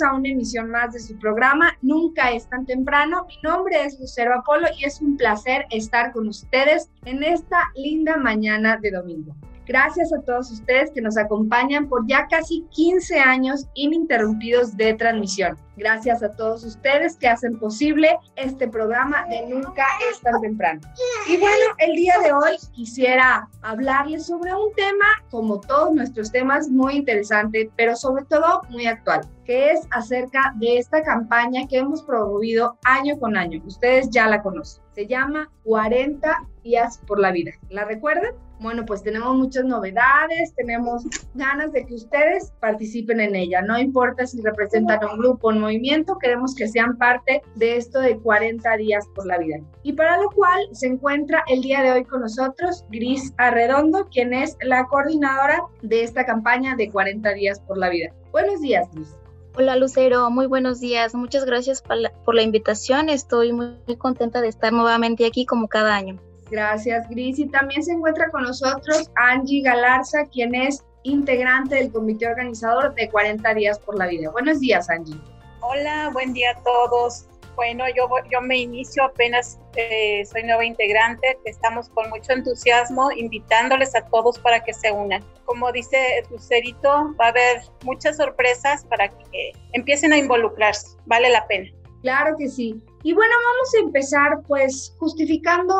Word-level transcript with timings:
A 0.00 0.14
una 0.14 0.30
emisión 0.30 0.70
más 0.70 0.94
de 0.94 1.00
su 1.00 1.18
programa 1.18 1.76
Nunca 1.82 2.30
es 2.30 2.48
tan 2.48 2.64
temprano. 2.64 3.26
Mi 3.28 3.36
nombre 3.42 3.84
es 3.84 4.00
Lucero 4.00 4.34
Apolo 4.38 4.68
y 4.78 4.86
es 4.86 5.02
un 5.02 5.18
placer 5.18 5.66
estar 5.70 6.12
con 6.12 6.28
ustedes 6.28 6.88
en 7.04 7.22
esta 7.22 7.70
linda 7.74 8.16
mañana 8.16 8.76
de 8.76 8.90
domingo. 8.90 9.34
Gracias 9.66 10.12
a 10.12 10.20
todos 10.22 10.50
ustedes 10.50 10.90
que 10.90 11.00
nos 11.00 11.16
acompañan 11.16 11.88
por 11.88 12.06
ya 12.08 12.26
casi 12.26 12.66
15 12.70 13.20
años 13.20 13.68
ininterrumpidos 13.74 14.76
de 14.76 14.94
transmisión. 14.94 15.56
Gracias 15.76 16.22
a 16.22 16.34
todos 16.34 16.64
ustedes 16.64 17.16
que 17.16 17.28
hacen 17.28 17.58
posible 17.58 18.18
este 18.36 18.66
programa 18.68 19.24
de 19.28 19.46
Nunca 19.46 19.86
es 20.10 20.20
tan 20.20 20.40
temprano. 20.40 20.80
Y 21.28 21.36
bueno, 21.36 21.64
el 21.78 21.94
día 21.94 22.14
de 22.24 22.32
hoy 22.32 22.56
quisiera 22.72 23.48
hablarles 23.62 24.26
sobre 24.26 24.52
un 24.52 24.74
tema, 24.74 25.06
como 25.30 25.60
todos 25.60 25.94
nuestros 25.94 26.32
temas, 26.32 26.68
muy 26.68 26.96
interesante, 26.96 27.70
pero 27.76 27.94
sobre 27.94 28.24
todo 28.24 28.62
muy 28.68 28.86
actual, 28.86 29.22
que 29.44 29.70
es 29.70 29.86
acerca 29.92 30.52
de 30.56 30.78
esta 30.78 31.02
campaña 31.02 31.66
que 31.68 31.78
hemos 31.78 32.02
promovido 32.02 32.78
año 32.84 33.18
con 33.18 33.36
año. 33.36 33.62
Ustedes 33.64 34.10
ya 34.10 34.28
la 34.28 34.42
conocen. 34.42 34.82
Se 34.94 35.06
llama 35.06 35.50
40 35.64 36.48
días 36.62 36.98
por 37.06 37.18
la 37.18 37.32
vida. 37.32 37.52
¿La 37.70 37.84
recuerdan? 37.84 38.34
Bueno, 38.60 38.84
pues 38.86 39.02
tenemos 39.02 39.34
muchas 39.34 39.64
novedades, 39.64 40.54
tenemos 40.54 41.02
ganas 41.34 41.72
de 41.72 41.84
que 41.84 41.94
ustedes 41.94 42.52
participen 42.60 43.20
en 43.20 43.34
ella. 43.34 43.60
No 43.60 43.76
importa 43.76 44.24
si 44.24 44.40
representan 44.40 45.00
un 45.10 45.18
grupo, 45.18 45.48
un 45.48 45.60
movimiento, 45.60 46.16
queremos 46.18 46.54
que 46.54 46.68
sean 46.68 46.96
parte 46.96 47.42
de 47.56 47.76
esto 47.76 47.98
de 48.00 48.18
40 48.18 48.76
días 48.76 49.04
por 49.16 49.26
la 49.26 49.38
vida. 49.38 49.58
Y 49.82 49.94
para 49.94 50.16
lo 50.18 50.30
cual 50.30 50.60
se 50.70 50.86
encuentra 50.86 51.42
el 51.48 51.62
día 51.62 51.82
de 51.82 51.90
hoy 51.90 52.04
con 52.04 52.20
nosotros 52.20 52.84
Gris 52.90 53.32
Arredondo, 53.38 54.08
quien 54.10 54.32
es 54.32 54.56
la 54.62 54.86
coordinadora 54.86 55.64
de 55.82 56.04
esta 56.04 56.24
campaña 56.24 56.76
de 56.76 56.88
40 56.88 57.32
días 57.34 57.58
por 57.60 57.78
la 57.78 57.88
vida. 57.88 58.12
Buenos 58.30 58.60
días, 58.60 58.88
Gris. 58.92 59.21
Hola 59.54 59.76
Lucero, 59.76 60.30
muy 60.30 60.46
buenos 60.46 60.80
días. 60.80 61.14
Muchas 61.14 61.44
gracias 61.44 61.82
por 61.82 62.34
la, 62.34 62.42
invitación. 62.42 63.10
Estoy 63.10 63.52
muy 63.52 63.76
contenta 63.98 64.40
de 64.40 64.48
estar 64.48 64.72
nuevamente 64.72 65.26
aquí 65.26 65.44
como 65.44 65.68
cada 65.68 65.94
año. 65.94 66.18
Gracias, 66.50 67.06
Gris. 67.10 67.38
Y 67.38 67.46
también 67.48 67.82
se 67.82 67.92
encuentra 67.92 68.30
con 68.30 68.44
nosotros 68.44 69.10
Angie 69.14 69.62
Galarza, 69.62 70.24
quien 70.26 70.54
es 70.54 70.82
integrante 71.02 71.74
del 71.74 71.92
comité 71.92 72.28
organizador 72.28 72.94
de 72.94 73.10
40 73.10 73.52
días 73.54 73.78
por 73.78 73.98
la 73.98 74.06
vida. 74.06 74.30
Buenos 74.30 74.58
días, 74.58 74.88
Angie. 74.88 75.20
Hola, 75.60 76.08
buen 76.14 76.32
día 76.32 76.52
a 76.52 76.62
todos. 76.62 77.26
Bueno, 77.54 77.84
yo, 77.94 78.08
yo 78.30 78.40
me 78.40 78.58
inicio 78.58 79.04
apenas, 79.04 79.58
eh, 79.76 80.24
soy 80.24 80.42
nueva 80.44 80.64
integrante, 80.64 81.38
estamos 81.44 81.88
con 81.90 82.08
mucho 82.08 82.32
entusiasmo 82.32 83.12
invitándoles 83.12 83.94
a 83.94 84.06
todos 84.06 84.38
para 84.38 84.64
que 84.64 84.72
se 84.72 84.90
unan. 84.90 85.22
Como 85.44 85.70
dice 85.70 86.24
Lucerito, 86.30 87.14
va 87.20 87.26
a 87.26 87.28
haber 87.28 87.62
muchas 87.84 88.16
sorpresas 88.16 88.84
para 88.86 89.08
que 89.08 89.52
empiecen 89.72 90.12
a 90.12 90.18
involucrarse, 90.18 90.96
vale 91.06 91.28
la 91.28 91.46
pena. 91.46 91.70
Claro 92.00 92.36
que 92.36 92.48
sí. 92.48 92.82
Y 93.02 93.12
bueno, 93.12 93.34
vamos 93.52 93.74
a 93.74 93.78
empezar 93.80 94.42
pues 94.48 94.94
justificando 94.98 95.74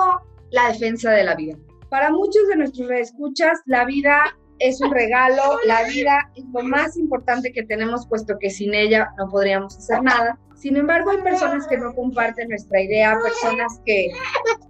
la 0.51 0.69
defensa 0.69 1.11
de 1.11 1.25
la 1.25 1.35
vida. 1.35 1.57
Para 1.89 2.11
muchos 2.11 2.49
de 2.49 2.57
nuestros 2.57 2.89
reescuchas, 2.89 3.61
la 3.67 3.85
vida 3.85 4.37
es 4.59 4.81
un 4.81 4.93
regalo, 4.93 5.59
la 5.67 5.83
vida 5.85 6.31
es 6.37 6.45
lo 6.53 6.63
más 6.63 6.97
importante 6.97 7.53
que 7.53 7.65
tenemos, 7.65 8.07
puesto 8.07 8.39
que 8.39 8.51
sin 8.51 8.75
ella 8.75 9.11
no 9.19 9.29
podríamos 9.29 9.77
hacer 9.77 10.03
nada. 10.03 10.39
Sin 10.63 10.77
embargo, 10.77 11.11
hay 11.11 11.21
personas 11.23 11.67
que 11.67 11.77
no 11.77 11.93
comparten 11.93 12.49
nuestra 12.49 12.81
idea, 12.81 13.19
personas 13.21 13.81
que, 13.85 14.13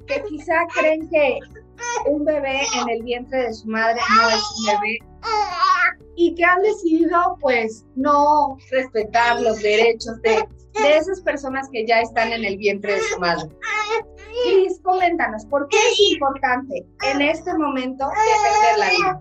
que 0.06 0.22
quizá 0.22 0.54
creen 0.74 1.06
que 1.10 1.38
un 2.08 2.24
bebé 2.24 2.62
en 2.80 2.88
el 2.88 3.02
vientre 3.02 3.42
de 3.42 3.52
su 3.52 3.68
madre 3.68 4.00
no 4.16 4.30
es 4.30 4.42
un 4.58 4.66
bebé 4.80 4.98
y 6.16 6.34
que 6.34 6.44
han 6.44 6.62
decidido 6.62 7.36
pues 7.42 7.84
no 7.94 8.56
respetar 8.70 9.42
los 9.42 9.60
derechos 9.60 10.18
de, 10.22 10.48
de 10.80 10.96
esas 10.96 11.20
personas 11.20 11.68
que 11.70 11.86
ya 11.86 12.00
están 12.00 12.32
en 12.32 12.42
el 12.46 12.56
vientre 12.56 12.94
de 12.94 13.00
su 13.00 13.20
madre. 13.20 13.50
Cris, 14.46 14.80
coméntanos, 14.82 15.44
¿por 15.44 15.68
qué 15.68 15.76
es 15.76 16.12
importante 16.12 16.86
en 17.12 17.20
este 17.20 17.52
momento 17.52 18.08
defender 18.08 18.78
la 18.78 18.90
vida? 18.90 19.20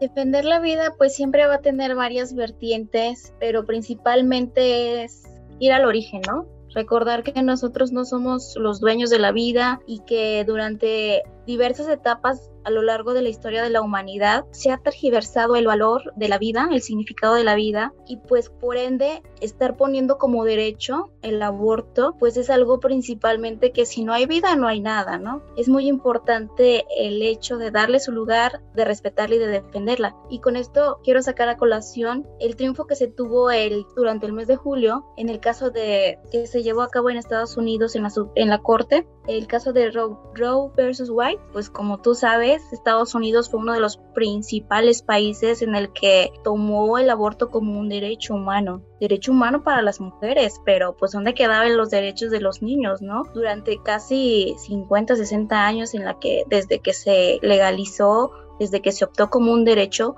Defender 0.00 0.44
la 0.46 0.60
vida 0.60 0.94
pues 0.96 1.14
siempre 1.14 1.46
va 1.46 1.56
a 1.56 1.60
tener 1.60 1.94
varias 1.94 2.34
vertientes, 2.34 3.34
pero 3.38 3.66
principalmente 3.66 5.04
es 5.04 5.35
ir 5.58 5.72
al 5.72 5.84
origen, 5.84 6.22
¿no? 6.26 6.46
Recordar 6.74 7.22
que 7.22 7.42
nosotros 7.42 7.92
no 7.92 8.04
somos 8.04 8.54
los 8.56 8.80
dueños 8.80 9.10
de 9.10 9.18
la 9.18 9.32
vida 9.32 9.80
y 9.86 10.00
que 10.00 10.44
durante 10.44 11.22
diversas 11.46 11.88
etapas 11.88 12.50
a 12.66 12.70
lo 12.70 12.82
largo 12.82 13.14
de 13.14 13.22
la 13.22 13.28
historia 13.28 13.62
de 13.62 13.70
la 13.70 13.80
humanidad 13.80 14.44
se 14.50 14.72
ha 14.72 14.78
tergiversado 14.78 15.54
el 15.54 15.66
valor 15.66 16.12
de 16.16 16.28
la 16.28 16.36
vida, 16.36 16.68
el 16.72 16.82
significado 16.82 17.34
de 17.34 17.44
la 17.44 17.54
vida 17.54 17.94
y 18.08 18.16
pues 18.16 18.50
por 18.50 18.76
ende 18.76 19.22
estar 19.40 19.76
poniendo 19.76 20.18
como 20.18 20.44
derecho 20.44 21.12
el 21.22 21.40
aborto 21.42 22.16
pues 22.18 22.36
es 22.36 22.50
algo 22.50 22.80
principalmente 22.80 23.70
que 23.70 23.86
si 23.86 24.02
no 24.02 24.12
hay 24.12 24.26
vida 24.26 24.56
no 24.56 24.66
hay 24.66 24.80
nada, 24.80 25.16
¿no? 25.16 25.42
Es 25.56 25.68
muy 25.68 25.86
importante 25.86 26.84
el 26.98 27.22
hecho 27.22 27.56
de 27.56 27.70
darle 27.70 28.00
su 28.00 28.10
lugar, 28.10 28.60
de 28.74 28.84
respetarla 28.84 29.36
y 29.36 29.38
de 29.38 29.46
defenderla. 29.46 30.16
Y 30.28 30.40
con 30.40 30.56
esto 30.56 30.98
quiero 31.04 31.22
sacar 31.22 31.48
a 31.48 31.56
colación 31.56 32.26
el 32.40 32.56
triunfo 32.56 32.88
que 32.88 32.96
se 32.96 33.06
tuvo 33.06 33.52
el, 33.52 33.86
durante 33.94 34.26
el 34.26 34.32
mes 34.32 34.48
de 34.48 34.56
julio 34.56 35.06
en 35.16 35.28
el 35.28 35.38
caso 35.38 35.70
de 35.70 36.18
que 36.32 36.48
se 36.48 36.64
llevó 36.64 36.82
a 36.82 36.88
cabo 36.88 37.10
en 37.10 37.16
Estados 37.16 37.56
Unidos 37.56 37.94
en 37.94 38.02
la, 38.02 38.12
en 38.34 38.48
la 38.48 38.58
corte, 38.58 39.06
el 39.28 39.46
caso 39.46 39.72
de 39.72 39.90
Roe, 39.92 40.16
Roe 40.34 40.70
versus 40.76 41.10
White, 41.10 41.42
pues 41.52 41.70
como 41.70 42.00
tú 42.00 42.14
sabes 42.14 42.55
Estados 42.72 43.14
Unidos 43.14 43.50
fue 43.50 43.60
uno 43.60 43.72
de 43.72 43.80
los 43.80 43.98
principales 44.14 45.02
países 45.02 45.62
en 45.62 45.74
el 45.74 45.92
que 45.92 46.32
tomó 46.44 46.98
el 46.98 47.10
aborto 47.10 47.50
como 47.50 47.78
un 47.78 47.88
derecho 47.88 48.34
humano, 48.34 48.82
derecho 49.00 49.32
humano 49.32 49.62
para 49.62 49.82
las 49.82 50.00
mujeres, 50.00 50.60
pero 50.64 50.96
pues 50.96 51.12
dónde 51.12 51.34
quedaban 51.34 51.76
los 51.76 51.90
derechos 51.90 52.30
de 52.30 52.40
los 52.40 52.62
niños, 52.62 53.02
¿no? 53.02 53.24
Durante 53.34 53.82
casi 53.82 54.54
50, 54.58 55.16
60 55.16 55.66
años 55.66 55.94
en 55.94 56.04
la 56.04 56.18
que 56.18 56.44
desde 56.48 56.80
que 56.80 56.92
se 56.92 57.38
legalizó, 57.42 58.30
desde 58.58 58.80
que 58.80 58.92
se 58.92 59.04
optó 59.04 59.30
como 59.30 59.52
un 59.52 59.64
derecho, 59.64 60.16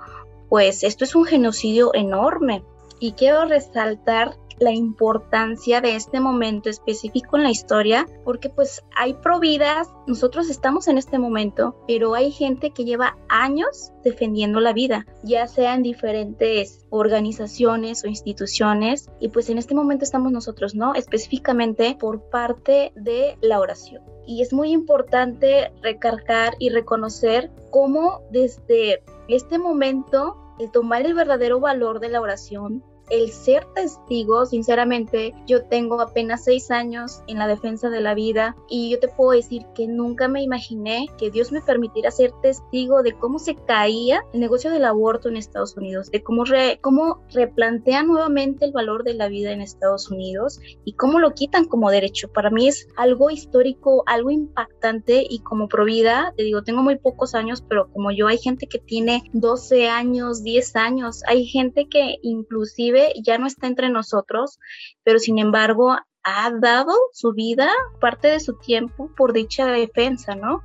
pues 0.49 0.83
esto 0.83 1.03
es 1.03 1.15
un 1.15 1.25
genocidio 1.25 1.93
enorme. 1.93 2.63
Y 2.99 3.13
quiero 3.13 3.45
resaltar 3.45 4.35
la 4.59 4.71
importancia 4.71 5.81
de 5.81 5.95
este 5.95 6.19
momento 6.19 6.69
específico 6.69 7.37
en 7.37 7.43
la 7.43 7.51
historia, 7.51 8.07
porque 8.23 8.49
pues 8.49 8.83
hay 8.95 9.13
providas, 9.13 9.87
nosotros 10.07 10.49
estamos 10.49 10.87
en 10.87 10.97
este 10.97 11.17
momento, 11.19 11.75
pero 11.87 12.13
hay 12.13 12.31
gente 12.31 12.71
que 12.71 12.85
lleva 12.85 13.17
años 13.29 13.91
defendiendo 14.03 14.59
la 14.59 14.73
vida, 14.73 15.05
ya 15.23 15.47
sea 15.47 15.75
en 15.75 15.83
diferentes 15.83 16.85
organizaciones 16.89 18.03
o 18.03 18.07
instituciones, 18.07 19.09
y 19.19 19.29
pues 19.29 19.49
en 19.49 19.57
este 19.57 19.75
momento 19.75 20.03
estamos 20.03 20.31
nosotros, 20.31 20.75
¿no? 20.75 20.93
Específicamente 20.95 21.95
por 21.99 22.29
parte 22.29 22.91
de 22.95 23.37
la 23.41 23.59
oración. 23.59 24.01
Y 24.25 24.41
es 24.41 24.53
muy 24.53 24.71
importante 24.71 25.71
recargar 25.81 26.53
y 26.59 26.69
reconocer 26.69 27.49
cómo 27.71 28.21
desde 28.31 29.01
este 29.27 29.57
momento 29.57 30.37
el 30.59 30.71
tomar 30.71 31.05
el 31.05 31.13
verdadero 31.13 31.59
valor 31.59 31.99
de 31.99 32.09
la 32.09 32.21
oración 32.21 32.83
el 33.09 33.31
ser 33.31 33.65
testigo, 33.73 34.45
sinceramente, 34.45 35.33
yo 35.47 35.63
tengo 35.65 36.01
apenas 36.01 36.43
seis 36.43 36.71
años 36.71 37.21
en 37.27 37.37
la 37.37 37.47
defensa 37.47 37.89
de 37.89 38.01
la 38.01 38.13
vida 38.13 38.55
y 38.69 38.91
yo 38.91 38.99
te 38.99 39.07
puedo 39.07 39.31
decir 39.31 39.63
que 39.75 39.87
nunca 39.87 40.27
me 40.27 40.43
imaginé 40.43 41.07
que 41.17 41.31
Dios 41.31 41.51
me 41.51 41.61
permitiera 41.61 42.11
ser 42.11 42.31
testigo 42.41 43.03
de 43.03 43.13
cómo 43.13 43.39
se 43.39 43.55
caía 43.55 44.23
el 44.33 44.39
negocio 44.39 44.71
del 44.71 44.85
aborto 44.85 45.29
en 45.29 45.37
Estados 45.37 45.75
Unidos, 45.75 46.11
de 46.11 46.23
cómo, 46.23 46.45
re, 46.45 46.79
cómo 46.81 47.23
replantean 47.31 48.07
nuevamente 48.07 48.65
el 48.65 48.71
valor 48.71 49.03
de 49.03 49.13
la 49.13 49.27
vida 49.27 49.51
en 49.51 49.61
Estados 49.61 50.09
Unidos 50.09 50.59
y 50.85 50.93
cómo 50.93 51.19
lo 51.19 51.33
quitan 51.33 51.65
como 51.65 51.91
derecho. 51.91 52.29
Para 52.29 52.49
mí 52.49 52.67
es 52.67 52.87
algo 52.95 53.29
histórico, 53.29 54.03
algo 54.05 54.31
impactante 54.31 55.25
y 55.27 55.39
como 55.39 55.67
provida, 55.67 56.33
te 56.37 56.43
digo, 56.43 56.63
tengo 56.63 56.83
muy 56.83 56.97
pocos 56.97 57.35
años, 57.35 57.63
pero 57.67 57.89
como 57.91 58.11
yo 58.11 58.27
hay 58.27 58.37
gente 58.37 58.67
que 58.67 58.79
tiene 58.79 59.23
12 59.33 59.87
años, 59.87 60.43
10 60.43 60.75
años, 60.75 61.23
hay 61.27 61.45
gente 61.45 61.87
que 61.89 62.17
inclusive 62.21 62.98
ya 63.23 63.37
no 63.37 63.47
está 63.47 63.67
entre 63.67 63.89
nosotros, 63.89 64.59
pero 65.03 65.19
sin 65.19 65.39
embargo 65.39 65.95
ha 66.23 66.51
dado 66.51 66.93
su 67.13 67.33
vida, 67.33 67.71
parte 67.99 68.27
de 68.27 68.39
su 68.39 68.53
tiempo 68.55 69.09
por 69.15 69.33
dicha 69.33 69.67
defensa, 69.67 70.35
¿no? 70.35 70.61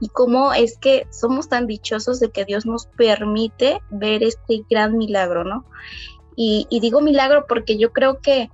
Y 0.00 0.08
cómo 0.08 0.52
es 0.52 0.78
que 0.78 1.06
somos 1.10 1.48
tan 1.48 1.66
dichosos 1.66 2.20
de 2.20 2.30
que 2.30 2.44
Dios 2.44 2.66
nos 2.66 2.86
permite 2.86 3.80
ver 3.90 4.22
este 4.22 4.62
gran 4.68 4.96
milagro, 4.96 5.44
¿no? 5.44 5.64
Y, 6.36 6.66
digo 6.80 7.00
milagro 7.00 7.46
porque 7.48 7.78
yo 7.78 7.92
creo 7.92 8.20
que, 8.20 8.50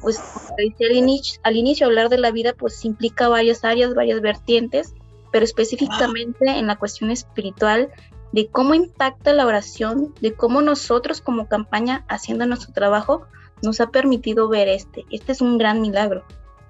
pues, 0.00 0.20
al 0.56 0.92
inicio, 0.92 1.40
al 1.42 1.56
inicio, 1.56 1.86
hablar 1.86 2.08
de 2.08 2.18
la 2.18 2.30
vida, 2.30 2.54
pues 2.56 2.84
implica 2.84 3.28
varias 3.28 3.64
áreas, 3.64 3.94
varias 3.94 4.20
vertientes, 4.20 4.94
pero 5.32 5.44
específicamente 5.44 6.46
en 6.46 6.68
la 6.68 6.76
cuestión 6.76 7.10
espiritual, 7.10 7.90
de 8.32 8.48
cómo 8.48 8.74
impacta 8.74 9.32
la 9.32 9.46
oración, 9.46 10.14
de 10.20 10.34
cómo 10.34 10.62
nosotros 10.62 11.20
como 11.20 11.48
campaña, 11.48 12.04
haciendo 12.08 12.46
nuestro 12.46 12.72
trabajo, 12.72 13.26
nos 13.62 13.80
ha 13.80 13.90
permitido 13.90 14.48
ver 14.48 14.68
este. 14.68 15.04
Este 15.10 15.32
es 15.32 15.40
un 15.40 15.58
gran 15.58 15.80
milagro. 15.80 16.24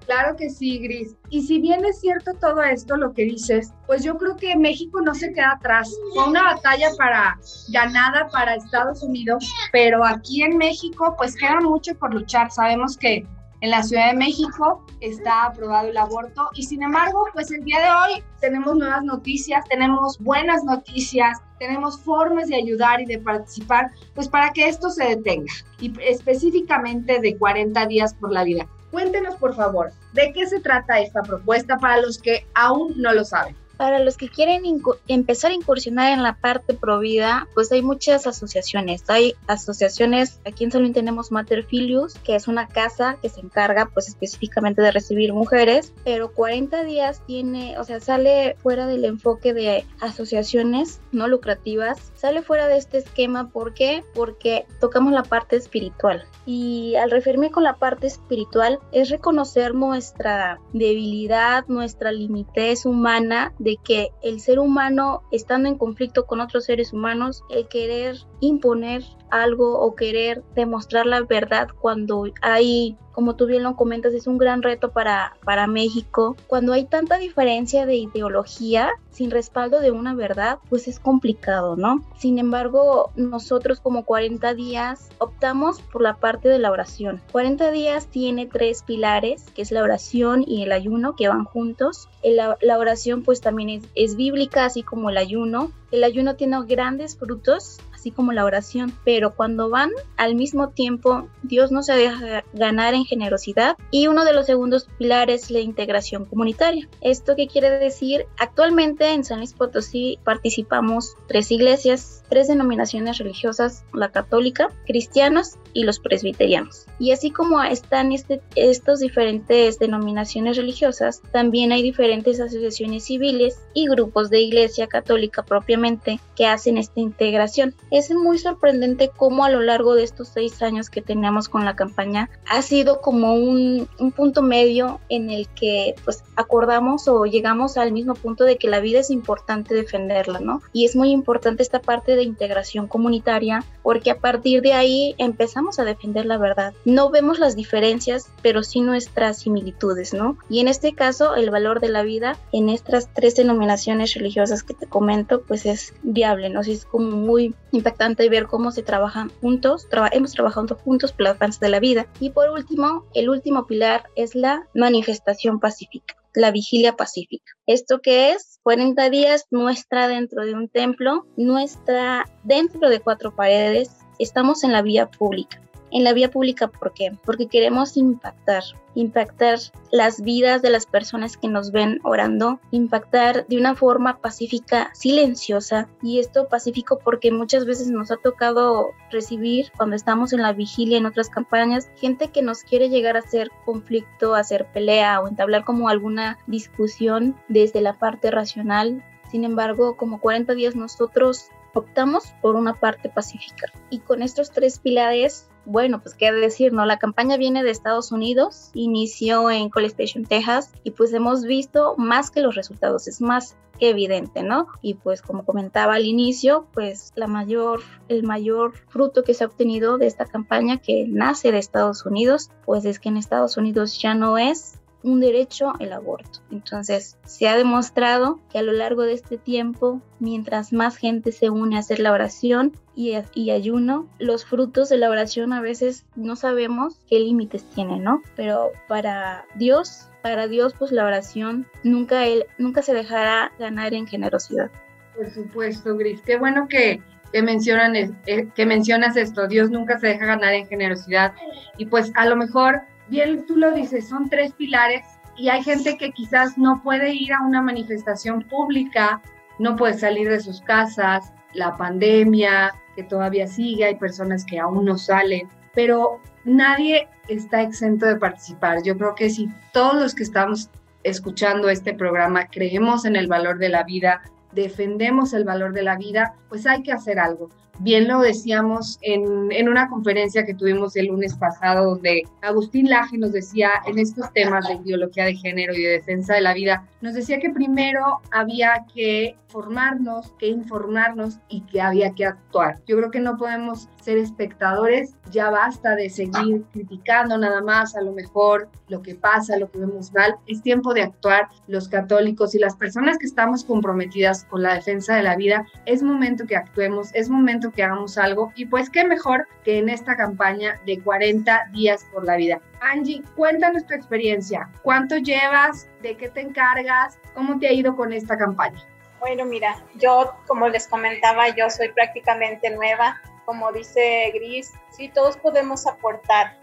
Claro 0.05 0.35
que 0.35 0.49
sí, 0.49 0.79
Gris. 0.79 1.15
Y 1.29 1.43
si 1.43 1.59
bien 1.59 1.85
es 1.85 2.01
cierto 2.01 2.33
todo 2.33 2.61
esto, 2.63 2.97
lo 2.97 3.13
que 3.13 3.23
dices, 3.23 3.71
pues 3.87 4.03
yo 4.03 4.17
creo 4.17 4.35
que 4.35 4.57
México 4.57 4.99
no 5.01 5.13
se 5.15 5.31
queda 5.31 5.53
atrás. 5.53 5.89
Fue 6.13 6.27
una 6.27 6.43
batalla 6.43 6.89
para 6.97 7.39
ganada 7.69 8.27
para 8.29 8.55
Estados 8.55 9.03
Unidos, 9.03 9.49
pero 9.71 10.03
aquí 10.03 10.43
en 10.43 10.57
México 10.57 11.15
pues 11.17 11.35
queda 11.35 11.61
mucho 11.61 11.95
por 11.95 12.13
luchar. 12.13 12.51
Sabemos 12.51 12.97
que 12.97 13.25
en 13.61 13.69
la 13.69 13.83
Ciudad 13.83 14.11
de 14.11 14.17
México 14.17 14.83
está 14.99 15.45
aprobado 15.45 15.87
el 15.87 15.97
aborto 15.97 16.49
y 16.55 16.63
sin 16.63 16.83
embargo, 16.83 17.25
pues 17.33 17.51
el 17.51 17.63
día 17.63 17.79
de 17.79 17.89
hoy 17.89 18.23
tenemos 18.39 18.75
nuevas 18.75 19.03
noticias, 19.03 19.63
tenemos 19.69 20.19
buenas 20.19 20.63
noticias, 20.63 21.39
tenemos 21.59 22.01
formas 22.01 22.47
de 22.47 22.55
ayudar 22.55 23.01
y 23.01 23.05
de 23.05 23.19
participar, 23.19 23.91
pues 24.15 24.27
para 24.27 24.51
que 24.51 24.67
esto 24.67 24.89
se 24.89 25.05
detenga 25.05 25.53
y 25.79 25.93
específicamente 26.01 27.19
de 27.19 27.37
40 27.37 27.85
días 27.85 28.15
por 28.15 28.31
la 28.31 28.43
vida. 28.43 28.67
Cuéntenos, 28.89 29.35
por 29.35 29.55
favor, 29.55 29.91
¿de 30.13 30.33
qué 30.33 30.47
se 30.47 30.59
trata 30.59 30.99
esta 30.99 31.21
propuesta 31.21 31.77
para 31.77 32.01
los 32.01 32.17
que 32.17 32.45
aún 32.55 32.93
no 32.97 33.13
lo 33.13 33.23
saben? 33.23 33.55
Para 33.81 33.97
los 33.97 34.15
que 34.15 34.29
quieren 34.29 34.61
empezar 35.07 35.49
a 35.49 35.55
incursionar 35.55 36.11
en 36.11 36.21
la 36.21 36.35
parte 36.35 36.75
provida, 36.75 37.47
pues 37.55 37.71
hay 37.71 37.81
muchas 37.81 38.27
asociaciones. 38.27 39.03
Hay 39.07 39.33
asociaciones, 39.47 40.39
aquí 40.45 40.65
en 40.65 40.71
Salud 40.71 40.91
tenemos 40.91 41.31
Mater 41.31 41.63
Filius, 41.63 42.13
que 42.19 42.35
es 42.35 42.47
una 42.47 42.67
casa 42.67 43.17
que 43.23 43.29
se 43.29 43.39
encarga 43.39 43.89
pues 43.91 44.07
específicamente 44.07 44.83
de 44.83 44.91
recibir 44.91 45.33
mujeres, 45.33 45.93
pero 46.03 46.31
40 46.31 46.83
días 46.83 47.23
tiene, 47.25 47.79
o 47.79 47.83
sea, 47.83 47.99
sale 47.99 48.55
fuera 48.61 48.85
del 48.85 49.03
enfoque 49.03 49.51
de 49.51 49.83
asociaciones 49.99 51.01
no 51.11 51.27
lucrativas, 51.27 52.11
sale 52.13 52.43
fuera 52.43 52.67
de 52.67 52.77
este 52.77 52.99
esquema, 52.99 53.49
¿por 53.49 53.73
qué? 53.73 54.03
Porque 54.13 54.67
tocamos 54.79 55.11
la 55.11 55.23
parte 55.23 55.55
espiritual. 55.55 56.23
Y 56.45 56.95
al 56.95 57.11
referirme 57.11 57.51
con 57.51 57.63
la 57.63 57.77
parte 57.77 58.07
espiritual 58.07 58.79
es 58.91 59.09
reconocer 59.09 59.73
nuestra 59.73 60.59
debilidad, 60.73 61.65
nuestra 61.67 62.11
limitez 62.11 62.85
humana 62.85 63.53
de 63.59 63.70
que 63.77 64.09
el 64.21 64.39
ser 64.39 64.59
humano, 64.59 65.23
estando 65.31 65.69
en 65.69 65.77
conflicto 65.77 66.25
con 66.25 66.41
otros 66.41 66.65
seres 66.65 66.93
humanos, 66.93 67.43
el 67.49 67.67
querer 67.67 68.17
imponer 68.39 69.03
algo 69.29 69.79
o 69.79 69.95
querer 69.95 70.43
demostrar 70.55 71.05
la 71.05 71.21
verdad 71.23 71.69
cuando 71.79 72.25
hay, 72.41 72.97
como 73.11 73.35
tú 73.35 73.45
bien 73.45 73.63
lo 73.63 73.75
comentas, 73.75 74.13
es 74.13 74.27
un 74.27 74.37
gran 74.37 74.61
reto 74.61 74.91
para, 74.91 75.35
para 75.43 75.67
México. 75.67 76.35
Cuando 76.47 76.73
hay 76.73 76.85
tanta 76.85 77.17
diferencia 77.17 77.85
de 77.85 77.95
ideología 77.95 78.89
sin 79.11 79.31
respaldo 79.31 79.79
de 79.79 79.91
una 79.91 80.15
verdad, 80.15 80.59
pues 80.69 80.87
es 80.87 80.99
complicado, 80.99 81.75
¿no? 81.75 82.03
Sin 82.17 82.39
embargo, 82.39 83.11
nosotros 83.15 83.79
como 83.79 84.05
40 84.05 84.53
días 84.53 85.09
optamos 85.17 85.81
por 85.81 86.01
la 86.01 86.15
parte 86.15 86.49
de 86.49 86.59
la 86.59 86.71
oración. 86.71 87.21
40 87.31 87.71
días 87.71 88.07
tiene 88.07 88.45
tres 88.45 88.83
pilares, 88.83 89.43
que 89.53 89.61
es 89.61 89.71
la 89.71 89.83
oración 89.83 90.43
y 90.47 90.63
el 90.63 90.71
ayuno, 90.71 91.15
que 91.15 91.27
van 91.27 91.43
juntos. 91.43 92.07
La, 92.23 92.57
oración 92.77 93.21
pues 93.23 93.41
también 93.41 93.81
es 93.95 94.15
bíblica, 94.15 94.65
así 94.65 94.81
como 94.81 95.09
el 95.09 95.17
ayuno. 95.17 95.71
El 95.91 96.03
ayuno 96.03 96.35
tiene 96.35 96.57
grandes 96.65 97.17
frutos 97.17 97.79
así 98.01 98.09
como 98.09 98.31
la 98.33 98.45
oración, 98.45 98.91
pero 99.05 99.35
cuando 99.35 99.69
van 99.69 99.91
al 100.17 100.33
mismo 100.33 100.69
tiempo, 100.69 101.27
Dios 101.43 101.71
no 101.71 101.83
se 101.83 101.93
deja 101.93 102.43
ganar 102.51 102.95
en 102.95 103.05
generosidad 103.05 103.77
y 103.91 104.07
uno 104.07 104.25
de 104.25 104.33
los 104.33 104.47
segundos 104.47 104.87
pilares 104.97 105.43
es 105.43 105.51
la 105.51 105.59
integración 105.59 106.25
comunitaria. 106.25 106.89
¿Esto 107.01 107.35
qué 107.35 107.47
quiere 107.47 107.69
decir? 107.69 108.25
Actualmente 108.39 109.13
en 109.13 109.23
San 109.23 109.37
Luis 109.37 109.53
Potosí 109.53 110.17
participamos 110.23 111.15
tres 111.27 111.51
iglesias, 111.51 112.23
tres 112.27 112.47
denominaciones 112.47 113.19
religiosas, 113.19 113.85
la 113.93 114.09
católica, 114.09 114.69
cristianos 114.87 115.57
y 115.73 115.83
los 115.83 115.99
presbiterianos. 115.99 116.85
Y 116.99 117.11
así 117.11 117.31
como 117.31 117.61
están 117.61 118.11
este, 118.11 118.41
estos 118.55 118.99
diferentes 118.99 119.79
denominaciones 119.79 120.57
religiosas, 120.57 121.21
también 121.31 121.71
hay 121.71 121.81
diferentes 121.81 122.39
asociaciones 122.39 123.05
civiles 123.05 123.59
y 123.73 123.87
grupos 123.87 124.29
de 124.29 124.41
iglesia 124.41 124.87
católica 124.87 125.43
propiamente 125.43 126.19
que 126.35 126.45
hacen 126.45 126.77
esta 126.77 126.99
integración 126.99 127.75
es 127.89 128.11
muy 128.11 128.37
sorprendente 128.37 129.09
cómo 129.15 129.45
a 129.45 129.49
lo 129.49 129.61
largo 129.61 129.95
de 129.95 130.03
estos 130.03 130.29
seis 130.29 130.61
años 130.61 130.89
que 130.89 131.01
teníamos 131.01 131.49
con 131.49 131.65
la 131.65 131.75
campaña 131.75 132.29
ha 132.49 132.61
sido 132.61 133.01
como 133.01 133.33
un, 133.33 133.87
un, 133.99 134.11
punto 134.11 134.41
medio 134.41 134.99
en 135.09 135.29
el 135.29 135.47
que 135.49 135.95
pues 136.03 136.23
acordamos 136.35 137.07
o 137.07 137.25
llegamos 137.25 137.77
al 137.77 137.91
mismo 137.91 138.13
punto 138.13 138.43
de 138.43 138.57
que 138.57 138.67
la 138.67 138.79
vida 138.79 138.99
es 138.99 139.09
importante 139.09 139.73
defenderla, 139.73 140.39
¿no? 140.39 140.61
Y 140.73 140.85
es 140.85 140.95
muy 140.95 141.11
importante 141.11 141.63
esta 141.63 141.79
parte 141.79 142.15
de 142.15 142.23
integración 142.23 142.87
comunitaria 142.87 143.63
porque 143.83 144.11
a 144.11 144.19
partir 144.19 144.61
de 144.61 144.73
ahí 144.73 145.15
empezamos 145.17 145.60
a 145.79 145.83
defender 145.83 146.25
la 146.25 146.37
verdad. 146.37 146.73
No 146.85 147.09
vemos 147.09 147.39
las 147.39 147.55
diferencias, 147.55 148.29
pero 148.41 148.63
sí 148.63 148.81
nuestras 148.81 149.39
similitudes, 149.39 150.13
¿no? 150.13 150.37
Y 150.49 150.59
en 150.59 150.67
este 150.67 150.93
caso 150.93 151.35
el 151.35 151.49
valor 151.49 151.79
de 151.79 151.89
la 151.89 152.03
vida 152.03 152.37
en 152.51 152.69
estas 152.69 153.13
tres 153.13 153.35
denominaciones 153.35 154.13
religiosas 154.13 154.63
que 154.63 154.73
te 154.73 154.87
comento 154.87 155.41
pues 155.41 155.65
es 155.65 155.93
viable, 156.03 156.49
¿no? 156.49 156.61
es 156.61 156.85
como 156.85 157.11
muy 157.11 157.55
impactante 157.71 158.29
ver 158.29 158.47
cómo 158.47 158.71
se 158.71 158.83
trabajan 158.83 159.31
juntos, 159.41 159.87
hemos 160.11 160.31
trabajado 160.31 160.75
juntos 160.75 161.11
por 161.11 161.21
la 161.21 161.29
avance 161.31 161.59
de 161.59 161.69
la 161.69 161.79
vida. 161.79 162.07
Y 162.19 162.29
por 162.29 162.49
último, 162.49 163.05
el 163.13 163.29
último 163.29 163.67
pilar 163.67 164.03
es 164.15 164.35
la 164.35 164.67
manifestación 164.73 165.59
pacífica 165.59 166.15
la 166.33 166.51
vigilia 166.51 166.95
pacífica. 166.95 167.51
¿Esto 167.67 167.99
qué 168.01 168.31
es? 168.31 168.59
40 168.63 169.09
días 169.09 169.47
nuestra 169.51 170.07
dentro 170.07 170.45
de 170.45 170.53
un 170.53 170.69
templo, 170.69 171.25
nuestra 171.35 172.25
dentro 172.43 172.89
de 172.89 172.99
cuatro 172.99 173.35
paredes, 173.35 173.91
estamos 174.23 174.63
en 174.63 174.71
la 174.71 174.81
vía 174.81 175.09
pública 175.09 175.61
en 175.91 176.03
la 176.03 176.13
vía 176.13 176.31
pública. 176.31 176.67
¿Por 176.67 176.93
qué? 176.93 177.11
Porque 177.23 177.47
queremos 177.47 177.97
impactar, 177.97 178.63
impactar 178.95 179.59
las 179.91 180.21
vidas 180.21 180.61
de 180.61 180.69
las 180.69 180.85
personas 180.85 181.37
que 181.37 181.47
nos 181.47 181.71
ven 181.71 181.99
orando, 182.03 182.59
impactar 182.71 183.45
de 183.47 183.57
una 183.57 183.75
forma 183.75 184.17
pacífica, 184.17 184.89
silenciosa. 184.93 185.87
Y 186.01 186.19
esto 186.19 186.47
pacífico 186.47 186.99
porque 187.03 187.31
muchas 187.31 187.65
veces 187.65 187.89
nos 187.89 188.11
ha 188.11 188.17
tocado 188.17 188.91
recibir 189.11 189.71
cuando 189.77 189.95
estamos 189.95 190.33
en 190.33 190.41
la 190.41 190.53
vigilia 190.53 190.97
en 190.97 191.05
otras 191.05 191.29
campañas, 191.29 191.89
gente 191.97 192.29
que 192.29 192.41
nos 192.41 192.63
quiere 192.63 192.89
llegar 192.89 193.15
a 193.15 193.19
hacer 193.19 193.51
conflicto, 193.65 194.35
hacer 194.35 194.65
pelea 194.71 195.19
o 195.19 195.27
entablar 195.27 195.63
como 195.65 195.89
alguna 195.89 196.37
discusión 196.47 197.35
desde 197.49 197.81
la 197.81 197.93
parte 197.93 198.31
racional. 198.31 199.03
Sin 199.29 199.43
embargo, 199.45 199.95
como 199.95 200.19
40 200.19 200.53
días 200.55 200.75
nosotros 200.75 201.49
optamos 201.73 202.33
por 202.41 202.55
una 202.55 202.79
parte 202.79 203.09
pacífica. 203.09 203.67
Y 203.89 203.99
con 203.99 204.21
estos 204.21 204.51
tres 204.51 204.79
pilares 204.79 205.49
bueno, 205.65 206.01
pues 206.01 206.15
qué 206.15 206.31
decir, 206.31 206.73
¿no? 206.73 206.85
La 206.85 206.97
campaña 206.97 207.37
viene 207.37 207.63
de 207.63 207.71
Estados 207.71 208.11
Unidos, 208.11 208.71
inició 208.73 209.51
en 209.51 209.69
College 209.69 210.03
Station, 210.03 210.25
Texas, 210.25 210.71
y 210.83 210.91
pues 210.91 211.13
hemos 211.13 211.43
visto 211.43 211.95
más 211.97 212.31
que 212.31 212.41
los 212.41 212.55
resultados, 212.55 213.07
es 213.07 213.21
más 213.21 213.55
que 213.79 213.89
evidente, 213.89 214.43
¿no? 214.43 214.67
Y 214.81 214.95
pues 214.95 215.21
como 215.21 215.45
comentaba 215.45 215.95
al 215.95 216.05
inicio, 216.05 216.67
pues 216.73 217.11
la 217.15 217.27
mayor, 217.27 217.81
el 218.09 218.23
mayor 218.23 218.73
fruto 218.89 219.23
que 219.23 219.33
se 219.33 219.43
ha 219.43 219.47
obtenido 219.47 219.97
de 219.97 220.07
esta 220.07 220.25
campaña 220.25 220.77
que 220.77 221.05
nace 221.07 221.51
de 221.51 221.59
Estados 221.59 222.05
Unidos, 222.05 222.49
pues 222.65 222.85
es 222.85 222.99
que 222.99 223.09
en 223.09 223.17
Estados 223.17 223.57
Unidos 223.57 223.99
ya 223.99 224.13
no 224.13 224.37
es 224.37 224.79
un 225.03 225.19
derecho 225.19 225.73
el 225.79 225.93
aborto. 225.93 226.39
Entonces, 226.51 227.17
se 227.25 227.47
ha 227.47 227.57
demostrado 227.57 228.39
que 228.51 228.59
a 228.59 228.61
lo 228.61 228.71
largo 228.71 229.03
de 229.03 229.13
este 229.13 229.37
tiempo, 229.37 230.01
mientras 230.19 230.73
más 230.73 230.97
gente 230.97 231.31
se 231.31 231.49
une 231.49 231.75
a 231.75 231.79
hacer 231.79 231.99
la 231.99 232.11
oración 232.11 232.73
y, 232.95 233.49
ayuno, 233.49 234.07
los 234.19 234.45
frutos 234.45 234.89
de 234.89 234.97
la 234.97 235.09
oración 235.09 235.53
a 235.53 235.61
veces 235.61 236.05
no 236.15 236.35
sabemos 236.35 236.99
qué 237.09 237.19
límites 237.19 237.63
tienen, 237.73 238.03
¿no? 238.03 238.21
Pero 238.35 238.71
para 238.87 239.45
Dios, 239.55 240.07
para 240.21 240.47
Dios, 240.47 240.75
pues 240.77 240.91
la 240.91 241.05
oración 241.05 241.65
nunca, 241.83 242.25
él, 242.25 242.45
nunca 242.57 242.81
se 242.81 242.93
dejará 242.93 243.51
ganar 243.57 243.93
en 243.93 244.07
generosidad. 244.07 244.69
Por 245.15 245.29
supuesto, 245.31 245.95
Gris. 245.97 246.21
Qué 246.21 246.37
bueno 246.37 246.67
que, 246.67 247.01
que, 247.31 247.41
mencionan, 247.41 247.95
eh, 247.95 248.47
que 248.53 248.65
mencionas 248.65 249.15
esto. 249.17 249.47
Dios 249.47 249.71
nunca 249.71 249.99
se 249.99 250.07
deja 250.07 250.25
ganar 250.25 250.53
en 250.53 250.67
generosidad. 250.67 251.33
Y 251.77 251.85
pues 251.85 252.11
a 252.15 252.25
lo 252.25 252.35
mejor, 252.35 252.81
bien 253.07 253.45
tú 253.45 253.57
lo 253.57 253.71
dices, 253.71 254.07
son 254.07 254.29
tres 254.29 254.53
pilares 254.53 255.05
y 255.37 255.49
hay 255.49 255.63
gente 255.63 255.97
que 255.97 256.11
quizás 256.11 256.57
no 256.57 256.81
puede 256.83 257.13
ir 257.13 257.33
a 257.33 257.41
una 257.41 257.61
manifestación 257.61 258.43
pública, 258.43 259.21
no 259.59 259.75
puede 259.75 259.93
salir 259.93 260.29
de 260.29 260.39
sus 260.39 260.61
casas, 260.61 261.33
la 261.53 261.77
pandemia 261.77 262.73
que 262.95 263.03
todavía 263.03 263.47
sigue, 263.47 263.85
hay 263.85 263.95
personas 263.95 264.45
que 264.45 264.59
aún 264.59 264.85
no 264.85 264.97
salen, 264.97 265.47
pero 265.73 266.19
nadie 266.43 267.07
está 267.27 267.61
exento 267.61 268.05
de 268.05 268.17
participar. 268.17 268.83
Yo 268.83 268.97
creo 268.97 269.15
que 269.15 269.29
si 269.29 269.49
todos 269.71 269.95
los 269.95 270.15
que 270.15 270.23
estamos 270.23 270.69
escuchando 271.03 271.69
este 271.69 271.93
programa 271.93 272.47
creemos 272.47 273.05
en 273.05 273.15
el 273.15 273.27
valor 273.27 273.57
de 273.57 273.69
la 273.69 273.83
vida, 273.83 274.21
defendemos 274.51 275.33
el 275.33 275.43
valor 275.43 275.73
de 275.73 275.83
la 275.83 275.95
vida, 275.95 276.35
pues 276.49 276.67
hay 276.67 276.83
que 276.83 276.91
hacer 276.91 277.19
algo. 277.19 277.49
Bien 277.83 278.07
lo 278.07 278.19
decíamos 278.19 278.99
en, 279.01 279.51
en, 279.51 279.67
una 279.67 279.89
conferencia 279.89 280.45
que 280.45 280.53
tuvimos 280.53 280.95
el 280.95 281.07
lunes 281.07 281.35
pasado, 281.35 281.95
donde 281.95 282.21
Agustín 282.43 282.87
Laje 282.87 283.17
nos 283.17 283.31
decía 283.31 283.71
en 283.87 283.97
estos 283.97 284.31
temas 284.33 284.67
de 284.67 284.75
ideología 284.75 285.25
de 285.25 285.35
género 285.35 285.73
y 285.73 285.81
de 285.81 285.93
defensa 285.93 286.35
de 286.35 286.41
la 286.41 286.53
vida, 286.53 286.85
nos 287.01 287.15
decía 287.15 287.39
que 287.39 287.49
primero 287.49 288.21
había 288.29 288.85
que 288.93 289.35
formarnos, 289.47 290.31
que 290.39 290.47
informarnos 290.47 291.39
y 291.49 291.61
que 291.61 291.81
había 291.81 292.11
que 292.11 292.25
actuar. 292.25 292.79
Yo 292.87 292.97
creo 292.97 293.11
que 293.11 293.19
no 293.19 293.37
podemos 293.37 293.89
ser 294.01 294.17
espectadores, 294.17 295.15
ya 295.31 295.49
basta 295.49 295.95
de 295.95 296.09
seguir 296.09 296.63
criticando 296.71 297.37
nada 297.37 297.61
más 297.61 297.95
a 297.95 298.01
lo 298.01 298.13
mejor 298.13 298.69
lo 298.87 299.01
que 299.01 299.15
pasa, 299.15 299.57
lo 299.57 299.69
que 299.69 299.79
vemos 299.79 300.13
mal. 300.13 300.35
Es 300.47 300.61
tiempo 300.61 300.93
de 300.93 301.03
actuar 301.03 301.49
los 301.67 301.87
católicos 301.87 302.55
y 302.55 302.59
las 302.59 302.75
personas 302.75 303.17
que 303.17 303.25
estamos 303.25 303.63
comprometidas 303.63 304.45
con 304.45 304.63
la 304.63 304.75
defensa 304.75 305.15
de 305.15 305.23
la 305.23 305.35
vida. 305.35 305.65
Es 305.85 306.01
momento 306.01 306.45
que 306.45 306.55
actuemos, 306.55 307.13
es 307.13 307.29
momento 307.29 307.70
que 307.71 307.83
hagamos 307.83 308.17
algo 308.17 308.51
y 308.55 308.65
pues 308.65 308.89
qué 308.89 309.03
mejor 309.03 309.47
que 309.63 309.77
en 309.77 309.89
esta 309.89 310.15
campaña 310.15 310.79
de 310.85 310.99
40 310.99 311.69
días 311.71 312.05
por 312.11 312.25
la 312.25 312.35
vida. 312.35 312.59
Angie, 312.81 313.23
cuéntanos 313.35 313.85
tu 313.85 313.93
experiencia. 313.93 314.69
¿Cuánto 314.83 315.17
llevas? 315.17 315.87
¿De 316.01 316.15
qué 316.15 316.29
te 316.29 316.41
encargas? 316.41 317.17
¿Cómo 317.33 317.59
te 317.59 317.67
ha 317.67 317.71
ido 317.71 317.95
con 317.95 318.13
esta 318.13 318.37
campaña? 318.37 318.83
Bueno, 319.19 319.45
mira, 319.45 319.83
yo 319.95 320.35
como 320.47 320.67
les 320.67 320.87
comentaba, 320.87 321.49
yo 321.49 321.69
soy 321.69 321.89
prácticamente 321.89 322.71
nueva. 322.71 323.21
Como 323.45 323.71
dice 323.71 324.31
Gris, 324.33 324.71
sí, 324.89 325.09
todos 325.09 325.37
podemos 325.37 325.85
aportar. 325.85 326.57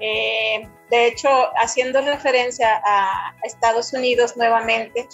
Eh, 0.00 0.68
de 0.90 1.06
hecho, 1.06 1.28
haciendo 1.56 2.00
referencia 2.00 2.82
a 2.84 3.34
Estados 3.44 3.92
Unidos 3.92 4.36
nuevamente, 4.36 5.06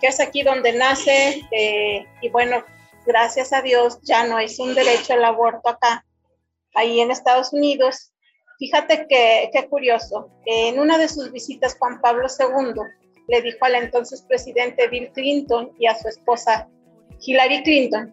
que 0.00 0.06
es 0.06 0.20
aquí 0.20 0.42
donde 0.42 0.72
nace, 0.74 1.42
eh, 1.50 2.06
y 2.20 2.28
bueno, 2.28 2.62
gracias 3.08 3.54
a 3.54 3.62
Dios 3.62 3.98
ya 4.02 4.26
no 4.26 4.38
es 4.38 4.58
un 4.60 4.74
derecho 4.74 5.14
al 5.14 5.24
aborto 5.24 5.70
acá, 5.70 6.04
ahí 6.74 7.00
en 7.00 7.10
Estados 7.10 7.52
Unidos. 7.54 8.12
Fíjate 8.58 9.06
que, 9.08 9.50
qué 9.52 9.66
curioso, 9.68 10.30
en 10.44 10.78
una 10.78 10.98
de 10.98 11.08
sus 11.08 11.32
visitas 11.32 11.76
Juan 11.78 12.00
Pablo 12.00 12.26
II 12.28 12.82
le 13.28 13.42
dijo 13.42 13.64
al 13.64 13.76
entonces 13.76 14.22
presidente 14.22 14.88
Bill 14.88 15.10
Clinton 15.12 15.72
y 15.78 15.86
a 15.86 15.96
su 15.96 16.08
esposa 16.08 16.68
Hillary 17.20 17.62
Clinton 17.62 18.12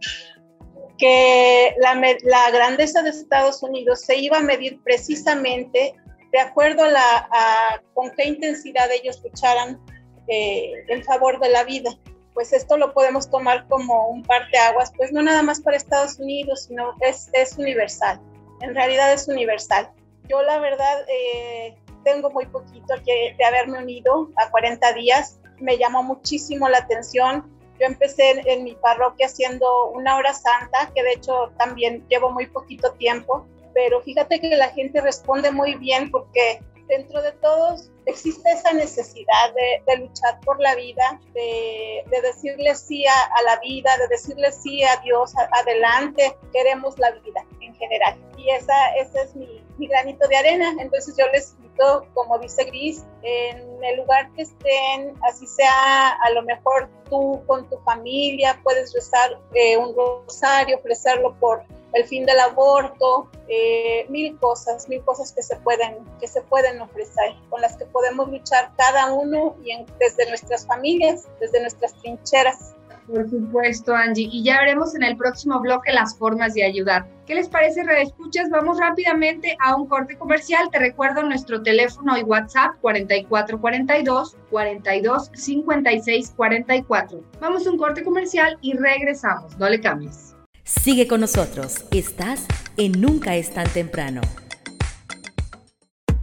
que 0.98 1.76
la, 1.78 2.52
grandeza 2.52 3.02
de 3.02 3.10
Estados 3.10 3.62
Unidos 3.64 4.02
se 4.02 4.18
iba 4.18 4.38
a 4.38 4.42
medir 4.42 4.82
precisamente 4.82 5.94
de 6.32 6.40
acuerdo 6.40 6.84
a, 6.86 7.82
con 7.94 8.12
qué 8.12 8.28
intensidad 8.28 8.90
ellos 8.92 9.22
lucharan 9.24 9.80
eh, 10.28 10.72
en 10.88 11.04
favor 11.04 11.40
de 11.40 11.50
la 11.50 11.64
vida. 11.66 11.92
Pues 12.36 12.54
esto 12.54 12.78
lo 12.78 12.94
podemos 12.94 13.32
tomar 13.32 13.68
como 13.68 14.10
un 14.10 14.22
parteaguas, 14.22 14.92
pues 14.96 15.12
no 15.12 15.24
nada 15.24 15.42
más 15.42 15.62
para 15.62 15.78
Estados 15.78 16.20
Unidos, 16.20 16.66
sino 16.66 16.94
es, 17.00 17.30
es 17.34 17.58
universal. 17.58 18.22
En 18.62 18.76
realidad 18.76 19.12
es 19.14 19.28
universal. 19.28 19.90
Yo 20.30 20.44
la 20.44 20.60
verdad 20.60 21.06
eh, 21.08 21.76
tengo 22.04 22.30
muy 22.30 22.46
poquito 22.46 22.94
que, 23.06 23.36
de 23.38 23.44
haberme 23.44 23.80
unido 23.80 24.30
a 24.36 24.52
40 24.52 24.94
días. 24.94 25.40
Me 25.60 25.78
llamó 25.78 26.04
muchísimo 26.04 26.70
la 26.70 26.80
atención. 26.80 27.52
Yo 27.80 27.88
empecé 27.88 28.32
en, 28.32 28.48
en 28.48 28.64
mi 28.64 28.76
parroquia 28.76 29.26
haciendo 29.26 29.90
una 29.92 30.18
hora 30.18 30.34
santa, 30.34 30.92
que 30.94 31.04
de 31.04 31.14
hecho 31.14 31.54
también 31.58 32.06
llevo 32.10 32.32
muy 32.32 32.48
poquito 32.48 32.92
tiempo, 32.94 33.48
pero 33.74 34.02
fíjate 34.02 34.40
que 34.40 34.56
la 34.56 34.70
gente 34.70 35.02
responde 35.02 35.52
muy 35.52 35.76
bien 35.76 36.12
porque 36.12 36.62
dentro 36.88 37.22
de 37.22 37.32
todos 37.34 37.90
existe 38.06 38.52
esa 38.52 38.74
necesidad 38.74 39.54
de, 39.88 39.98
luchar 39.98 40.40
por 40.42 40.60
la 40.60 40.76
vida, 40.76 41.20
de, 41.34 42.04
decirle 42.22 42.76
sí 42.76 43.06
a, 43.08 43.42
la 43.44 43.60
vida, 43.60 43.90
de 43.98 44.08
decirle 44.08 44.52
sí 44.52 44.84
a 44.84 44.98
Dios, 45.02 45.34
adelante, 45.52 46.38
queremos 46.52 46.98
la 47.00 47.12
vida 47.12 47.46
en 47.62 47.76
general. 47.76 48.18
Y 48.38 48.50
esa, 48.52 48.96
ese 48.96 49.22
es 49.22 49.36
mi, 49.36 49.64
granito 49.78 50.28
de 50.28 50.38
arena. 50.38 50.76
Entonces 50.80 51.16
yo 51.18 51.26
les 51.34 51.54
invito, 51.54 52.08
como 52.14 52.38
dice 52.40 52.64
Gris, 52.66 53.04
en 53.24 53.84
el 53.84 53.98
lugar 53.98 54.32
que 54.34 54.44
estén, 54.44 55.14
así 55.24 55.48
sea 55.48 56.12
a 56.12 56.30
lo 56.32 56.44
mejor 56.44 56.90
tú 57.10 57.44
con 57.46 57.68
tu 57.70 57.78
familia, 57.80 58.60
puedes 58.64 58.94
rezar 58.94 59.40
eh, 59.54 59.78
un 59.78 59.96
rosario, 59.96 60.78
ofrecerlo 60.78 61.36
por 61.40 61.64
el 61.96 62.04
fin 62.06 62.26
del 62.26 62.40
aborto, 62.40 63.30
eh, 63.48 64.06
mil 64.10 64.38
cosas, 64.38 64.88
mil 64.90 65.02
cosas 65.04 65.32
que 65.32 65.42
se 65.42 65.56
pueden, 65.58 65.98
que 66.20 66.28
se 66.28 66.42
pueden 66.42 66.82
ofrecer, 66.82 67.34
con 67.50 67.62
las 67.62 67.78
que 67.78 67.86
podemos 67.86 68.30
luchar 68.30 68.72
cada 68.78 69.14
uno 69.14 69.56
y 69.64 69.72
desde 70.00 70.28
nuestras 70.30 70.68
familias, 70.68 71.28
desde 71.40 71.62
nuestras 71.62 71.94
trincheras. 72.02 72.76
Por 73.08 73.30
supuesto, 73.30 73.96
Angie. 73.96 74.28
Y 74.32 74.44
ya 74.44 74.60
veremos 74.60 74.96
en 74.96 75.04
el 75.04 75.16
próximo 75.16 75.60
bloque 75.60 75.94
las 75.94 76.18
formas 76.18 76.54
de 76.56 76.66
ayudar. 76.66 77.08
¿Qué 77.28 77.36
les 77.36 77.48
parece, 77.48 77.84
Red 77.84 78.02
Escuchas? 78.02 78.50
Vamos 78.50 78.80
rápidamente 78.80 79.56
a 79.64 79.76
un 79.76 79.88
corte 79.88 80.18
comercial. 80.18 80.70
Te 80.72 80.80
recuerdo 80.80 81.22
nuestro 81.22 81.62
teléfono 81.62 82.18
y 82.18 82.24
WhatsApp 82.24 82.76
4442 82.82 84.36
42 84.50 85.32
56 85.34 86.34
44. 86.36 87.24
Vamos 87.40 87.68
a 87.68 87.72
un 87.72 87.78
corte 87.78 88.04
comercial 88.04 88.58
y 88.62 88.76
regresamos. 88.76 89.56
No 89.58 89.70
le 89.70 89.80
cambies. 89.80 90.35
Sigue 90.66 91.08
con 91.08 91.22
nosotros. 91.22 91.86
Estás 91.92 92.48
en 92.76 93.00
Nunca 93.00 93.36
es 93.36 93.54
tan 93.54 93.70
temprano. 93.70 94.22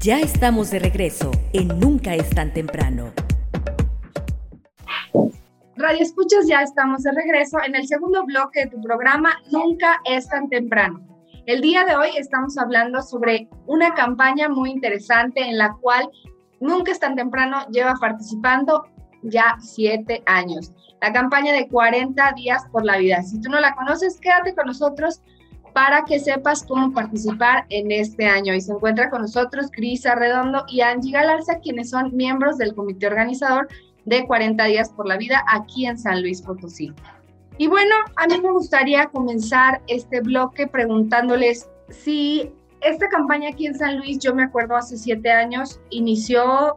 Ya 0.00 0.18
estamos 0.18 0.72
de 0.72 0.80
regreso 0.80 1.30
en 1.52 1.68
Nunca 1.78 2.16
es 2.16 2.28
tan 2.30 2.52
temprano. 2.52 3.12
Radio 5.76 6.00
Escuchas, 6.00 6.48
ya 6.48 6.60
estamos 6.60 7.04
de 7.04 7.12
regreso 7.12 7.58
en 7.64 7.76
el 7.76 7.86
segundo 7.86 8.24
bloque 8.24 8.64
de 8.64 8.70
tu 8.72 8.82
programa 8.82 9.30
Nunca 9.52 10.00
es 10.04 10.28
tan 10.28 10.48
temprano. 10.48 11.06
El 11.46 11.60
día 11.60 11.84
de 11.84 11.94
hoy 11.94 12.10
estamos 12.18 12.58
hablando 12.58 13.00
sobre 13.00 13.48
una 13.66 13.94
campaña 13.94 14.48
muy 14.48 14.72
interesante 14.72 15.40
en 15.40 15.56
la 15.56 15.76
cual 15.80 16.10
Nunca 16.58 16.90
es 16.90 16.98
tan 16.98 17.14
temprano 17.14 17.64
lleva 17.70 17.94
participando 18.00 18.88
ya 19.22 19.56
siete 19.60 20.24
años 20.26 20.72
la 21.02 21.12
campaña 21.12 21.52
de 21.52 21.66
40 21.66 22.32
días 22.36 22.64
por 22.70 22.84
la 22.84 22.96
vida. 22.96 23.22
Si 23.22 23.40
tú 23.40 23.50
no 23.50 23.58
la 23.58 23.74
conoces, 23.74 24.20
quédate 24.20 24.54
con 24.54 24.66
nosotros 24.66 25.20
para 25.72 26.04
que 26.04 26.20
sepas 26.20 26.62
cómo 26.62 26.92
participar 26.92 27.66
en 27.70 27.90
este 27.90 28.24
año. 28.26 28.54
Y 28.54 28.60
se 28.60 28.70
encuentra 28.70 29.10
con 29.10 29.22
nosotros 29.22 29.66
Cris 29.72 30.06
Arredondo 30.06 30.64
y 30.68 30.80
Angie 30.80 31.12
Galarza, 31.12 31.58
quienes 31.58 31.90
son 31.90 32.16
miembros 32.16 32.56
del 32.56 32.72
comité 32.74 33.08
organizador 33.08 33.66
de 34.04 34.24
40 34.26 34.64
días 34.66 34.90
por 34.90 35.08
la 35.08 35.16
vida 35.16 35.44
aquí 35.48 35.86
en 35.86 35.98
San 35.98 36.22
Luis 36.22 36.40
Potosí. 36.40 36.92
Y 37.58 37.66
bueno, 37.66 37.94
a 38.16 38.28
mí 38.28 38.40
me 38.40 38.52
gustaría 38.52 39.06
comenzar 39.06 39.82
este 39.88 40.20
bloque 40.20 40.68
preguntándoles 40.68 41.68
si 41.88 42.48
esta 42.80 43.08
campaña 43.08 43.48
aquí 43.50 43.66
en 43.66 43.74
San 43.74 43.98
Luis, 43.98 44.20
yo 44.20 44.34
me 44.36 44.44
acuerdo 44.44 44.76
hace 44.76 44.96
siete 44.96 45.32
años, 45.32 45.80
inició 45.90 46.76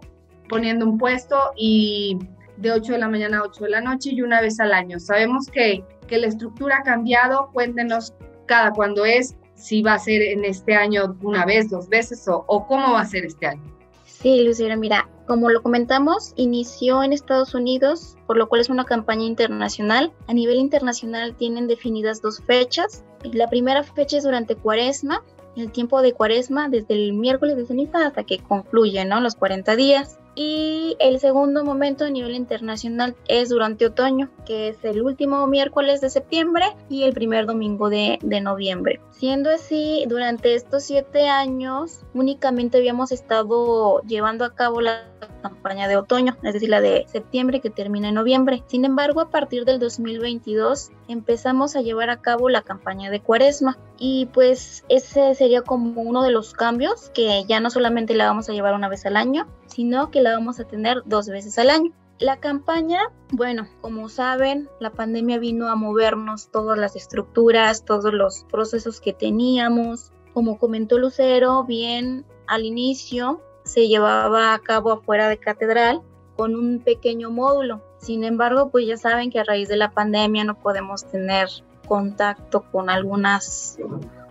poniendo 0.50 0.86
un 0.86 0.98
puesto 0.98 1.38
y 1.56 2.18
de 2.58 2.72
8 2.72 2.94
de 2.94 3.00
la 3.00 3.08
mañana 3.08 3.40
a 3.40 3.44
8 3.44 3.64
de 3.64 3.70
la 3.70 3.82
noche 3.82 4.12
y 4.12 4.22
una 4.22 4.42
vez 4.42 4.60
al 4.60 4.74
año. 4.74 5.00
Sabemos 5.00 5.48
que, 5.48 5.84
que 6.08 6.18
la 6.18 6.28
estructura 6.28 6.78
ha 6.78 6.84
cambiado, 6.84 7.50
cuéntenos 7.54 8.14
cada 8.46 8.72
cuándo 8.72 9.06
es, 9.06 9.36
si 9.56 9.82
va 9.82 9.94
a 9.94 10.00
ser 10.00 10.22
en 10.22 10.46
este 10.46 10.76
año 10.76 11.18
una 11.22 11.46
vez, 11.46 11.70
dos 11.70 11.88
veces 11.90 12.28
o, 12.28 12.44
o 12.48 12.68
cómo 12.68 12.94
va 12.94 13.02
a 13.02 13.06
ser 13.06 13.26
este 13.26 13.48
año. 13.48 13.76
Sí, 14.06 14.44
Lucía, 14.44 14.76
mira, 14.76 15.08
como 15.28 15.50
lo 15.50 15.62
comentamos, 15.62 16.34
inició 16.36 17.04
en 17.04 17.14
Estados 17.14 17.54
Unidos, 17.54 18.16
por 18.28 18.38
lo 18.38 18.48
cual 18.48 18.62
es 18.62 18.70
una 18.70 18.86
campaña 18.86 19.26
internacional. 19.26 20.14
A 20.28 20.34
nivel 20.34 20.58
internacional 20.58 21.36
tienen 21.36 21.68
definidas 21.68 22.22
dos 22.22 22.42
fechas. 22.42 23.04
La 23.24 23.48
primera 23.48 23.84
fecha 23.84 24.18
es 24.18 24.24
durante 24.24 24.56
Cuaresma, 24.56 25.24
el 25.56 25.72
tiempo 25.72 26.02
de 26.02 26.14
Cuaresma, 26.14 26.70
desde 26.70 26.94
el 26.94 27.14
miércoles 27.14 27.56
de 27.56 27.66
ceniza 27.66 28.06
hasta 28.06 28.24
que 28.24 28.40
concluye, 28.40 29.04
¿no? 29.06 29.20
Los 29.22 29.36
40 29.36 29.76
días. 29.76 30.20
Y 30.36 30.98
el 31.00 31.20
segundo 31.20 31.64
momento 31.64 32.06
a 32.06 32.10
nivel 32.10 32.36
internacional 32.36 33.16
es 33.28 33.50
durante 33.50 33.86
otoño, 33.86 34.30
que 34.46 34.68
es 34.68 34.84
el 34.84 35.02
último 35.02 35.48
miércoles 35.48 36.02
de 36.02 36.10
septiembre 36.10 36.66
y 36.90 37.04
el 37.04 37.14
primer 37.14 37.46
domingo 37.46 37.90
de, 37.90 38.20
de 38.22 38.42
noviembre. 38.42 39.00
Siendo 39.12 39.50
así, 39.50 40.04
durante 40.08 40.54
estos 40.54 40.84
siete 40.84 41.30
años 41.30 42.02
únicamente 42.14 42.78
habíamos 42.78 43.14
estado 43.14 44.02
llevando 44.02 44.44
a 44.44 44.54
cabo 44.54 44.82
la 44.82 45.06
campaña 45.42 45.88
de 45.88 45.96
otoño, 45.96 46.36
es 46.44 46.54
decir, 46.54 46.70
la 46.70 46.82
de 46.82 47.06
septiembre 47.08 47.62
que 47.62 47.70
termina 47.70 48.10
en 48.10 48.16
noviembre. 48.16 48.64
Sin 48.68 48.84
embargo, 48.84 49.22
a 49.22 49.30
partir 49.30 49.64
del 49.64 49.80
2022 49.80 50.92
empezamos 51.08 51.76
a 51.76 51.82
llevar 51.82 52.10
a 52.10 52.22
cabo 52.22 52.50
la 52.50 52.62
campaña 52.62 53.10
de 53.10 53.22
cuaresma 53.22 53.78
y 53.98 54.26
pues 54.28 54.84
ese 54.90 55.36
sería 55.36 55.62
como 55.62 56.02
uno 56.02 56.24
de 56.24 56.32
los 56.32 56.54
cambios 56.54 57.10
que 57.12 57.46
ya 57.48 57.60
no 57.60 57.70
solamente 57.70 58.16
la 58.16 58.26
vamos 58.26 58.50
a 58.50 58.54
llevar 58.54 58.74
una 58.74 58.90
vez 58.90 59.06
al 59.06 59.18
año, 59.18 59.48
sino 59.76 60.10
que 60.10 60.22
la 60.22 60.32
vamos 60.32 60.62
a 60.62 60.64
tener 60.64 61.04
dos 61.06 61.28
veces 61.28 61.60
al 61.60 61.70
año. 61.70 61.92
La 62.18 62.38
campaña, 62.38 63.12
bueno, 63.34 63.68
como 63.82 64.08
saben, 64.08 64.70
la 64.80 64.92
pandemia 64.92 65.38
vino 65.38 65.68
a 65.68 65.76
movernos 65.76 66.50
todas 66.50 66.78
las 66.78 66.96
estructuras, 66.96 67.84
todos 67.84 68.14
los 68.14 68.46
procesos 68.50 69.02
que 69.02 69.12
teníamos. 69.12 70.14
Como 70.34 70.58
comentó 70.60 70.98
Lucero, 70.98 71.66
bien 71.66 72.26
al 72.48 72.64
inicio 72.64 73.42
se 73.66 73.90
llevaba 73.90 74.54
a 74.54 74.60
cabo 74.60 74.94
afuera 74.94 75.28
de 75.28 75.40
catedral 75.40 76.02
con 76.38 76.56
un 76.56 76.80
pequeño 76.80 77.30
módulo. 77.30 77.82
Sin 77.98 78.24
embargo, 78.24 78.70
pues 78.70 78.88
ya 78.88 78.96
saben 78.96 79.30
que 79.30 79.40
a 79.40 79.44
raíz 79.44 79.68
de 79.68 79.76
la 79.76 79.92
pandemia 79.92 80.46
no 80.46 80.58
podemos 80.58 81.04
tener 81.06 81.50
contacto 81.86 82.64
con 82.72 82.90
algunas 82.90 83.78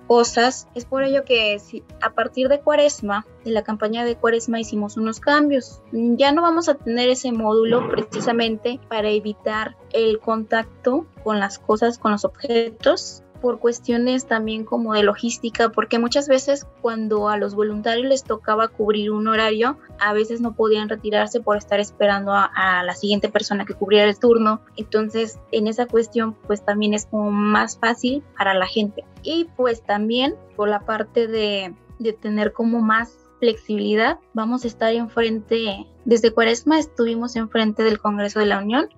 cosas. 0.07 0.69
Es 0.75 0.85
por 0.85 1.03
ello 1.03 1.25
que 1.25 1.59
si, 1.59 1.83
a 2.01 2.11
partir 2.11 2.49
de 2.49 2.61
Cuaresma, 2.61 3.27
de 3.45 3.51
la 3.51 3.63
campaña 3.63 4.05
de 4.05 4.17
Cuaresma, 4.17 4.61
hicimos 4.61 4.97
unos 4.97 5.21
cambios. 5.21 5.83
Ya 5.93 6.33
no 6.33 6.43
vamos 6.43 6.69
a 6.69 6.75
tener 6.75 7.09
ese 7.09 7.33
módulo 7.33 7.89
precisamente 7.89 8.81
para 8.89 9.11
evitar 9.11 9.77
el 9.93 10.21
contacto 10.21 11.07
con 11.23 11.41
las 11.41 11.59
cosas, 11.59 11.99
con 11.99 12.13
los 12.13 12.25
objetos 12.25 13.24
por 13.45 13.59
cuestiones 13.59 14.25
también 14.27 14.65
como 14.65 14.95
de 14.95 15.03
logística, 15.03 15.69
porque 15.69 15.99
muchas 15.99 16.29
veces 16.29 16.67
cuando 16.81 17.29
a 17.29 17.37
los 17.37 17.55
voluntarios 17.55 18.07
les 18.07 18.25
tocaba 18.25 18.69
cubrir 18.69 19.11
un 19.11 19.29
horario, 19.29 19.77
a 20.01 20.15
veces 20.15 20.41
no 20.41 20.55
podían 20.55 20.89
retirarse 20.89 21.41
por 21.41 21.59
estar 21.59 21.79
esperando 21.79 22.33
a, 22.33 22.83
la 22.83 22.95
siguiente 22.95 23.29
persona 23.29 23.67
que 23.67 23.75
cubriera 23.75 24.09
el 24.09 24.19
turno. 24.19 24.63
Entonces, 24.79 25.39
en 25.53 25.67
esa 25.67 25.85
cuestión, 25.85 26.33
pues 26.47 26.65
también 26.65 26.95
es 26.95 27.05
como 27.05 27.31
más 27.31 27.77
fácil 27.77 28.23
para 28.39 28.55
la 28.55 28.67
gente. 28.67 29.05
Y 29.23 29.45
pues 29.59 29.83
también 29.83 30.37
por 30.57 30.71
la 30.71 30.81
parte 30.81 31.27
de, 31.27 31.75
de 31.99 32.15
tener 32.15 32.55
como 32.55 32.81
más 32.81 33.19
flexibilidad. 33.41 34.21
Vamos 34.33 34.65
a 34.65 34.69
estar 34.69 34.95
enfrente, 34.95 35.87
desde 36.07 36.33
Cuaresma 36.33 36.79
estuvimos 36.79 37.37
enfrente 37.37 37.83
del 37.83 37.99
Congreso 37.99 38.41
de 38.41 38.47
la 38.47 38.61
Unión, 38.61 38.89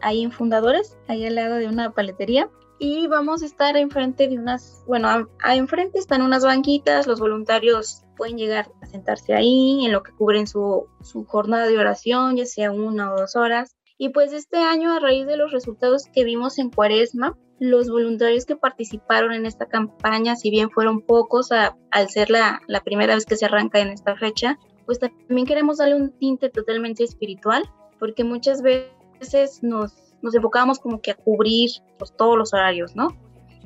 ahí 0.00 0.22
en 0.22 0.32
Fundadores, 0.32 0.96
ahí 1.06 1.26
al 1.26 1.34
lado 1.34 1.56
de 1.56 1.68
una 1.68 1.90
paletería 1.90 2.48
y 2.80 3.06
vamos 3.08 3.42
a 3.42 3.46
estar 3.46 3.76
enfrente 3.76 4.26
de 4.26 4.38
unas, 4.38 4.82
bueno, 4.86 5.28
a, 5.42 5.54
enfrente 5.54 5.98
están 5.98 6.22
unas 6.22 6.44
banquitas, 6.44 7.06
los 7.06 7.20
voluntarios 7.20 8.04
pueden 8.16 8.38
llegar 8.38 8.72
a 8.80 8.86
sentarse 8.86 9.34
ahí 9.34 9.84
en 9.84 9.92
lo 9.92 10.02
que 10.02 10.12
cubren 10.12 10.46
su, 10.46 10.86
su 11.02 11.26
jornada 11.26 11.66
de 11.66 11.78
oración, 11.78 12.36
ya 12.36 12.46
sea 12.46 12.72
una 12.72 13.12
o 13.12 13.18
dos 13.18 13.36
horas. 13.36 13.76
Y 13.98 14.08
pues 14.08 14.32
este 14.32 14.56
año, 14.56 14.94
a 14.94 14.98
raíz 14.98 15.26
de 15.26 15.36
los 15.36 15.52
resultados 15.52 16.04
que 16.10 16.24
vimos 16.24 16.58
en 16.58 16.70
Cuaresma, 16.70 17.36
los 17.58 17.90
voluntarios 17.90 18.46
que 18.46 18.56
participaron 18.56 19.34
en 19.34 19.44
esta 19.44 19.66
campaña, 19.66 20.34
si 20.34 20.50
bien 20.50 20.70
fueron 20.70 21.02
pocos 21.02 21.50
al 21.52 22.08
ser 22.08 22.30
la, 22.30 22.62
la 22.66 22.80
primera 22.80 23.14
vez 23.14 23.26
que 23.26 23.36
se 23.36 23.44
arranca 23.44 23.80
en 23.80 23.88
esta 23.88 24.16
fecha, 24.16 24.58
pues 24.86 24.98
también 24.98 25.46
queremos 25.46 25.76
darle 25.76 25.96
un 25.96 26.16
tinte 26.18 26.48
totalmente 26.48 27.04
espiritual, 27.04 27.62
porque 27.98 28.24
muchas 28.24 28.62
veces 28.62 29.62
nos 29.62 30.09
nos 30.22 30.34
enfocábamos 30.34 30.78
como 30.78 31.00
que 31.00 31.10
a 31.10 31.14
cubrir 31.14 31.70
pues, 31.98 32.12
todos 32.16 32.36
los 32.36 32.52
horarios, 32.52 32.94
¿no? 32.94 33.08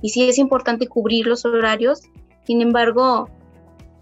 Y 0.02 0.10
sí 0.10 0.28
es 0.28 0.38
importante 0.38 0.86
cubrir 0.86 1.26
los 1.26 1.44
horarios, 1.44 2.02
sin 2.44 2.60
embargo, 2.60 3.30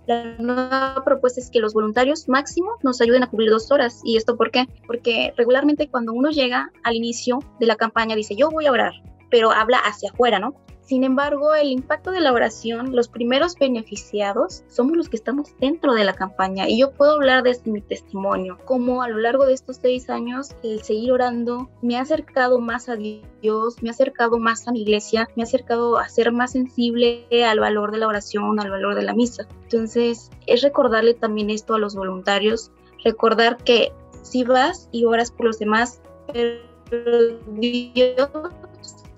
la 0.06 0.36
nueva 0.38 1.02
propuesta 1.04 1.40
es 1.40 1.48
que 1.50 1.60
los 1.60 1.74
voluntarios 1.74 2.28
máximo 2.28 2.72
nos 2.82 3.00
ayuden 3.00 3.22
a 3.22 3.28
cubrir 3.30 3.50
dos 3.50 3.70
horas. 3.70 4.00
¿Y 4.04 4.16
esto 4.16 4.36
por 4.36 4.50
qué? 4.50 4.66
Porque 4.86 5.32
regularmente 5.36 5.88
cuando 5.88 6.12
uno 6.12 6.30
llega 6.30 6.70
al 6.82 6.96
inicio 6.96 7.38
de 7.60 7.66
la 7.66 7.76
campaña 7.76 8.16
dice, 8.16 8.34
yo 8.34 8.50
voy 8.50 8.66
a 8.66 8.72
orar, 8.72 8.92
pero 9.30 9.52
habla 9.52 9.78
hacia 9.78 10.10
afuera, 10.10 10.38
¿no? 10.40 10.54
Sin 10.92 11.04
embargo, 11.04 11.54
el 11.54 11.72
impacto 11.72 12.10
de 12.10 12.20
la 12.20 12.34
oración, 12.34 12.94
los 12.94 13.08
primeros 13.08 13.54
beneficiados 13.58 14.62
somos 14.68 14.94
los 14.94 15.08
que 15.08 15.16
estamos 15.16 15.48
dentro 15.58 15.94
de 15.94 16.04
la 16.04 16.12
campaña 16.12 16.68
y 16.68 16.80
yo 16.80 16.92
puedo 16.92 17.12
hablar 17.12 17.42
desde 17.42 17.70
mi 17.70 17.80
testimonio, 17.80 18.58
como 18.66 19.00
a 19.00 19.08
lo 19.08 19.16
largo 19.16 19.46
de 19.46 19.54
estos 19.54 19.78
seis 19.78 20.10
años 20.10 20.50
el 20.62 20.82
seguir 20.82 21.12
orando 21.12 21.70
me 21.80 21.96
ha 21.96 22.02
acercado 22.02 22.60
más 22.60 22.90
a 22.90 22.96
Dios, 22.96 23.82
me 23.82 23.88
ha 23.88 23.92
acercado 23.92 24.38
más 24.38 24.68
a 24.68 24.72
mi 24.72 24.82
iglesia, 24.82 25.30
me 25.34 25.42
ha 25.42 25.46
acercado 25.46 25.96
a 25.96 26.10
ser 26.10 26.30
más 26.30 26.52
sensible 26.52 27.24
al 27.42 27.60
valor 27.60 27.90
de 27.90 27.96
la 27.96 28.08
oración, 28.08 28.60
al 28.60 28.70
valor 28.70 28.94
de 28.94 29.04
la 29.04 29.14
misa. 29.14 29.48
Entonces, 29.62 30.30
es 30.46 30.60
recordarle 30.60 31.14
también 31.14 31.48
esto 31.48 31.74
a 31.74 31.78
los 31.78 31.94
voluntarios, 31.94 32.70
recordar 33.02 33.56
que 33.56 33.94
si 34.20 34.44
vas 34.44 34.90
y 34.92 35.06
oras 35.06 35.30
por 35.30 35.46
los 35.46 35.58
demás, 35.58 36.02
pero 36.34 37.38
Dios 37.46 38.28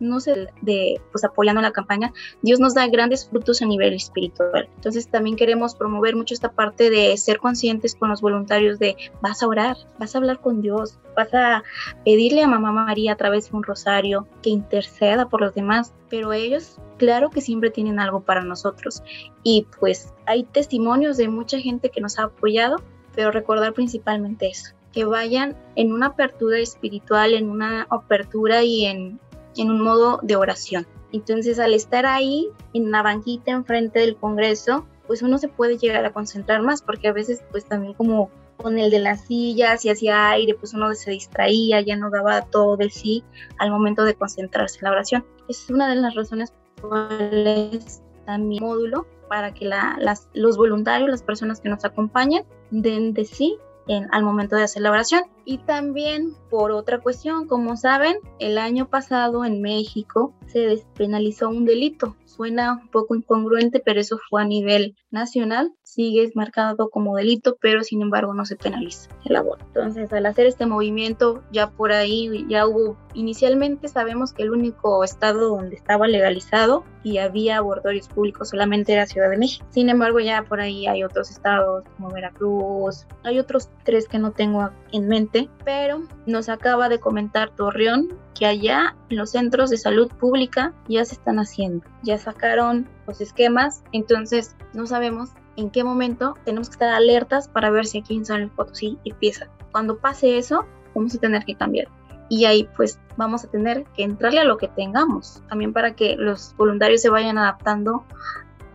no 0.04 0.20
sé, 0.20 0.48
de 0.62 1.00
pues 1.10 1.24
apoyando 1.24 1.60
la 1.60 1.72
campaña, 1.72 2.12
Dios 2.42 2.60
nos 2.60 2.74
da 2.74 2.86
grandes 2.86 3.28
frutos 3.28 3.62
a 3.62 3.66
nivel 3.66 3.94
espiritual. 3.94 4.68
Entonces 4.76 5.08
también 5.08 5.36
queremos 5.36 5.74
promover 5.74 6.16
mucho 6.16 6.34
esta 6.34 6.52
parte 6.52 6.90
de 6.90 7.16
ser 7.16 7.38
conscientes 7.38 7.94
con 7.94 8.10
los 8.10 8.20
voluntarios 8.20 8.78
de 8.78 8.96
vas 9.20 9.42
a 9.42 9.48
orar, 9.48 9.76
vas 9.98 10.14
a 10.14 10.18
hablar 10.18 10.40
con 10.40 10.60
Dios, 10.62 10.98
vas 11.16 11.32
a 11.34 11.62
pedirle 12.04 12.42
a 12.42 12.48
Mamá 12.48 12.72
María 12.72 13.12
a 13.12 13.16
través 13.16 13.50
de 13.50 13.56
un 13.56 13.62
rosario 13.62 14.28
que 14.42 14.50
interceda 14.50 15.28
por 15.28 15.40
los 15.40 15.54
demás, 15.54 15.92
pero 16.10 16.32
ellos 16.32 16.78
claro 16.98 17.30
que 17.30 17.40
siempre 17.40 17.70
tienen 17.70 17.98
algo 17.98 18.20
para 18.20 18.42
nosotros 18.42 19.02
y 19.42 19.66
pues 19.78 20.12
hay 20.26 20.44
testimonios 20.44 21.16
de 21.16 21.28
mucha 21.28 21.58
gente 21.58 21.90
que 21.90 22.00
nos 22.00 22.18
ha 22.18 22.24
apoyado, 22.24 22.76
pero 23.14 23.30
recordar 23.30 23.72
principalmente 23.72 24.48
eso 24.48 24.74
que 24.94 25.04
vayan 25.04 25.56
en 25.74 25.92
una 25.92 26.06
apertura 26.06 26.58
espiritual, 26.60 27.34
en 27.34 27.50
una 27.50 27.86
apertura 27.90 28.62
y 28.62 28.86
en 28.86 29.18
en 29.62 29.70
un 29.70 29.82
modo 29.82 30.20
de 30.22 30.36
oración. 30.36 30.86
Entonces, 31.12 31.58
al 31.58 31.74
estar 31.74 32.06
ahí 32.06 32.48
en 32.72 32.90
la 32.90 33.02
banquita 33.02 33.52
enfrente 33.52 34.00
del 34.00 34.16
Congreso, 34.16 34.86
pues 35.06 35.22
uno 35.22 35.38
se 35.38 35.48
puede 35.48 35.78
llegar 35.78 36.04
a 36.04 36.12
concentrar 36.12 36.62
más, 36.62 36.82
porque 36.82 37.08
a 37.08 37.12
veces, 37.12 37.42
pues 37.50 37.64
también 37.64 37.94
como 37.94 38.30
con 38.56 38.78
el 38.78 38.90
de 38.90 39.00
las 39.00 39.26
sillas 39.26 39.84
y 39.84 39.90
hacía 39.90 40.30
aire, 40.30 40.54
pues 40.54 40.74
uno 40.74 40.94
se 40.94 41.10
distraía, 41.10 41.80
ya 41.80 41.96
no 41.96 42.10
daba 42.10 42.42
todo 42.42 42.76
de 42.76 42.90
sí 42.90 43.24
al 43.58 43.70
momento 43.70 44.04
de 44.04 44.14
concentrarse 44.14 44.78
en 44.78 44.84
la 44.84 44.90
oración. 44.92 45.24
Es 45.48 45.68
una 45.70 45.88
de 45.88 45.96
las 45.96 46.14
razones 46.14 46.52
por 46.80 47.10
las 47.20 48.02
también 48.24 48.62
módulo 48.62 49.06
para 49.28 49.52
que 49.52 49.66
las, 49.66 50.28
los 50.32 50.56
voluntarios, 50.56 51.10
las 51.10 51.22
personas 51.22 51.60
que 51.60 51.68
nos 51.68 51.84
acompañan, 51.84 52.44
den 52.70 53.12
de 53.12 53.24
sí 53.24 53.56
en, 53.88 54.08
al 54.12 54.22
momento 54.22 54.56
de 54.56 54.64
hacer 54.64 54.82
la 54.82 54.90
oración. 54.90 55.22
Y 55.44 55.58
también 55.58 56.34
por 56.50 56.72
otra 56.72 57.00
cuestión, 57.00 57.46
como 57.46 57.76
saben, 57.76 58.16
el 58.38 58.58
año 58.58 58.88
pasado 58.88 59.44
en 59.44 59.60
México 59.60 60.32
se 60.46 60.60
despenalizó 60.60 61.48
un 61.48 61.64
delito. 61.64 62.16
Suena 62.36 62.72
un 62.72 62.88
poco 62.88 63.14
incongruente, 63.14 63.80
pero 63.84 64.00
eso 64.00 64.18
fue 64.28 64.42
a 64.42 64.44
nivel 64.44 64.96
nacional. 65.12 65.72
Sigue 65.84 66.28
marcado 66.34 66.90
como 66.90 67.14
delito, 67.14 67.56
pero 67.60 67.84
sin 67.84 68.02
embargo 68.02 68.34
no 68.34 68.44
se 68.44 68.56
penaliza 68.56 69.08
el 69.24 69.36
aborto. 69.36 69.64
Entonces, 69.66 70.12
al 70.12 70.26
hacer 70.26 70.46
este 70.46 70.66
movimiento, 70.66 71.44
ya 71.52 71.70
por 71.70 71.92
ahí 71.92 72.44
ya 72.48 72.66
hubo, 72.66 72.96
inicialmente 73.14 73.86
sabemos 73.86 74.32
que 74.32 74.42
el 74.42 74.50
único 74.50 75.04
estado 75.04 75.50
donde 75.50 75.76
estaba 75.76 76.08
legalizado 76.08 76.84
y 77.04 77.18
había 77.18 77.58
abortorios 77.58 78.08
públicos 78.08 78.48
solamente 78.48 78.92
era 78.92 79.06
Ciudad 79.06 79.30
de 79.30 79.38
México. 79.38 79.64
Sin 79.70 79.88
embargo, 79.88 80.18
ya 80.18 80.42
por 80.42 80.60
ahí 80.60 80.88
hay 80.88 81.04
otros 81.04 81.30
estados 81.30 81.84
como 81.96 82.10
Veracruz, 82.10 83.06
hay 83.22 83.38
otros 83.38 83.68
tres 83.84 84.08
que 84.08 84.18
no 84.18 84.32
tengo 84.32 84.70
en 84.90 85.06
mente, 85.06 85.48
pero 85.64 86.02
nos 86.26 86.48
acaba 86.48 86.88
de 86.88 86.98
comentar 86.98 87.54
Torreón 87.54 88.08
que 88.34 88.46
allá 88.46 88.96
en 89.08 89.16
los 89.16 89.30
centros 89.30 89.70
de 89.70 89.76
salud 89.76 90.08
pública 90.08 90.72
ya 90.88 91.04
se 91.04 91.14
están 91.14 91.38
haciendo, 91.38 91.86
ya 92.02 92.18
sacaron 92.18 92.88
los 93.06 93.20
esquemas, 93.20 93.82
entonces 93.92 94.56
no 94.72 94.86
sabemos 94.86 95.30
en 95.56 95.70
qué 95.70 95.84
momento 95.84 96.34
tenemos 96.44 96.68
que 96.68 96.74
estar 96.74 96.92
alertas 96.92 97.48
para 97.48 97.70
ver 97.70 97.86
si 97.86 97.98
aquí 97.98 98.16
en 98.16 98.24
San 98.24 98.40
Luis 98.40 98.52
Potosí 98.54 98.98
empieza. 99.04 99.48
Cuando 99.70 99.98
pase 99.98 100.36
eso, 100.36 100.64
vamos 100.94 101.14
a 101.14 101.18
tener 101.18 101.44
que 101.44 101.54
cambiar. 101.54 101.88
Y 102.28 102.46
ahí 102.46 102.68
pues 102.76 102.98
vamos 103.16 103.44
a 103.44 103.50
tener 103.50 103.84
que 103.96 104.02
entrarle 104.02 104.40
a 104.40 104.44
lo 104.44 104.56
que 104.56 104.68
tengamos, 104.68 105.42
también 105.48 105.72
para 105.72 105.94
que 105.94 106.16
los 106.16 106.54
voluntarios 106.56 107.02
se 107.02 107.10
vayan 107.10 107.38
adaptando 107.38 108.04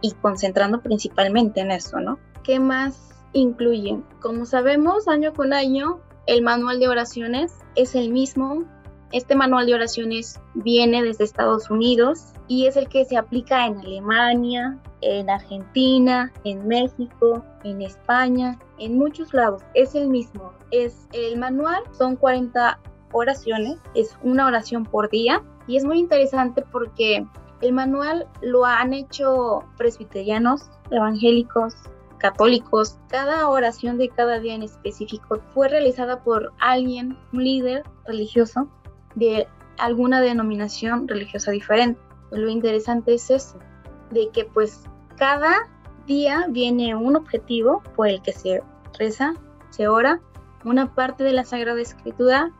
y 0.02 0.12
concentrando 0.12 0.82
principalmente 0.82 1.60
en 1.60 1.72
eso, 1.72 2.00
¿no? 2.00 2.20
¿Qué 2.44 2.60
más 2.60 3.10
incluyen? 3.34 4.06
Como 4.22 4.46
sabemos, 4.46 5.08
año 5.08 5.34
con 5.34 5.54
año 5.54 6.00
el 6.28 6.42
manual 6.44 6.80
de 6.80 6.88
oraciones 6.88 7.54
es 7.76 7.96
el 7.96 8.12
mismo 8.12 8.64
Este 9.12 9.36
manual 9.36 9.66
de 9.66 9.74
oraciones 9.74 10.40
viene 10.54 11.02
desde 11.02 11.24
Estados 11.24 11.72
Unidos 11.72 12.28
y 12.48 12.68
es 12.68 12.78
el 12.78 12.88
que 12.88 13.06
se 13.06 13.18
aplica 13.18 13.66
en 13.66 13.80
Alemania, 13.80 14.78
en 15.02 15.32
Argentina, 15.32 16.32
en 16.44 16.68
México, 16.68 17.44
en 17.64 17.82
España, 17.82 18.60
en 18.78 19.00
muchos 19.00 19.34
lados. 19.34 19.64
Es 19.74 19.96
el 19.96 20.10
mismo. 20.10 20.54
Es 20.70 21.08
el 21.14 21.40
manual, 21.40 21.82
son 21.98 22.18
40 22.18 22.80
oraciones, 23.12 23.80
es 23.96 24.16
una 24.22 24.46
oración 24.46 24.84
por 24.84 25.10
día 25.10 25.42
y 25.66 25.78
es 25.78 25.86
muy 25.86 25.98
interesante 25.98 26.64
porque 26.72 27.26
el 27.62 27.74
manual 27.74 28.28
lo 28.42 28.64
han 28.64 28.94
hecho 28.94 29.64
presbiterianos, 29.76 30.70
evangélicos, 30.92 31.74
católicos. 32.20 33.00
Cada 33.08 33.50
oración 33.50 33.98
de 33.98 34.10
cada 34.10 34.40
día 34.40 34.54
en 34.54 34.62
específico 34.62 35.40
fue 35.56 35.68
realizada 35.68 36.24
por 36.24 36.54
alguien, 36.60 37.18
un 37.34 37.44
líder 37.44 37.84
religioso 38.06 38.70
de 39.20 39.48
alguna 39.78 40.22
denominación 40.22 41.08
religiosa 41.08 41.52
diferente. 41.52 42.00
Lo 42.32 42.50
interesante 42.50 43.14
es 43.14 43.30
eso, 43.30 43.60
de 44.12 44.30
que 44.30 44.46
pues 44.46 44.84
cada 45.18 45.70
día 46.06 46.48
viene 46.50 46.96
un 46.96 47.16
objetivo 47.16 47.84
por 47.96 48.08
el 48.08 48.22
que 48.22 48.34
se 48.34 48.62
reza, 48.98 49.34
se 49.70 49.88
ora, 49.88 50.20
una 50.66 50.94
parte 50.94 51.24
de 51.24 51.34
la 51.34 51.46
Sagrada 51.46 51.80
Escritura 51.80 52.52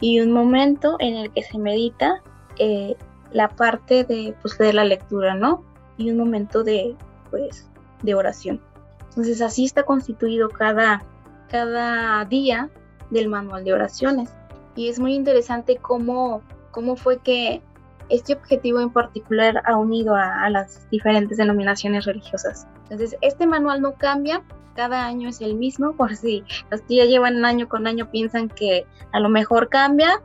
y 0.00 0.20
un 0.20 0.32
momento 0.32 0.96
en 0.98 1.14
el 1.14 1.32
que 1.32 1.42
se 1.42 1.58
medita 1.58 2.22
eh, 2.58 2.96
la 3.32 3.48
parte 3.48 4.04
de, 4.04 4.34
pues, 4.42 4.58
de 4.58 4.72
la 4.72 4.84
lectura, 4.84 5.34
¿no? 5.34 5.64
Y 5.96 6.10
un 6.10 6.18
momento 6.18 6.62
de, 6.62 6.96
pues, 7.30 7.70
de 8.02 8.14
oración. 8.14 8.60
Entonces 9.08 9.40
así 9.40 9.64
está 9.64 9.84
constituido 9.84 10.48
cada, 10.48 11.04
cada 11.48 12.24
día 12.24 12.70
del 13.10 13.28
manual 13.28 13.64
de 13.64 13.72
oraciones. 13.72 14.34
Y 14.76 14.88
es 14.88 14.98
muy 14.98 15.14
interesante 15.14 15.76
cómo, 15.76 16.42
cómo 16.70 16.96
fue 16.96 17.18
que 17.18 17.62
este 18.08 18.34
objetivo 18.34 18.80
en 18.80 18.90
particular 18.90 19.62
ha 19.64 19.76
unido 19.76 20.14
a, 20.14 20.48
las 20.50 20.88
diferentes 20.90 21.38
denominaciones 21.38 22.04
religiosas. 22.04 22.66
Entonces, 22.84 23.16
este 23.22 23.46
manual 23.46 23.80
no 23.80 23.94
cambia, 23.94 24.42
cada 24.74 25.06
año 25.06 25.28
es 25.28 25.40
el 25.40 25.54
mismo, 25.54 25.92
por 25.96 26.16
si 26.16 26.44
los 26.70 26.82
que 26.82 26.96
ya 26.96 27.04
llevan 27.04 27.44
año 27.44 27.68
con 27.68 27.86
año 27.86 28.10
piensan 28.10 28.48
que 28.48 28.86
a 29.12 29.20
lo 29.20 29.28
mejor 29.28 29.68
cambia, 29.68 30.22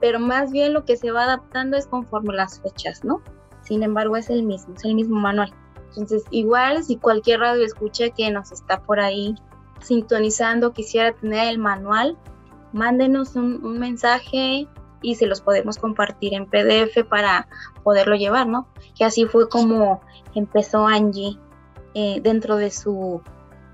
pero 0.00 0.18
más 0.18 0.50
bien 0.50 0.72
lo 0.72 0.84
que 0.84 0.96
se 0.96 1.10
va 1.10 1.24
adaptando 1.24 1.76
es 1.76 1.86
conforme 1.86 2.34
las 2.34 2.60
fechas, 2.60 3.04
¿no? 3.04 3.22
Sin 3.62 3.82
embargo, 3.82 4.16
es 4.16 4.30
el 4.30 4.42
mismo, 4.42 4.74
es 4.74 4.84
el 4.84 4.94
mismo 4.94 5.20
manual. 5.20 5.52
Entonces, 5.90 6.24
igual 6.30 6.82
si 6.82 6.96
cualquier 6.96 7.40
radio 7.40 7.64
escucha 7.64 8.10
que 8.10 8.30
nos 8.30 8.52
está 8.52 8.80
por 8.80 9.00
ahí 9.00 9.34
sintonizando, 9.80 10.72
quisiera 10.72 11.12
tener 11.12 11.48
el 11.48 11.58
manual, 11.58 12.16
mándenos 12.72 13.36
un, 13.36 13.78
mensaje 13.78 14.68
y 15.02 15.14
se 15.14 15.26
los 15.26 15.40
podemos 15.40 15.78
compartir 15.78 16.34
en 16.34 16.46
PDF 16.46 17.04
para 17.08 17.48
poderlo 17.82 18.16
llevar, 18.16 18.46
¿no? 18.46 18.68
Que 18.96 19.04
así 19.04 19.24
fue 19.26 19.48
como 19.48 20.00
empezó 20.34 20.86
Angie 20.86 21.38
eh, 21.94 22.20
dentro 22.22 22.56
de 22.56 22.70
su, 22.70 23.22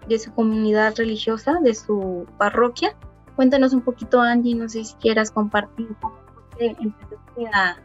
de 0.09 0.19
su 0.19 0.33
comunidad 0.33 0.95
religiosa, 0.97 1.59
de 1.63 1.75
su 1.75 2.27
parroquia. 2.39 2.97
Cuéntanos 3.35 3.73
un 3.73 3.83
poquito, 3.83 4.21
Angie, 4.21 4.55
no 4.55 4.69
sé 4.69 4.85
si 4.85 4.95
quieras 4.95 5.31
compartir 5.31 5.89
cómo 6.01 6.17
empezaste 6.59 7.47
a, 7.53 7.77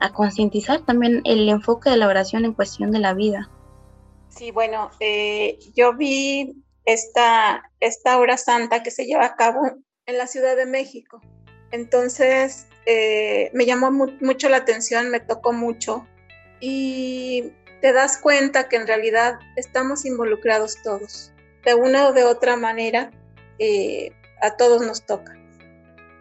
a 0.00 0.12
concientizar 0.12 0.80
también 0.80 1.20
el 1.24 1.48
enfoque 1.48 1.90
de 1.90 1.96
la 1.96 2.08
oración 2.08 2.44
en 2.44 2.54
cuestión 2.54 2.90
de 2.90 2.98
la 2.98 3.14
vida. 3.14 3.50
Sí, 4.28 4.50
bueno, 4.50 4.90
eh, 4.98 5.58
yo 5.74 5.94
vi 5.94 6.64
esta, 6.84 7.70
esta 7.80 8.18
hora 8.18 8.36
santa 8.36 8.82
que 8.82 8.90
se 8.90 9.04
lleva 9.04 9.26
a 9.26 9.36
cabo 9.36 9.60
en 10.12 10.18
la 10.18 10.26
Ciudad 10.26 10.56
de 10.56 10.66
México. 10.66 11.20
Entonces, 11.70 12.66
eh, 12.86 13.50
me 13.54 13.66
llamó 13.66 13.90
mucho 13.90 14.48
la 14.48 14.58
atención, 14.58 15.10
me 15.10 15.20
tocó 15.20 15.52
mucho 15.52 16.06
y 16.60 17.52
te 17.80 17.92
das 17.92 18.18
cuenta 18.18 18.68
que 18.68 18.76
en 18.76 18.86
realidad 18.86 19.38
estamos 19.56 20.04
involucrados 20.04 20.80
todos. 20.82 21.32
De 21.64 21.74
una 21.74 22.08
o 22.08 22.12
de 22.12 22.24
otra 22.24 22.56
manera, 22.56 23.10
eh, 23.58 24.12
a 24.40 24.56
todos 24.56 24.82
nos 24.82 25.04
toca. 25.04 25.36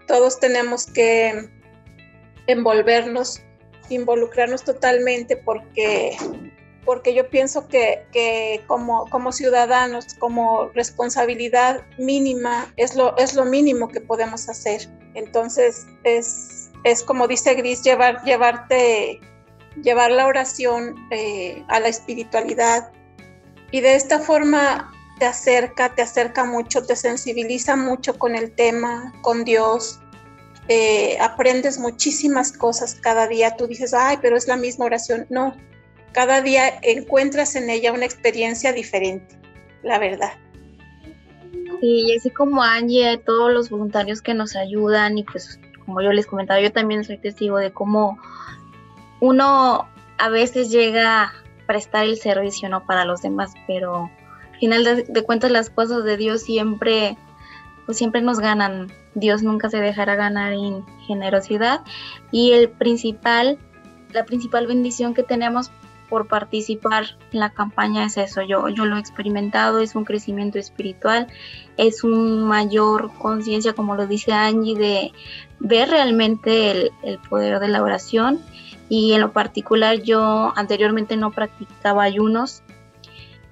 Todos 0.07 0.39
tenemos 0.39 0.85
que 0.87 1.49
envolvernos, 2.47 3.41
involucrarnos 3.89 4.63
totalmente 4.63 5.37
porque 5.37 6.17
porque 6.85 7.13
yo 7.13 7.29
pienso 7.29 7.67
que, 7.67 8.63
como, 8.67 9.05
como, 9.09 9.31
ciudadanos, 9.31 10.13
como 10.15 10.69
responsabilidad 10.69 11.81
mínima, 11.97 12.73
es 12.77 12.95
lo, 12.95 13.15
es 13.17 13.35
lo 13.35 13.45
mínimo 13.45 13.87
que 13.89 14.01
podemos 14.01 14.49
hacer. 14.49 14.89
Entonces, 15.13 15.85
es, 16.03 16.71
es 16.83 17.03
como 17.03 17.27
dice 17.27 17.53
Gris, 17.53 17.83
llevar, 17.83 18.23
llevarte, 18.23 19.19
llevar 19.81 20.11
la 20.11 20.25
oración 20.25 20.95
eh, 21.11 21.63
a 21.67 21.79
la 21.79 21.87
espiritualidad 21.87 22.91
y 23.71 23.81
de 23.81 23.95
esta 23.95 24.19
forma 24.19 24.91
te 25.19 25.25
acerca, 25.25 25.93
te 25.95 26.01
acerca 26.01 26.43
mucho, 26.45 26.83
te 26.83 26.95
sensibiliza 26.95 27.75
mucho 27.75 28.17
con 28.17 28.35
el 28.35 28.51
tema, 28.51 29.13
con 29.21 29.45
Dios. 29.45 29.99
Eh, 30.67 31.17
aprendes 31.19 31.77
muchísimas 31.77 32.51
cosas 32.51 32.95
cada 32.95 33.27
día. 33.27 33.55
Tú 33.55 33.67
dices, 33.67 33.93
ay, 33.93 34.17
pero 34.21 34.35
es 34.35 34.47
la 34.47 34.57
misma 34.57 34.85
oración. 34.85 35.25
No, 35.29 35.55
cada 36.11 36.41
día 36.41 36.79
encuentras 36.81 37.55
en 37.55 37.69
ella 37.69 37.93
una 37.93 38.05
experiencia 38.05 38.73
diferente, 38.73 39.37
la 39.83 39.99
verdad. 39.99 40.33
Y 41.81 42.15
así 42.15 42.29
como 42.29 42.61
Angie, 42.61 43.17
todos 43.17 43.51
los 43.51 43.69
voluntarios 43.69 44.21
que 44.21 44.33
nos 44.33 44.55
ayudan 44.55 45.17
y 45.17 45.23
pues 45.23 45.59
como 45.85 46.01
yo 46.01 46.11
les 46.11 46.27
comentaba, 46.27 46.61
yo 46.61 46.71
también 46.71 47.03
soy 47.03 47.17
testigo 47.17 47.57
de 47.57 47.71
cómo 47.71 48.19
uno 49.19 49.87
a 50.17 50.29
veces 50.29 50.69
llega 50.69 51.23
a 51.23 51.33
prestar 51.65 52.05
el 52.05 52.17
servicio 52.17 52.69
no 52.69 52.85
para 52.85 53.05
los 53.05 53.21
demás, 53.21 53.53
pero 53.65 54.11
al 54.53 54.59
final 54.59 54.83
de, 54.83 55.23
cuentas 55.23 55.51
las 55.51 55.69
cosas 55.69 56.03
de 56.03 56.17
Dios 56.17 56.43
siempre 56.43 57.17
pues 57.85 57.97
siempre 57.97 58.21
nos 58.21 58.39
ganan. 58.39 58.91
Dios 59.15 59.41
nunca 59.41 59.69
se 59.69 59.77
dejará 59.77 60.15
ganar 60.15 60.53
en 60.53 60.85
generosidad 61.07 61.81
y 62.31 62.51
el 62.53 62.69
principal 62.69 63.57
la 64.13 64.25
principal 64.25 64.67
bendición 64.67 65.13
que 65.13 65.23
tenemos 65.23 65.71
por 66.11 66.27
participar 66.27 67.05
en 67.31 67.39
la 67.39 67.51
campaña 67.51 68.03
es 68.03 68.17
eso, 68.17 68.41
yo, 68.41 68.67
yo 68.67 68.83
lo 68.83 68.97
he 68.97 68.99
experimentado, 68.99 69.79
es 69.79 69.95
un 69.95 70.03
crecimiento 70.03 70.59
espiritual, 70.59 71.27
es 71.77 72.03
un 72.03 72.43
mayor 72.43 73.13
conciencia, 73.17 73.71
como 73.71 73.95
lo 73.95 74.07
dice 74.07 74.33
Angie, 74.33 74.75
de 74.75 75.13
ver 75.61 75.87
realmente 75.89 76.71
el, 76.71 76.91
el, 77.03 77.17
poder 77.19 77.61
de 77.61 77.69
la 77.69 77.81
oración. 77.81 78.41
Y 78.89 79.13
en 79.13 79.21
lo 79.21 79.31
particular 79.31 80.01
yo 80.01 80.51
anteriormente 80.57 81.15
no 81.15 81.31
practicaba 81.31 82.03
ayunos, 82.03 82.61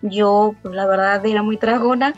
yo 0.02 0.54
pues 0.62 0.76
la 0.76 0.86
verdad 0.86 1.26
era 1.26 1.43
muy 1.43 1.56
tragona, 1.56 2.13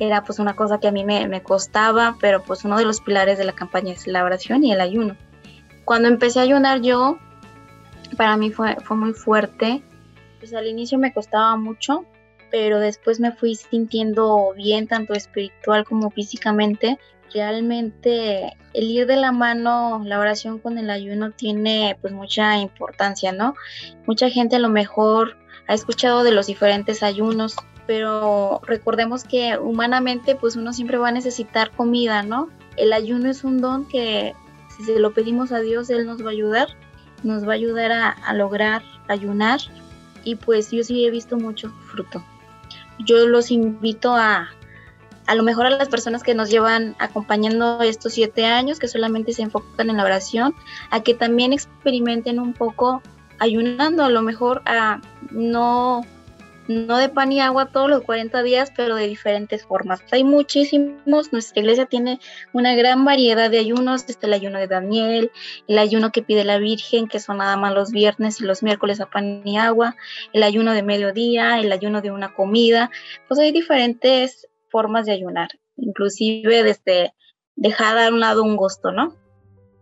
era 0.00 0.24
pues 0.24 0.40
una 0.40 0.56
cosa 0.56 0.80
que 0.80 0.88
a 0.88 0.92
mí 0.92 1.04
me, 1.04 1.28
me 1.28 1.40
costaba, 1.40 2.16
pero 2.20 2.42
pues 2.42 2.64
uno 2.64 2.76
de 2.78 2.84
los 2.84 3.00
pilares 3.00 3.38
de 3.38 3.44
la 3.44 3.52
campaña 3.52 3.92
es 3.92 4.08
la 4.08 4.24
oración 4.24 4.64
y 4.64 4.72
el 4.72 4.80
ayuno. 4.80 5.14
Cuando 5.84 6.08
empecé 6.08 6.40
a 6.40 6.42
ayunar 6.42 6.80
yo, 6.80 7.20
para 8.16 8.36
mí 8.36 8.50
fue, 8.50 8.76
fue 8.84 8.96
muy 8.96 9.12
fuerte. 9.12 9.82
Pues 10.38 10.54
al 10.54 10.66
inicio 10.66 10.98
me 10.98 11.12
costaba 11.12 11.56
mucho, 11.56 12.04
pero 12.50 12.78
después 12.78 13.20
me 13.20 13.32
fui 13.32 13.54
sintiendo 13.54 14.52
bien, 14.56 14.86
tanto 14.86 15.14
espiritual 15.14 15.84
como 15.84 16.10
físicamente. 16.10 16.98
Realmente 17.32 18.56
el 18.74 18.84
ir 18.84 19.06
de 19.06 19.16
la 19.16 19.32
mano, 19.32 20.02
la 20.04 20.20
oración 20.20 20.58
con 20.58 20.78
el 20.78 20.90
ayuno 20.90 21.32
tiene 21.32 21.96
pues 22.00 22.12
mucha 22.12 22.58
importancia, 22.58 23.32
¿no? 23.32 23.54
Mucha 24.06 24.30
gente 24.30 24.56
a 24.56 24.60
lo 24.60 24.68
mejor 24.68 25.36
ha 25.66 25.74
escuchado 25.74 26.22
de 26.22 26.32
los 26.32 26.46
diferentes 26.46 27.02
ayunos, 27.02 27.56
pero 27.86 28.60
recordemos 28.64 29.24
que 29.24 29.58
humanamente 29.58 30.36
pues 30.36 30.56
uno 30.56 30.72
siempre 30.72 30.98
va 30.98 31.08
a 31.08 31.12
necesitar 31.12 31.70
comida, 31.70 32.22
¿no? 32.22 32.50
El 32.76 32.92
ayuno 32.92 33.30
es 33.30 33.42
un 33.44 33.60
don 33.60 33.88
que 33.88 34.34
si 34.76 34.84
se 34.84 34.98
lo 34.98 35.12
pedimos 35.12 35.52
a 35.52 35.60
Dios, 35.60 35.90
Él 35.90 36.06
nos 36.06 36.22
va 36.22 36.28
a 36.28 36.32
ayudar 36.32 36.68
nos 37.24 37.46
va 37.46 37.52
a 37.52 37.56
ayudar 37.56 37.92
a, 37.92 38.34
lograr 38.34 38.82
ayunar 39.08 39.60
y 40.22 40.36
pues 40.36 40.70
yo 40.70 40.82
sí 40.84 41.04
he 41.04 41.10
visto 41.10 41.36
mucho 41.36 41.70
fruto. 41.90 42.24
Yo 43.00 43.26
los 43.26 43.50
invito 43.50 44.14
a, 44.14 44.48
a 45.26 45.34
lo 45.34 45.42
mejor 45.42 45.66
a 45.66 45.70
las 45.70 45.88
personas 45.88 46.22
que 46.22 46.34
nos 46.34 46.50
llevan 46.50 46.94
acompañando 46.98 47.82
estos 47.82 48.12
siete 48.12 48.46
años, 48.46 48.78
que 48.78 48.88
solamente 48.88 49.32
se 49.32 49.42
enfocan 49.42 49.90
en 49.90 49.96
la 49.96 50.04
oración, 50.04 50.54
a 50.90 51.02
que 51.02 51.14
también 51.14 51.52
experimenten 51.52 52.38
un 52.38 52.52
poco 52.52 53.02
ayunando, 53.38 54.04
a 54.04 54.10
lo 54.10 54.22
mejor 54.22 54.62
a 54.64 55.00
no 55.30 56.02
no 56.68 56.98
de 56.98 57.08
pan 57.08 57.32
y 57.32 57.40
agua 57.40 57.66
todos 57.66 57.88
los 57.88 58.02
40 58.02 58.42
días, 58.42 58.72
pero 58.76 58.96
de 58.96 59.06
diferentes 59.06 59.64
formas. 59.64 60.02
Hay 60.12 60.24
muchísimos, 60.24 61.32
nuestra 61.32 61.60
iglesia 61.60 61.86
tiene 61.86 62.20
una 62.52 62.74
gran 62.74 63.04
variedad 63.04 63.50
de 63.50 63.58
ayunos, 63.58 64.04
está 64.08 64.26
el 64.26 64.32
ayuno 64.32 64.58
de 64.58 64.66
Daniel, 64.66 65.30
el 65.68 65.78
ayuno 65.78 66.10
que 66.10 66.22
pide 66.22 66.44
la 66.44 66.58
Virgen, 66.58 67.08
que 67.08 67.20
son 67.20 67.38
nada 67.38 67.56
más 67.56 67.74
los 67.74 67.90
viernes 67.90 68.40
y 68.40 68.44
los 68.44 68.62
miércoles 68.62 69.00
a 69.00 69.06
pan 69.06 69.42
y 69.44 69.58
agua, 69.58 69.96
el 70.32 70.42
ayuno 70.42 70.72
de 70.72 70.82
mediodía, 70.82 71.58
el 71.58 71.72
ayuno 71.72 72.00
de 72.00 72.10
una 72.10 72.34
comida, 72.34 72.90
pues 73.28 73.40
hay 73.40 73.52
diferentes 73.52 74.48
formas 74.70 75.06
de 75.06 75.12
ayunar, 75.12 75.48
inclusive 75.76 76.62
desde 76.62 77.14
dejar 77.56 77.98
a 77.98 78.08
un 78.08 78.20
lado 78.20 78.42
un 78.42 78.56
gusto, 78.56 78.90
¿no? 78.90 79.14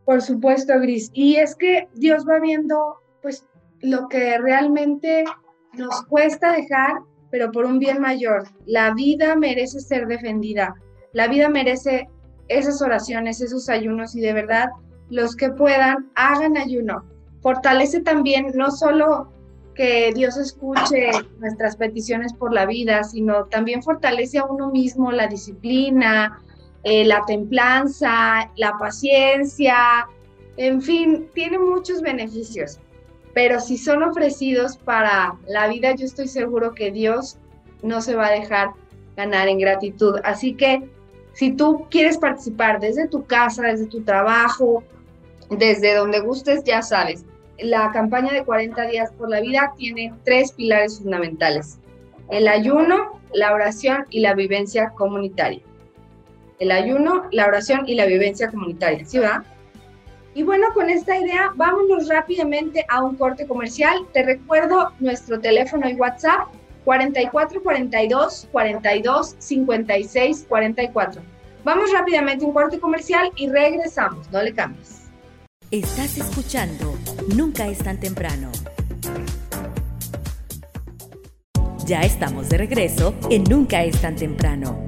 Por 0.05 0.21
supuesto, 0.21 0.75
Gris. 0.81 1.11
Y 1.15 1.37
es 1.37 1.55
que 1.55 1.89
Dios 1.95 2.27
va 2.29 2.41
viendo, 2.41 2.97
pues, 3.23 3.47
lo 3.81 4.09
que 4.09 4.39
realmente 4.39 5.25
nos 5.75 6.03
cuesta 6.05 6.53
dejar, 6.53 7.01
pero 7.31 7.51
por 7.51 7.65
un 7.65 7.79
bien 7.79 8.01
mayor. 8.01 8.45
La 8.67 8.93
vida 8.95 9.37
merece 9.37 9.81
ser 9.81 10.07
defendida. 10.07 10.75
La 11.13 11.29
vida 11.29 11.49
merece 11.49 12.09
esas 12.49 12.83
oraciones, 12.83 13.41
esos 13.41 13.69
ayunos 13.69 14.15
y 14.15 14.21
de 14.21 14.33
verdad, 14.33 14.71
los 15.11 15.37
que 15.37 15.51
puedan, 15.51 16.11
hagan 16.15 16.57
ayuno. 16.57 17.05
Fortalece 17.41 18.01
también 18.01 18.53
no 18.55 18.71
solo 18.71 19.33
que 19.75 20.13
Dios 20.15 20.37
escuche 20.37 21.11
nuestras 21.39 21.77
peticiones 21.77 22.33
por 22.35 22.53
la 22.53 22.67
vida, 22.67 23.03
sino 23.05 23.47
también 23.47 23.83
fortalece 23.83 24.39
a 24.39 24.45
uno 24.45 24.71
mismo 24.71 25.11
la 25.13 25.27
disciplina, 25.27 26.39
eh, 26.85 27.05
la 27.05 27.25
templanza, 27.27 28.51
la 28.57 28.77
paciencia, 28.79 30.07
en 30.57 30.83
fin, 30.83 31.29
tiene 31.35 31.59
muchos 31.59 32.03
beneficios. 32.03 32.79
Pero 33.35 33.61
si 33.61 33.79
son 33.79 34.03
ofrecidos 34.03 34.77
para 34.77 35.37
la 35.47 35.69
vida, 35.69 35.95
yo 35.95 36.05
estoy 36.05 36.29
seguro 36.29 36.75
que 36.75 36.91
Dios 36.91 37.39
no 37.83 38.01
se 38.03 38.15
va 38.15 38.27
a 38.27 38.33
dejar 38.33 38.73
ganar 39.17 39.49
en 39.49 39.59
gratitud. 39.59 40.21
Así 40.25 40.55
que 40.55 40.89
si 41.33 41.53
tú 41.53 41.87
quieres 41.91 42.19
participar 42.19 42.81
desde 42.81 43.09
tu 43.09 43.25
casa, 43.25 43.63
desde 43.63 43.87
tu 43.87 44.03
trabajo, 44.03 44.85
desde 45.51 45.95
donde 45.95 46.21
gustes, 46.21 46.63
ya 46.65 46.83
sabes, 46.83 47.25
la 47.59 47.91
campaña 47.93 48.33
de 48.33 48.45
40 48.45 48.87
días 48.87 49.13
por 49.13 49.29
la 49.31 49.41
vida 49.41 49.73
tiene 49.77 50.13
tres 50.25 50.53
pilares 50.53 50.99
fundamentales. 50.99 51.79
El 52.31 52.49
ayuno, 52.49 53.21
la 53.33 53.53
oración 53.53 54.07
y 54.11 54.21
la 54.21 54.35
vivencia 54.35 54.91
comunitaria. 54.91 55.61
El 56.59 56.71
ayuno, 56.71 57.29
la 57.31 57.47
oración 57.47 57.85
y 57.87 57.95
la 57.95 58.07
vivencia 58.07 58.51
comunitaria, 58.51 59.05
¿sí? 59.05 59.19
Y 60.35 60.43
bueno, 60.43 60.67
con 60.73 60.89
esta 60.89 61.19
idea, 61.19 61.53
vámonos 61.57 62.09
rápidamente 62.09 62.85
a 62.89 63.03
un 63.03 63.17
corte 63.17 63.47
comercial. 63.47 64.07
Te 64.13 64.23
recuerdo 64.23 64.93
nuestro 64.99 65.39
teléfono 65.39 65.89
y 65.89 65.95
WhatsApp 65.95 66.49
44 66.85 67.63
42 67.63 68.49
42 68.51 69.37
56 69.39 70.47
44. 70.49 71.23
Vamos 71.65 71.93
rápidamente 71.93 72.45
a 72.45 72.49
un 72.49 72.55
corte 72.55 72.81
comercial 72.81 73.31
y 73.37 73.49
regresamos. 73.49 74.31
No 74.33 74.43
le 74.43 74.55
cambies. 74.55 75.03
Estás 75.71 76.19
escuchando 76.19 76.95
Nunca 77.35 77.67
es 77.67 77.79
tan 77.79 78.01
temprano. 78.01 78.51
Ya 81.87 82.01
estamos 82.03 82.49
de 82.49 82.59
regreso 82.59 83.15
en 83.31 83.45
Nunca 83.45 83.85
es 83.85 84.01
tan 84.01 84.17
temprano. 84.17 84.85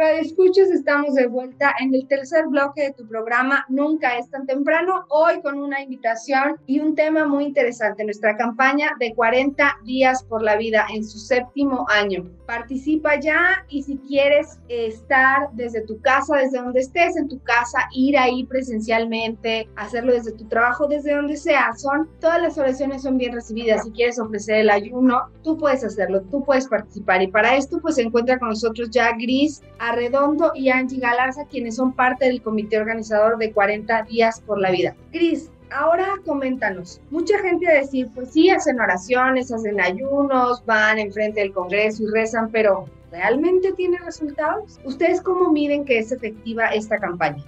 Escuchas, 0.00 0.70
estamos 0.70 1.14
de 1.14 1.26
vuelta 1.26 1.74
en 1.78 1.94
el 1.94 2.08
tercer 2.08 2.46
bloque 2.48 2.84
de 2.84 2.92
tu 2.94 3.06
programa 3.06 3.66
Nunca 3.68 4.16
es 4.16 4.30
tan 4.30 4.46
temprano, 4.46 5.04
hoy 5.10 5.42
con 5.42 5.60
una 5.60 5.82
invitación 5.82 6.56
y 6.66 6.80
un 6.80 6.94
tema 6.94 7.26
muy 7.26 7.44
interesante, 7.44 8.04
nuestra 8.04 8.34
campaña 8.34 8.92
de 8.98 9.14
40 9.14 9.76
días 9.84 10.24
por 10.24 10.42
la 10.42 10.56
vida 10.56 10.86
en 10.90 11.04
su 11.04 11.18
séptimo 11.18 11.84
año. 11.90 12.24
Participa 12.46 13.20
ya 13.20 13.64
y 13.68 13.82
si 13.82 13.98
quieres 13.98 14.58
estar 14.68 15.50
desde 15.52 15.82
tu 15.82 16.00
casa, 16.00 16.38
desde 16.38 16.58
donde 16.58 16.80
estés 16.80 17.16
en 17.16 17.28
tu 17.28 17.38
casa, 17.42 17.80
ir 17.92 18.16
ahí 18.16 18.44
presencialmente, 18.44 19.68
hacerlo 19.76 20.14
desde 20.14 20.32
tu 20.32 20.48
trabajo, 20.48 20.88
desde 20.88 21.14
donde 21.14 21.36
sea, 21.36 21.74
son 21.76 22.08
todas 22.20 22.40
las 22.40 22.56
oraciones 22.56 23.02
son 23.02 23.18
bien 23.18 23.34
recibidas. 23.34 23.84
Si 23.84 23.90
quieres 23.90 24.18
ofrecer 24.18 24.56
el 24.56 24.70
ayuno, 24.70 25.28
tú 25.42 25.58
puedes 25.58 25.84
hacerlo, 25.84 26.22
tú 26.22 26.42
puedes 26.42 26.66
participar 26.68 27.22
y 27.22 27.28
para 27.28 27.54
esto 27.56 27.78
pues 27.82 27.96
se 27.96 28.02
encuentra 28.02 28.38
con 28.38 28.48
nosotros 28.48 28.88
ya 28.90 29.12
Gris 29.12 29.60
Arredondo 29.90 30.52
y 30.54 30.70
Angie 30.70 31.00
Galarza, 31.00 31.44
quienes 31.44 31.76
son 31.76 31.92
parte 31.92 32.26
del 32.26 32.42
comité 32.42 32.78
organizador 32.78 33.38
de 33.38 33.52
40 33.52 34.02
días 34.02 34.40
por 34.40 34.60
la 34.60 34.70
vida. 34.70 34.94
Cris, 35.10 35.50
ahora 35.70 36.14
coméntanos. 36.24 37.00
Mucha 37.10 37.38
gente 37.38 37.66
va 37.66 37.72
decir, 37.74 38.08
pues 38.14 38.30
sí, 38.30 38.50
hacen 38.50 38.80
oraciones, 38.80 39.52
hacen 39.52 39.80
ayunos, 39.80 40.64
van 40.64 40.98
enfrente 40.98 41.40
del 41.40 41.52
Congreso 41.52 42.04
y 42.04 42.06
rezan, 42.06 42.50
pero 42.50 42.86
¿realmente 43.10 43.72
tiene 43.72 43.98
resultados? 43.98 44.78
¿Ustedes 44.84 45.20
cómo 45.20 45.50
miden 45.50 45.84
que 45.84 45.98
es 45.98 46.12
efectiva 46.12 46.66
esta 46.68 46.98
campaña? 46.98 47.44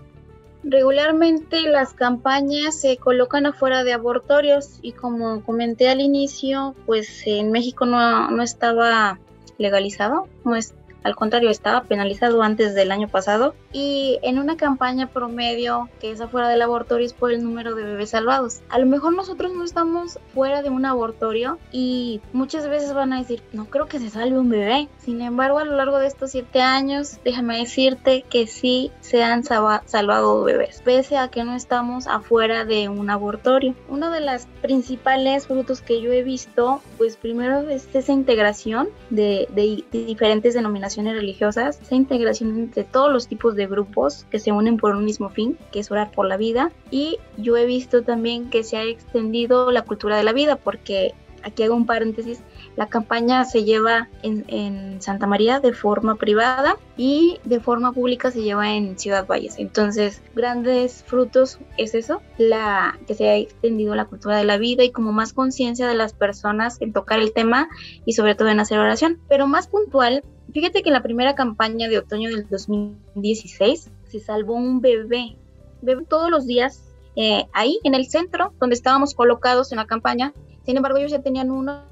Regularmente 0.64 1.61
las 1.62 1.92
campañas 1.92 2.81
se 2.81 2.96
colocan 2.96 3.46
afuera 3.46 3.83
de 3.83 3.92
abortorios 3.92 4.78
y 4.81 4.92
como 4.92 5.42
comenté 5.44 5.88
al 5.88 6.00
inicio, 6.00 6.76
pues 6.87 7.22
en 7.26 7.50
México 7.50 7.85
no, 7.85 8.31
no 8.31 8.42
estaba 8.44 9.18
legalizado, 9.59 10.28
no 10.44 10.55
es 10.55 10.72
al 11.05 11.17
contrario, 11.17 11.51
estaba 11.51 11.83
penalizado 11.83 12.43
antes 12.43 12.75
del 12.75 12.93
año 12.93 13.09
pasado 13.09 13.55
y 13.73 14.19
en 14.23 14.38
una 14.38 14.57
campaña 14.57 15.09
promedio 15.09 15.88
que 16.01 16.12
es 16.12 16.21
afuera 16.21 16.49
del 16.49 16.62
abortorio 16.62 17.07
es 17.07 17.12
por 17.12 17.33
el 17.33 17.43
número 17.43 17.75
de 17.75 17.83
bebés 17.83 18.11
salvados. 18.11 18.61
A 18.69 18.79
lo 18.79 18.87
mejor 18.87 19.15
nosotros 19.15 19.53
no 19.53 19.65
estamos 19.65 20.19
fuera 20.33 20.62
de 20.62 20.71
un 20.71 20.85
abortorio 20.85 21.59
y 21.73 22.21
muchas 22.33 22.69
veces 22.69 22.95
van 22.95 23.12
a 23.12 23.19
decir, 23.19 23.43
no 23.53 23.67
creo 23.67 23.87
que 23.87 23.99
se 23.99 24.11
salve 24.11 24.38
un 24.38 24.49
bebé. 24.49 24.88
Sin 24.99 25.21
embargo, 25.21 25.59
a 25.59 25.65
lo 25.65 25.77
largo 25.77 25.99
de 25.99 26.07
estos 26.07 26.31
siete 26.31 26.61
años, 26.61 27.19
déjame 27.25 27.59
decirte 27.59 28.25
que 28.29 28.47
sí 28.47 28.93
se 29.01 29.23
han 29.23 29.43
salvado 29.45 30.45
bebés, 30.45 30.83
pese 30.85 31.17
a 31.17 31.29
que 31.29 31.45
no 31.45 31.57
estamos 31.57 32.07
afuera 32.07 32.65
de 32.65 32.88
un 32.88 33.11
abortorio. 33.11 33.75
Una 33.88 34.11
de 34.11 34.21
las 34.21 34.47
principales 34.61 35.47
frutos 35.47 35.81
que 35.81 36.01
yo 36.01 36.12
he 36.12 36.23
visto, 36.23 36.81
pues 36.99 37.17
primero 37.17 37.69
es 37.69 37.88
esa 37.93 38.12
integración 38.12 38.88
de, 39.11 39.49
de 39.51 39.85
diferentes 39.91 40.55
denominaciones 40.55 40.91
religiosas, 40.96 41.81
esa 41.81 41.94
integración 41.94 42.59
entre 42.59 42.85
todos 42.85 43.12
los 43.12 43.28
tipos 43.28 43.57
de 43.57 43.66
grupos 43.66 44.26
que 44.31 44.38
se 44.38 44.52
unen 44.52 44.76
por 44.76 44.94
un 44.94 45.05
mismo 45.05 45.28
fin, 45.31 45.59
que 45.70 45.81
es 45.81 45.90
orar 45.90 46.11
por 46.11 46.26
la 46.26 46.37
vida. 46.37 46.72
Y 46.90 47.18
yo 47.37 47.57
he 47.57 47.66
visto 47.66 48.02
también 48.02 48.50
que 48.50 48.62
se 48.64 48.76
ha 48.76 48.85
extendido 48.85 49.70
la 49.70 49.83
cultura 49.83 50.16
de 50.16 50.24
la 50.24 50.33
vida, 50.33 50.57
porque 50.57 51.14
aquí 51.42 51.62
hago 51.62 51.74
un 51.74 51.87
paréntesis, 51.87 52.40
la 52.76 52.87
campaña 52.87 53.44
se 53.44 53.64
lleva 53.64 54.09
en, 54.22 54.44
en, 54.48 55.02
Santa 55.02 55.26
María 55.26 55.61
de 55.61 55.72
forma 55.72 56.14
privada 56.16 56.76
y 56.96 57.38
de 57.44 57.61
forma 57.61 57.92
pública 57.92 58.31
se 58.31 58.42
lleva 58.42 58.72
en 58.72 58.98
Ciudad 58.98 59.26
Valles. 59.26 59.59
Entonces, 59.59 60.22
grandes 60.35 61.05
frutos 61.07 61.59
es 61.76 61.94
eso, 61.94 62.22
la 62.38 62.98
que 63.07 63.14
se 63.14 63.28
ha 63.28 63.37
extendido 63.37 63.94
la 63.94 64.05
cultura 64.05 64.37
de 64.37 64.44
la 64.44 64.59
vida 64.59 64.85
y 64.85 64.90
como 64.90 65.12
más 65.12 65.33
conciencia 65.33 65.88
de 65.88 65.94
las 65.94 66.12
personas 66.12 66.81
en 66.81 66.92
tocar 66.92 67.20
el 67.20 67.33
tema 67.33 67.68
y 68.05 68.12
sobre 68.12 68.35
todo 68.35 68.48
en 68.48 68.61
hacer 68.61 68.78
oración. 68.78 69.20
Pero 69.28 69.46
más 69.46 69.66
puntual, 69.66 70.22
Fíjate 70.53 70.83
que 70.83 70.91
en 70.91 70.95
la 70.95 71.03
primera 71.03 71.35
campaña 71.35 71.88
de 71.88 71.99
otoño 71.99 72.29
del 72.29 72.47
2016 72.49 73.91
se 74.05 74.21
salvó 74.21 74.55
un 74.55 74.81
bebé, 74.81 75.37
bebé 75.81 76.05
todos 76.05 76.31
los 76.31 76.47
días 76.47 76.93
eh, 77.17 77.47
ahí 77.53 77.79
en 77.85 77.95
el 77.95 78.07
centro 78.07 78.53
donde 78.59 78.75
estábamos 78.75 79.15
colocados 79.15 79.73
en 79.73 79.79
la 79.79 79.87
campaña. 79.87 80.33
Sin 80.65 80.77
embargo, 80.77 80.99
ellos 80.99 81.11
ya 81.11 81.23
tenían 81.23 81.51
uno, 81.51 81.85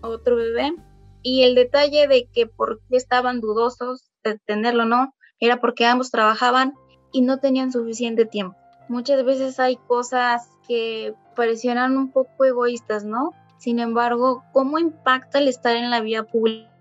otro 0.00 0.36
bebé. 0.36 0.74
Y 1.22 1.42
el 1.42 1.54
detalle 1.54 2.06
de 2.06 2.28
que 2.32 2.46
por 2.46 2.80
qué 2.88 2.96
estaban 2.96 3.40
dudosos 3.40 4.10
de 4.22 4.38
tenerlo 4.38 4.84
no, 4.84 5.14
era 5.40 5.60
porque 5.60 5.86
ambos 5.86 6.10
trabajaban 6.10 6.74
y 7.12 7.22
no 7.22 7.38
tenían 7.38 7.72
suficiente 7.72 8.26
tiempo. 8.26 8.56
Muchas 8.88 9.24
veces 9.24 9.58
hay 9.58 9.76
cosas 9.76 10.48
que 10.68 11.14
parecieran 11.34 11.96
un 11.96 12.12
poco 12.12 12.44
egoístas, 12.44 13.04
¿no? 13.04 13.32
Sin 13.58 13.78
embargo, 13.78 14.44
¿cómo 14.52 14.78
impacta 14.78 15.38
el 15.38 15.48
estar 15.48 15.74
en 15.76 15.90
la 15.90 16.00
vía 16.00 16.24
pública? 16.24 16.73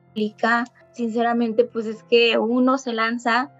Sinceramente, 0.91 1.65
pues 1.65 1.85
es 1.85 2.03
que 2.03 2.37
uno 2.37 2.77
se 2.77 2.93
lanza, 2.93 3.51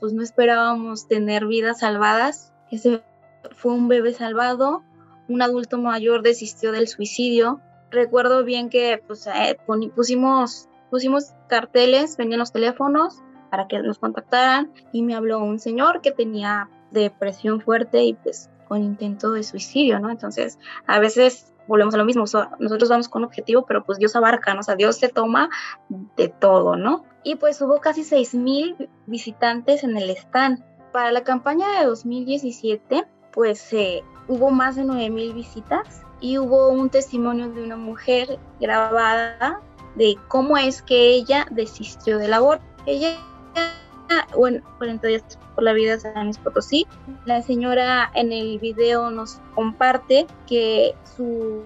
pues 0.00 0.12
no 0.12 0.22
esperábamos 0.22 1.08
tener 1.08 1.46
vidas 1.46 1.80
salvadas. 1.80 2.52
Ese 2.70 3.02
fue 3.52 3.72
un 3.72 3.88
bebé 3.88 4.12
salvado, 4.12 4.82
un 5.28 5.42
adulto 5.42 5.78
mayor 5.78 6.22
desistió 6.22 6.72
del 6.72 6.88
suicidio. 6.88 7.60
Recuerdo 7.90 8.44
bien 8.44 8.68
que 8.68 9.02
pues, 9.06 9.26
eh, 9.26 9.58
pusimos, 9.94 10.68
pusimos 10.90 11.32
carteles, 11.48 12.16
vendían 12.16 12.40
los 12.40 12.52
teléfonos 12.52 13.22
para 13.50 13.66
que 13.66 13.78
nos 13.80 13.98
contactaran 13.98 14.72
y 14.92 15.02
me 15.02 15.14
habló 15.14 15.38
un 15.38 15.58
señor 15.58 16.02
que 16.02 16.12
tenía 16.12 16.68
depresión 16.90 17.60
fuerte 17.60 18.04
y 18.04 18.14
pues 18.14 18.50
con 18.68 18.82
intento 18.82 19.32
de 19.32 19.42
suicidio, 19.42 19.98
¿no? 19.98 20.10
Entonces, 20.10 20.58
a 20.86 21.00
veces 21.00 21.52
volvemos 21.66 21.94
a 21.94 21.98
lo 21.98 22.04
mismo, 22.04 22.22
nosotros 22.22 22.88
vamos 22.88 23.08
con 23.08 23.24
objetivo, 23.24 23.64
pero 23.66 23.84
pues 23.84 23.98
Dios 23.98 24.16
abarca, 24.16 24.54
¿no? 24.54 24.60
o 24.60 24.62
sea, 24.62 24.74
Dios 24.74 24.96
se 24.96 25.08
toma 25.08 25.50
de 26.16 26.28
todo, 26.28 26.76
¿no? 26.76 27.04
Y 27.22 27.36
pues 27.36 27.60
hubo 27.60 27.80
casi 27.80 28.02
6.000 28.02 28.88
visitantes 29.06 29.84
en 29.84 29.96
el 29.96 30.10
stand. 30.10 30.64
Para 30.92 31.12
la 31.12 31.22
campaña 31.22 31.78
de 31.78 31.86
2017, 31.86 33.06
pues 33.32 33.72
eh, 33.74 34.02
hubo 34.26 34.50
más 34.50 34.76
de 34.76 34.84
9.000 34.84 35.34
visitas 35.34 36.02
y 36.20 36.38
hubo 36.38 36.70
un 36.70 36.88
testimonio 36.88 37.50
de 37.50 37.62
una 37.62 37.76
mujer 37.76 38.38
grabada 38.60 39.60
de 39.94 40.16
cómo 40.28 40.56
es 40.56 40.80
que 40.80 41.10
ella 41.10 41.46
desistió 41.50 42.18
del 42.18 42.32
aborto. 42.32 42.64
Ella, 42.86 43.18
bueno, 44.36 44.62
40 44.78 45.06
días 45.06 45.38
por 45.54 45.64
la 45.64 45.72
vida 45.72 45.92
de 45.92 46.00
San 46.00 46.24
Luis 46.24 46.38
Potosí. 46.38 46.86
La 47.24 47.42
señora 47.42 48.10
en 48.14 48.32
el 48.32 48.58
video 48.58 49.10
nos 49.10 49.40
comparte 49.54 50.26
que 50.46 50.94
su, 51.16 51.62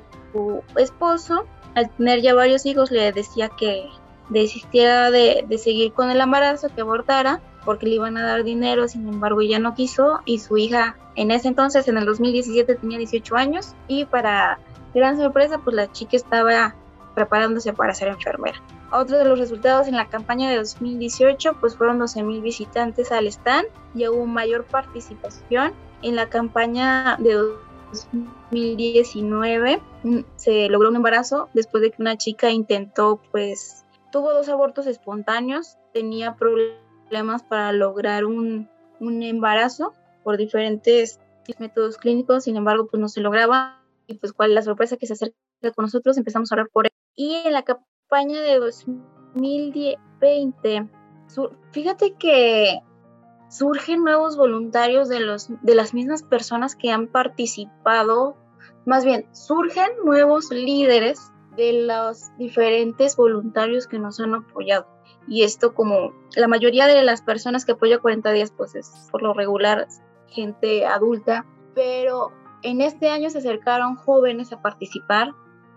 esposo, 0.77 1.45
al 1.75 1.91
tener 1.91 2.23
ya 2.23 2.35
varios 2.35 2.67
hijos, 2.67 2.91
le 2.91 3.13
decía 3.13 3.49
que 3.51 3.89
desistiera 4.29 5.11
de, 5.11 5.47
seguir 5.59 5.93
con 5.93 6.11
el 6.11 6.21
embarazo, 6.21 6.69
que 6.75 6.81
abortara, 6.81 7.41
porque 7.65 7.87
le 7.87 7.97
iban 7.97 8.17
a 8.17 8.27
dar 8.27 8.45
dinero, 8.45 8.89
sin 8.89 9.07
embargo 9.09 9.41
ella 9.41 9.59
no 9.59 9.75
quiso 9.75 10.21
y 10.25 10.39
su 10.39 10.57
hija 10.57 10.97
en 11.15 11.31
ese 11.31 11.49
entonces, 11.49 11.87
en 11.89 11.99
el 11.99 12.07
2017, 12.07 12.75
tenía 12.77 12.99
18 12.99 13.37
años 13.37 13.75
y 13.87 14.07
para 14.07 14.59
gran 14.95 15.19
sorpresa, 15.19 15.59
pues 15.59 15.77
la 15.77 15.93
chica 15.93 16.17
estaba 16.17 16.75
preparándose 17.15 17.73
para 17.73 17.95
ser 17.95 18.09
enfermera. 18.09 18.61
Otro 18.93 19.17
de 19.17 19.25
los 19.25 19.39
resultados 19.39 19.89
en 19.89 19.97
la 19.97 20.09
campaña 20.09 20.51
de 20.51 20.57
2018 20.57 21.57
pues 21.61 21.77
fueron 21.77 21.99
12.000 21.99 22.43
visitantes 22.43 23.11
al 23.11 23.27
stand 23.27 23.67
y 23.95 24.07
hubo 24.07 24.27
mayor 24.27 24.65
participación. 24.65 25.73
En 26.03 26.15
la 26.15 26.29
campaña 26.29 27.17
de 27.19 27.33
2019 27.33 29.81
mm, 30.03 30.19
se 30.37 30.69
logró 30.69 30.91
un 30.91 30.97
embarazo 30.97 31.49
después 31.55 31.83
de 31.83 31.91
que 31.91 32.03
una 32.03 32.19
chica 32.19 32.51
intentó 32.51 33.23
pues 33.31 33.87
tuvo 34.11 34.35
dos 34.35 34.51
abortos 34.51 34.87
espontáneos, 34.87 35.79
tenía 35.95 36.37
problemas 36.37 37.43
para 37.45 37.73
lograr 37.73 38.27
un, 38.27 38.69
un 39.01 39.23
embarazo 39.23 39.95
por 40.23 40.37
diferentes 40.37 41.19
métodos 41.59 41.97
clínicos, 41.97 42.45
sin 42.45 42.57
embargo 42.57 42.89
pues 42.89 43.01
no 43.01 43.09
se 43.09 43.23
lograba 43.23 43.83
y 44.07 44.15
pues 44.15 44.35
cuál 44.35 44.51
es 44.51 44.57
la 44.57 44.63
sorpresa 44.63 44.99
que 44.99 45.07
se 45.07 45.15
acerca 45.15 45.35
con 45.75 45.85
nosotros, 45.85 46.19
empezamos 46.19 46.53
a 46.53 46.57
hablar 46.57 46.69
por 46.71 46.87
él. 46.87 46.93
Y 47.15 47.35
en 47.45 47.53
la 47.53 47.63
campaña 48.13 48.43
de 48.43 48.59
2020, 48.59 50.87
fíjate 51.71 52.13
que 52.17 52.81
surgen 53.49 54.05
nuevos 54.05 54.37
voluntarios 54.37 55.09
de, 55.09 55.21
los, 55.21 55.49
de 55.63 55.75
las 55.75 55.95
mismas 55.95 56.23
personas 56.23 56.77
que 56.77 56.91
han 56.91 57.07
participado, 57.07 58.37
más 58.85 59.07
bien, 59.07 59.27
surgen 59.33 59.89
nuevos 60.05 60.51
líderes 60.51 61.33
de 61.57 61.87
los 61.87 62.37
diferentes 62.37 63.17
voluntarios 63.17 63.87
que 63.87 63.99
nos 63.99 64.21
han 64.21 64.35
apoyado. 64.35 64.87
Y 65.27 65.45
esto 65.45 65.73
como 65.73 66.13
la 66.37 66.49
mayoría 66.49 66.87
de 66.89 67.03
las 67.03 67.23
personas 67.23 67.65
que 67.65 67.73
apoya 67.73 67.99
40 67.99 68.31
días, 68.33 68.53
pues 68.55 68.75
es 68.75 69.09
por 69.11 69.23
lo 69.23 69.33
regular 69.33 69.89
gente 70.27 70.85
adulta, 70.85 71.47
pero 71.75 72.31
en 72.63 72.83
este 72.83 73.09
año 73.09 73.31
se 73.31 73.39
acercaron 73.39 73.97
jóvenes 73.97 74.53
a 74.53 74.61
participar 74.61 75.33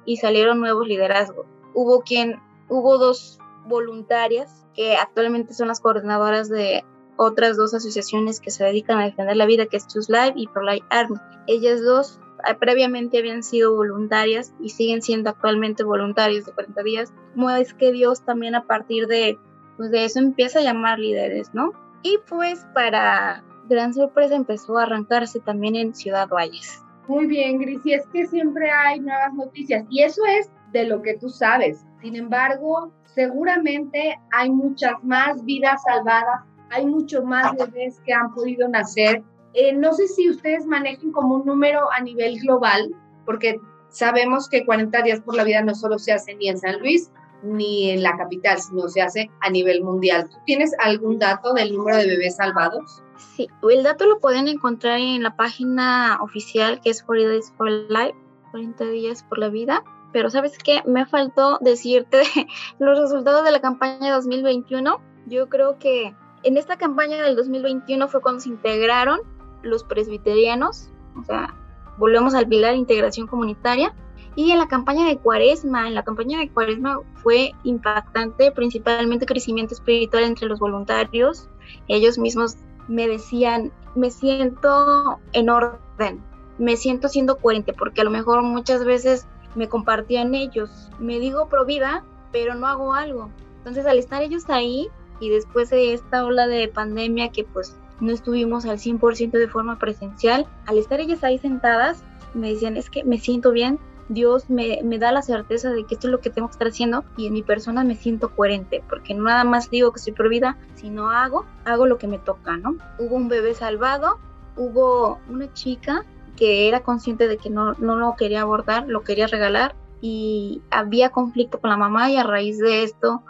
y 0.05 0.17
salieron 0.17 0.59
nuevos 0.59 0.85
liderazgos. 0.85 1.54
Hubo 1.75 2.01
quien, 2.01 2.41
hubo 2.69 2.97
dos 2.97 3.37
voluntarias 3.67 4.65
que 4.73 4.95
actualmente 4.95 5.53
son 5.53 5.67
las 5.67 5.79
coordinadoras 5.79 6.49
de 6.49 6.83
otras 7.17 7.57
dos 7.57 7.73
asociaciones 7.73 8.39
que 8.39 8.51
se 8.51 8.63
dedican 8.63 8.99
a 8.99 9.05
defender 9.05 9.37
la 9.37 9.45
vida, 9.45 9.67
que 9.67 9.77
es 9.77 9.87
Choose 9.87 10.11
Life 10.11 10.33
y 10.35 10.47
Pro 10.47 10.63
Life 10.63 10.85
Army. 10.89 11.17
Ellas 11.47 11.81
dos 11.83 12.19
eh, 12.47 12.55
previamente 12.55 13.17
habían 13.17 13.43
sido 13.43 13.75
voluntarias 13.75 14.53
y 14.59 14.69
siguen 14.69 15.01
siendo 15.01 15.29
actualmente 15.29 15.83
voluntarias 15.83 16.45
de 16.45 16.51
40 16.51 16.83
días. 16.83 17.13
Como 17.33 17.49
es 17.51 17.73
que 17.73 17.91
Dios 17.91 18.21
también 18.23 18.55
a 18.55 18.65
partir 18.65 19.07
de, 19.07 19.37
pues 19.77 19.91
de 19.91 20.05
eso 20.05 20.19
empieza 20.19 20.59
a 20.59 20.63
llamar 20.63 20.99
líderes, 20.99 21.53
¿no? 21.53 21.71
Y 22.03 22.19
pues 22.29 22.65
para 22.73 23.43
gran 23.67 23.93
sorpresa 23.93 24.35
empezó 24.35 24.77
a 24.77 24.83
arrancarse 24.83 25.39
también 25.39 25.75
en 25.75 25.95
Ciudad 25.95 26.27
Valles. 26.27 26.83
Muy 27.07 27.27
bien, 27.27 27.59
Gris, 27.59 27.85
y 27.85 27.93
es 27.93 28.05
que 28.07 28.25
siempre 28.27 28.69
hay 28.71 28.99
nuevas 28.99 29.33
noticias 29.33 29.85
y 29.89 30.01
eso 30.01 30.21
es 30.25 30.49
de 30.75 30.85
lo 30.85 31.01
que 31.01 31.17
tú 31.17 31.29
sabes. 31.29 31.85
Sin 32.01 32.15
embargo, 32.15 32.91
seguramente 33.05 34.19
hay 34.31 34.49
muchas 34.49 34.93
más 35.03 35.43
vidas 35.45 35.81
salvadas, 35.83 36.41
hay 36.69 36.85
mucho 36.85 37.23
más 37.23 37.55
bebés 37.55 38.01
que 38.05 38.13
han 38.13 38.33
podido 38.33 38.67
nacer. 38.67 39.23
Eh, 39.53 39.73
no 39.73 39.93
sé 39.93 40.07
si 40.07 40.29
ustedes 40.29 40.65
manejen 40.65 41.13
como 41.13 41.35
un 41.35 41.45
número 41.45 41.89
a 41.93 42.01
nivel 42.01 42.39
global, 42.41 42.93
porque 43.25 43.57
sabemos 43.89 44.49
que 44.49 44.65
40 44.65 45.01
días 45.03 45.21
por 45.21 45.35
la 45.35 45.45
vida 45.45 45.61
no 45.61 45.73
solo 45.73 45.97
se 45.97 46.11
hace 46.11 46.35
ni 46.35 46.49
en 46.49 46.57
San 46.57 46.79
Luis, 46.79 47.09
ni 47.41 47.91
en 47.91 48.03
la 48.03 48.17
capital, 48.17 48.59
sino 48.59 48.89
se 48.89 49.01
hace 49.01 49.29
a 49.41 49.49
nivel 49.49 49.81
mundial. 49.81 50.29
¿Tú 50.29 50.37
tienes 50.45 50.73
algún 50.79 51.19
dato 51.19 51.53
del 51.53 51.73
número 51.73 51.97
de 51.97 52.07
bebés 52.07 52.35
salvados? 52.35 53.01
Sí, 53.37 53.47
el 53.71 53.83
dato 53.83 54.05
lo 54.07 54.19
pueden 54.19 54.49
encontrar 54.49 54.99
en 54.99 55.23
la 55.23 55.37
página 55.37 56.17
oficial 56.21 56.81
que 56.81 56.89
es 56.89 57.01
40 57.01 57.29
Days 57.29 57.53
for 57.55 57.69
Life, 57.69 58.17
40 58.51 58.85
días 58.85 59.23
por 59.23 59.37
la 59.37 59.47
vida. 59.47 59.83
Pero 60.11 60.29
sabes 60.29 60.57
qué, 60.57 60.81
me 60.85 61.05
faltó 61.05 61.57
decirte 61.61 62.23
los 62.79 62.99
resultados 62.99 63.43
de 63.43 63.51
la 63.51 63.59
campaña 63.59 64.13
2021. 64.13 64.99
Yo 65.27 65.49
creo 65.49 65.77
que 65.79 66.15
en 66.43 66.57
esta 66.57 66.77
campaña 66.77 67.21
del 67.21 67.35
2021 67.35 68.07
fue 68.07 68.21
cuando 68.21 68.39
se 68.39 68.49
integraron 68.49 69.19
los 69.63 69.83
presbiterianos, 69.83 70.89
o 71.19 71.23
sea, 71.23 71.55
volvemos 71.97 72.35
al 72.35 72.47
pilar 72.47 72.75
integración 72.75 73.25
comunitaria 73.25 73.93
y 74.35 74.51
en 74.51 74.59
la 74.59 74.67
campaña 74.67 75.05
de 75.05 75.17
Cuaresma, 75.17 75.87
en 75.87 75.95
la 75.95 76.03
campaña 76.03 76.39
de 76.39 76.49
Cuaresma 76.49 76.99
fue 77.15 77.53
impactante, 77.63 78.51
principalmente 78.51 79.25
crecimiento 79.25 79.73
espiritual 79.73 80.23
entre 80.23 80.47
los 80.47 80.59
voluntarios. 80.59 81.49
Ellos 81.87 82.17
mismos 82.17 82.57
me 82.87 83.07
decían, 83.07 83.71
me 83.95 84.11
siento 84.11 85.19
en 85.31 85.49
orden, 85.49 86.21
me 86.57 86.75
siento 86.75 87.07
siendo 87.07 87.37
coherente, 87.37 87.73
porque 87.73 88.01
a 88.01 88.03
lo 88.03 88.11
mejor 88.11 88.43
muchas 88.43 88.83
veces 88.83 89.25
me 89.55 89.69
compartían 89.69 90.35
ellos, 90.35 90.89
me 90.99 91.19
digo 91.19 91.47
pro 91.47 91.65
vida, 91.65 92.03
pero 92.31 92.55
no 92.55 92.67
hago 92.67 92.93
algo. 92.93 93.29
Entonces 93.57 93.85
al 93.85 93.97
estar 93.97 94.21
ellos 94.21 94.49
ahí 94.49 94.89
y 95.19 95.29
después 95.29 95.69
de 95.69 95.93
esta 95.93 96.25
ola 96.25 96.47
de 96.47 96.67
pandemia 96.67 97.29
que 97.29 97.43
pues 97.43 97.77
no 97.99 98.11
estuvimos 98.11 98.65
al 98.65 98.77
100% 98.77 99.31
de 99.31 99.47
forma 99.47 99.79
presencial, 99.79 100.45
al 100.65 100.77
estar 100.77 100.99
ellas 100.99 101.23
ahí 101.23 101.37
sentadas, 101.37 102.03
me 102.33 102.51
decían, 102.51 102.77
es 102.77 102.89
que 102.89 103.03
me 103.03 103.17
siento 103.17 103.51
bien, 103.51 103.79
Dios 104.09 104.49
me, 104.49 104.81
da 104.99 105.11
la 105.11 105.21
certeza 105.21 105.71
de 105.71 105.85
que 105.85 105.95
esto 105.95 106.07
es 106.07 106.11
lo 106.11 106.19
que 106.19 106.29
tengo 106.29 106.47
que 106.47 106.53
estar 106.53 106.67
haciendo 106.67 107.03
y 107.17 107.27
en 107.27 107.33
mi 107.33 107.41
persona 107.41 107.83
me 107.83 107.95
siento 107.95 108.35
coherente, 108.35 108.83
porque 108.87 109.13
no 109.13 109.23
nada 109.23 109.43
más 109.43 109.71
digo 109.71 109.91
que 109.91 109.99
soy 109.99 110.13
pro 110.13 110.29
vida, 110.29 110.57
sino 110.75 111.09
hago, 111.09 111.45
hago 111.63 111.87
lo 111.87 111.97
que 111.97 112.07
me 112.07 112.19
toca, 112.19 112.57
¿no? 112.57 112.75
Hubo 112.99 113.15
un 113.15 113.29
bebé 113.29 113.55
salvado, 113.55 114.19
hubo 114.55 115.19
una 115.27 115.51
chica 115.53 116.05
que 116.35 116.67
era 116.67 116.83
consciente 116.83 117.27
de 117.27 117.37
que 117.37 117.49
no, 117.49 117.73
no 117.73 117.95
lo 117.95 118.15
quería 118.15 118.41
abordar, 118.41 118.87
lo 118.87 119.03
quería 119.03 119.27
regalar 119.27 119.75
y 120.01 120.61
había 120.69 121.09
conflicto 121.09 121.59
con 121.59 121.69
la 121.69 121.77
mamá 121.77 122.09
y 122.11 122.17
a 122.17 122.23
raíz 122.23 122.59
de 122.59 122.83
esto 122.83 123.23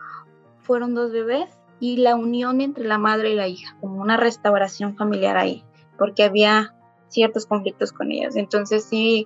fueron 0.64 0.96
dos 0.96 1.12
bebés 1.12 1.50
y 1.80 1.98
la 1.98 2.16
unión 2.16 2.62
entre 2.62 2.86
la 2.86 2.98
madre 2.98 3.32
y 3.32 3.36
la 3.36 3.48
hija, 3.48 3.76
como 3.80 4.02
una 4.02 4.18
restauración 4.18 4.96
familiar 4.96 5.38
ahí, 5.38 5.64
porque 5.98 6.24
había 6.24 6.74
ciertos 7.10 7.46
conflictos 7.46 7.92
con 7.92 8.12
ellas. 8.12 8.36
Entonces 8.36 8.84
sí, 8.84 9.26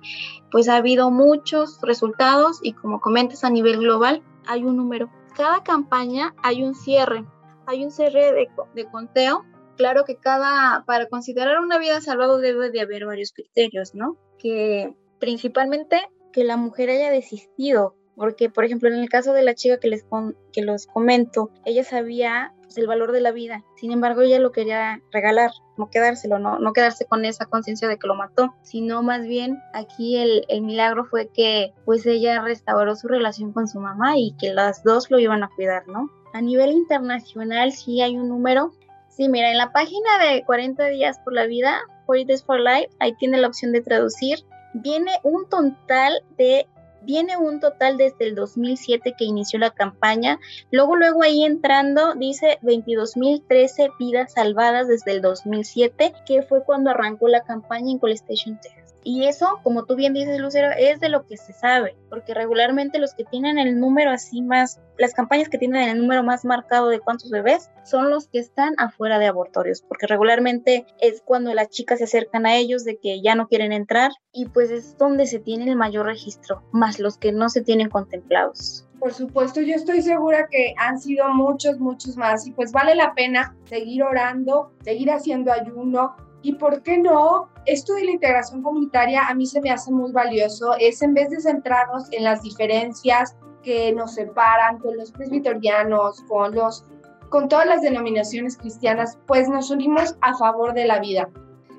pues 0.50 0.68
ha 0.68 0.76
habido 0.76 1.10
muchos 1.10 1.80
resultados 1.82 2.60
y 2.62 2.72
como 2.72 3.00
comentas 3.00 3.44
a 3.44 3.50
nivel 3.50 3.78
global, 3.78 4.22
hay 4.46 4.64
un 4.64 4.76
número. 4.76 5.10
Cada 5.36 5.62
campaña 5.62 6.34
hay 6.42 6.62
un 6.62 6.74
cierre, 6.74 7.24
hay 7.66 7.84
un 7.84 7.90
cierre 7.90 8.32
de, 8.32 8.48
de 8.74 8.90
conteo. 8.90 9.44
Claro 9.80 10.04
que 10.04 10.16
cada, 10.16 10.84
para 10.84 11.08
considerar 11.08 11.58
una 11.58 11.78
vida 11.78 12.02
salvada 12.02 12.36
debe 12.36 12.68
de 12.68 12.82
haber 12.82 13.06
varios 13.06 13.32
criterios, 13.32 13.94
¿no? 13.94 14.18
Que 14.38 14.94
principalmente 15.18 16.06
que 16.34 16.44
la 16.44 16.58
mujer 16.58 16.90
haya 16.90 17.10
desistido, 17.10 17.96
porque 18.14 18.50
por 18.50 18.66
ejemplo 18.66 18.90
en 18.90 18.96
el 18.96 19.08
caso 19.08 19.32
de 19.32 19.42
la 19.42 19.54
chica 19.54 19.80
que 19.80 19.88
les 19.88 20.04
que 20.52 20.60
los 20.60 20.86
comento, 20.86 21.50
ella 21.64 21.82
sabía 21.82 22.52
pues, 22.60 22.76
el 22.76 22.88
valor 22.88 23.12
de 23.12 23.22
la 23.22 23.32
vida. 23.32 23.64
Sin 23.76 23.90
embargo, 23.90 24.20
ella 24.20 24.38
lo 24.38 24.52
quería 24.52 25.00
regalar, 25.12 25.50
no 25.78 25.88
quedárselo, 25.88 26.38
no, 26.38 26.58
no 26.58 26.74
quedarse 26.74 27.06
con 27.06 27.24
esa 27.24 27.46
conciencia 27.46 27.88
de 27.88 27.96
que 27.96 28.06
lo 28.06 28.14
mató, 28.14 28.54
sino 28.60 29.02
más 29.02 29.22
bien 29.22 29.62
aquí 29.72 30.18
el, 30.18 30.44
el 30.48 30.60
milagro 30.60 31.06
fue 31.06 31.30
que 31.32 31.72
pues 31.86 32.04
ella 32.04 32.42
restauró 32.42 32.96
su 32.96 33.08
relación 33.08 33.54
con 33.54 33.66
su 33.66 33.80
mamá 33.80 34.18
y 34.18 34.36
que 34.38 34.52
las 34.52 34.84
dos 34.84 35.10
lo 35.10 35.18
iban 35.18 35.42
a 35.42 35.48
cuidar, 35.56 35.88
¿no? 35.88 36.10
A 36.34 36.42
nivel 36.42 36.72
internacional 36.72 37.72
sí 37.72 38.02
hay 38.02 38.18
un 38.18 38.28
número. 38.28 38.72
Sí, 39.20 39.28
mira, 39.28 39.50
en 39.50 39.58
la 39.58 39.70
página 39.70 40.18
de 40.18 40.42
40 40.46 40.86
días 40.86 41.18
por 41.18 41.34
la 41.34 41.44
vida, 41.44 41.82
40 42.06 42.26
Days 42.26 42.42
for 42.42 42.58
Life, 42.58 42.88
ahí 43.00 43.12
tiene 43.18 43.36
la 43.36 43.48
opción 43.48 43.70
de 43.70 43.82
traducir. 43.82 44.46
Viene 44.72 45.12
un 45.24 45.46
total 45.46 46.22
de 46.38 46.66
viene 47.02 47.36
un 47.36 47.60
total 47.60 47.98
desde 47.98 48.28
el 48.28 48.34
2007 48.34 49.14
que 49.18 49.26
inició 49.26 49.58
la 49.58 49.72
campaña. 49.72 50.38
Luego, 50.70 50.96
luego 50.96 51.22
ahí 51.22 51.44
entrando, 51.44 52.14
dice 52.14 52.58
22.013 52.62 53.92
vidas 53.98 54.32
salvadas 54.32 54.88
desde 54.88 55.12
el 55.12 55.20
2007, 55.20 56.14
que 56.24 56.40
fue 56.40 56.64
cuando 56.64 56.88
arrancó 56.88 57.28
la 57.28 57.42
campaña 57.42 57.90
en 57.90 57.98
Call 57.98 58.12
Station 58.12 58.58
Texas. 58.58 58.79
Y 59.02 59.24
eso, 59.24 59.60
como 59.62 59.84
tú 59.84 59.96
bien 59.96 60.12
dices, 60.12 60.38
Lucero, 60.38 60.68
es 60.76 61.00
de 61.00 61.08
lo 61.08 61.26
que 61.26 61.36
se 61.36 61.52
sabe, 61.52 61.96
porque 62.10 62.34
regularmente 62.34 62.98
los 62.98 63.14
que 63.14 63.24
tienen 63.24 63.58
el 63.58 63.78
número 63.80 64.10
así 64.10 64.42
más, 64.42 64.80
las 64.98 65.14
campañas 65.14 65.48
que 65.48 65.58
tienen 65.58 65.88
el 65.88 65.98
número 65.98 66.22
más 66.22 66.44
marcado 66.44 66.88
de 66.88 67.00
cuántos 67.00 67.30
bebés 67.30 67.70
son 67.84 68.10
los 68.10 68.28
que 68.28 68.38
están 68.38 68.74
afuera 68.76 69.18
de 69.18 69.26
abortorios, 69.26 69.82
porque 69.82 70.06
regularmente 70.06 70.86
es 71.00 71.22
cuando 71.24 71.54
las 71.54 71.70
chicas 71.70 71.98
se 71.98 72.04
acercan 72.04 72.44
a 72.44 72.56
ellos 72.56 72.84
de 72.84 72.98
que 72.98 73.22
ya 73.22 73.34
no 73.34 73.48
quieren 73.48 73.72
entrar 73.72 74.12
y 74.32 74.46
pues 74.46 74.70
es 74.70 74.98
donde 74.98 75.26
se 75.26 75.38
tiene 75.38 75.64
el 75.64 75.76
mayor 75.76 76.06
registro, 76.06 76.62
más 76.72 76.98
los 76.98 77.16
que 77.16 77.32
no 77.32 77.48
se 77.48 77.62
tienen 77.62 77.88
contemplados. 77.88 78.86
Por 78.98 79.14
supuesto, 79.14 79.62
yo 79.62 79.76
estoy 79.76 80.02
segura 80.02 80.46
que 80.50 80.74
han 80.76 81.00
sido 81.00 81.26
muchos, 81.30 81.80
muchos 81.80 82.18
más 82.18 82.46
y 82.46 82.52
pues 82.52 82.70
vale 82.70 82.94
la 82.94 83.14
pena 83.14 83.56
seguir 83.64 84.02
orando, 84.02 84.72
seguir 84.84 85.10
haciendo 85.10 85.50
ayuno, 85.50 86.16
y 86.42 86.54
por 86.54 86.82
qué 86.82 86.98
no, 86.98 87.48
esto 87.66 87.94
de 87.94 88.04
la 88.04 88.12
integración 88.12 88.62
comunitaria 88.62 89.28
a 89.28 89.34
mí 89.34 89.46
se 89.46 89.60
me 89.60 89.70
hace 89.70 89.92
muy 89.92 90.12
valioso, 90.12 90.74
es 90.78 91.02
en 91.02 91.14
vez 91.14 91.30
de 91.30 91.40
centrarnos 91.40 92.10
en 92.12 92.24
las 92.24 92.42
diferencias 92.42 93.36
que 93.62 93.92
nos 93.92 94.14
separan 94.14 94.78
con 94.78 94.96
los 94.96 95.12
presbiterianos, 95.12 96.22
con 96.28 96.54
los 96.54 96.84
con 97.28 97.48
todas 97.48 97.66
las 97.66 97.80
denominaciones 97.80 98.56
cristianas, 98.56 99.16
pues 99.28 99.48
nos 99.48 99.70
unimos 99.70 100.16
a 100.20 100.36
favor 100.36 100.74
de 100.74 100.84
la 100.84 100.98
vida. 100.98 101.28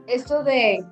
Esto 0.08 0.44
de, 0.44 0.86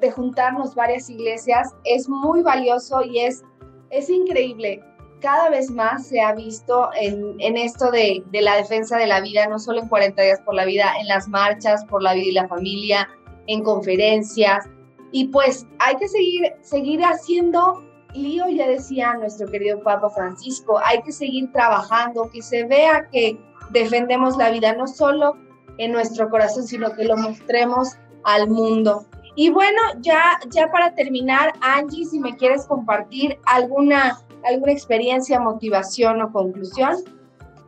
de 0.00 0.10
juntarnos 0.10 0.74
varias 0.74 1.08
iglesias 1.08 1.74
es 1.84 2.06
muy 2.06 2.42
valioso 2.42 3.02
y 3.02 3.20
es, 3.20 3.42
es 3.88 4.10
increíble. 4.10 4.84
Cada 5.24 5.48
vez 5.48 5.70
más 5.70 6.06
se 6.06 6.20
ha 6.20 6.34
visto 6.34 6.90
en, 7.00 7.56
esto 7.56 7.90
de, 7.90 8.22
de, 8.26 8.42
la 8.42 8.56
defensa 8.56 8.98
de 8.98 9.06
la 9.06 9.22
vida, 9.22 9.46
no 9.46 9.58
solo 9.58 9.80
en 9.80 9.88
40 9.88 10.20
días 10.20 10.40
por 10.42 10.54
la 10.54 10.66
vida, 10.66 10.92
en 11.00 11.08
las 11.08 11.28
marchas 11.28 11.82
por 11.86 12.02
la 12.02 12.12
vida 12.12 12.26
y 12.26 12.32
la 12.32 12.46
familia, 12.46 13.08
en 13.46 13.62
conferencias. 13.62 14.66
Y 15.12 15.28
pues 15.28 15.66
hay 15.78 15.96
que 15.96 16.08
seguir, 16.08 16.52
seguir 16.60 17.00
haciendo 17.02 17.82
lío, 18.12 18.46
ya 18.50 18.68
decía 18.68 19.14
nuestro 19.14 19.50
querido 19.50 19.82
Papa 19.82 20.10
Francisco, 20.10 20.78
hay 20.84 21.00
que 21.00 21.12
seguir 21.12 21.50
trabajando, 21.52 22.28
que 22.30 22.42
se 22.42 22.64
vea 22.64 23.08
que 23.10 23.40
defendemos 23.70 24.36
la 24.36 24.50
vida, 24.50 24.74
no 24.74 24.86
solo 24.86 25.38
en 25.78 25.92
nuestro 25.92 26.28
corazón, 26.28 26.64
sino 26.64 26.94
que 26.94 27.04
lo 27.06 27.16
mostremos 27.16 27.96
al 28.24 28.50
mundo. 28.50 29.06
Y 29.36 29.50
bueno, 29.50 29.80
ya, 30.00 30.38
ya 30.50 30.70
para 30.70 30.94
terminar, 30.94 31.52
Angie, 31.60 32.04
si 32.04 32.20
me 32.20 32.36
quieres 32.36 32.66
compartir 32.66 33.38
alguna, 33.46 34.20
alguna 34.44 34.72
experiencia, 34.72 35.40
motivación 35.40 36.22
o 36.22 36.32
conclusión. 36.32 37.02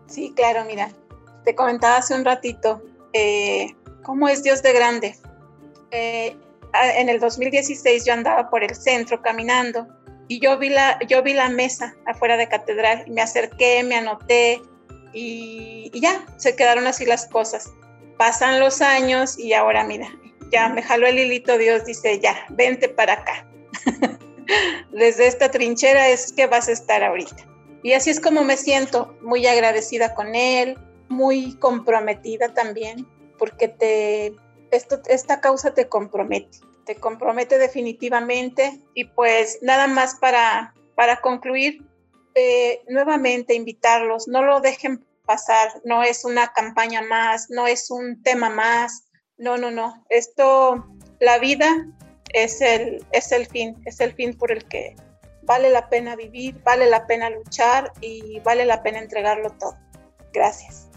Sí, 0.06 0.32
claro, 0.36 0.64
mira, 0.64 0.90
te 1.44 1.54
comentaba 1.54 1.96
hace 1.96 2.14
un 2.14 2.24
ratito, 2.24 2.82
eh, 3.12 3.74
¿cómo 4.02 4.28
es 4.28 4.42
Dios 4.42 4.62
de 4.62 4.72
grande? 4.72 5.16
Eh, 5.90 6.36
en 6.96 7.08
el 7.08 7.18
2016 7.20 8.04
yo 8.04 8.12
andaba 8.12 8.50
por 8.50 8.62
el 8.62 8.74
centro 8.74 9.22
caminando 9.22 9.86
y 10.28 10.40
yo 10.40 10.58
vi 10.58 10.68
la, 10.68 10.98
yo 11.08 11.22
vi 11.22 11.32
la 11.32 11.48
mesa 11.48 11.94
afuera 12.06 12.36
de 12.36 12.48
catedral 12.48 13.04
y 13.06 13.10
me 13.10 13.22
acerqué, 13.22 13.82
me 13.82 13.96
anoté, 13.96 14.60
y, 15.18 15.90
ya, 15.98 16.26
se 16.36 16.54
quedaron 16.56 16.86
así 16.86 17.06
las 17.06 17.26
cosas. 17.26 17.72
Pasan 18.18 18.60
los 18.60 18.82
años 18.82 19.38
y 19.38 19.54
ahora 19.54 19.84
mira, 19.84 20.08
ya 20.50 20.68
me 20.68 20.82
jaló 20.82 21.06
el 21.06 21.18
hilito 21.18 21.58
Dios, 21.58 21.84
dice, 21.84 22.18
ya, 22.20 22.46
vente 22.50 22.88
para 22.88 23.14
acá. 23.14 23.46
Desde 24.92 25.26
esta 25.26 25.50
trinchera 25.50 26.08
es 26.08 26.32
que 26.32 26.46
vas 26.46 26.68
a 26.68 26.72
estar 26.72 27.02
ahorita. 27.02 27.44
Y 27.82 27.92
así 27.92 28.10
es 28.10 28.20
como 28.20 28.42
me 28.42 28.56
siento, 28.56 29.16
muy 29.22 29.46
agradecida 29.46 30.14
con 30.14 30.34
Él, 30.34 30.78
muy 31.08 31.54
comprometida 31.56 32.52
también, 32.52 33.06
porque 33.38 33.68
te, 33.68 34.34
esto, 34.70 35.00
esta 35.08 35.40
causa 35.40 35.74
te 35.74 35.88
compromete, 35.88 36.58
te 36.84 36.96
compromete 36.96 37.58
definitivamente. 37.58 38.80
Y 38.94 39.04
pues 39.04 39.58
nada 39.62 39.86
más 39.86 40.16
para, 40.16 40.74
para 40.94 41.20
concluir, 41.20 41.84
eh, 42.34 42.82
nuevamente 42.88 43.54
invitarlos, 43.54 44.28
no 44.28 44.42
lo 44.42 44.60
dejen 44.60 45.04
pasar, 45.24 45.80
no 45.84 46.02
es 46.02 46.24
una 46.24 46.52
campaña 46.52 47.02
más, 47.02 47.50
no 47.50 47.66
es 47.66 47.90
un 47.90 48.22
tema 48.22 48.50
más, 48.50 49.05
no, 49.38 49.56
no, 49.56 49.70
no, 49.70 50.04
esto, 50.08 50.86
la 51.20 51.38
vida 51.38 51.86
es 52.32 52.60
el, 52.60 53.04
es 53.12 53.32
el 53.32 53.46
fin, 53.46 53.76
es 53.84 54.00
el 54.00 54.12
fin 54.12 54.36
por 54.36 54.52
el 54.52 54.64
que 54.64 54.96
vale 55.42 55.70
la 55.70 55.88
pena 55.88 56.16
vivir, 56.16 56.60
vale 56.64 56.88
la 56.88 57.06
pena 57.06 57.30
luchar 57.30 57.92
y 58.00 58.40
vale 58.40 58.64
la 58.64 58.82
pena 58.82 58.98
entregarlo 58.98 59.50
todo. 59.58 59.76
Gracias. 60.32 60.88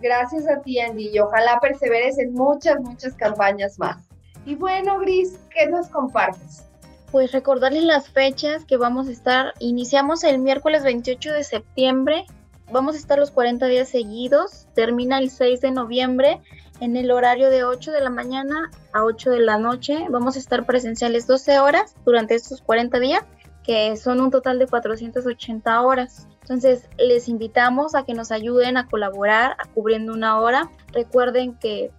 Gracias 0.00 0.48
a 0.48 0.60
ti, 0.62 0.80
Andy, 0.80 1.10
y 1.10 1.18
ojalá 1.18 1.60
perseveres 1.60 2.18
en 2.18 2.32
muchas, 2.32 2.80
muchas 2.80 3.14
campañas 3.14 3.78
más. 3.78 4.04
Y 4.44 4.56
bueno, 4.56 4.98
Gris, 4.98 5.38
¿qué 5.50 5.66
nos 5.66 5.88
compartes? 5.88 6.64
pues 7.12 7.30
recordarles 7.30 7.84
las 7.84 8.08
fechas 8.08 8.64
que 8.64 8.78
vamos 8.78 9.06
a 9.06 9.12
estar. 9.12 9.52
Iniciamos 9.58 10.24
el 10.24 10.38
miércoles 10.38 10.82
28 10.82 11.34
de 11.34 11.44
septiembre. 11.44 12.24
Vamos 12.72 12.94
a 12.94 12.98
estar 12.98 13.18
los 13.18 13.30
40 13.30 13.66
días 13.66 13.90
seguidos. 13.90 14.66
Termina 14.74 15.18
el 15.18 15.30
6 15.30 15.60
de 15.60 15.72
noviembre 15.72 16.40
en 16.82 16.96
el 16.96 17.12
horario 17.12 17.48
de 17.48 17.62
8 17.62 17.92
de 17.92 18.00
la 18.00 18.10
mañana 18.10 18.68
a 18.92 19.04
8 19.04 19.30
de 19.30 19.38
la 19.38 19.56
noche. 19.56 20.04
Vamos 20.10 20.34
a 20.34 20.40
estar 20.40 20.66
presenciales 20.66 21.28
12 21.28 21.60
horas 21.60 21.94
durante 22.04 22.34
estos 22.34 22.60
40 22.60 22.98
días, 22.98 23.24
que 23.62 23.96
son 23.96 24.20
un 24.20 24.32
total 24.32 24.58
de 24.58 24.66
480 24.66 25.80
horas. 25.80 26.26
Entonces, 26.40 26.88
les 26.98 27.28
invitamos 27.28 27.94
a 27.94 28.04
que 28.04 28.14
nos 28.14 28.32
ayuden 28.32 28.76
a 28.76 28.88
colaborar 28.88 29.52
a 29.52 29.68
cubriendo 29.72 30.12
una 30.12 30.40
hora. 30.40 30.72
Recuerden 30.92 31.54
que 31.54 31.92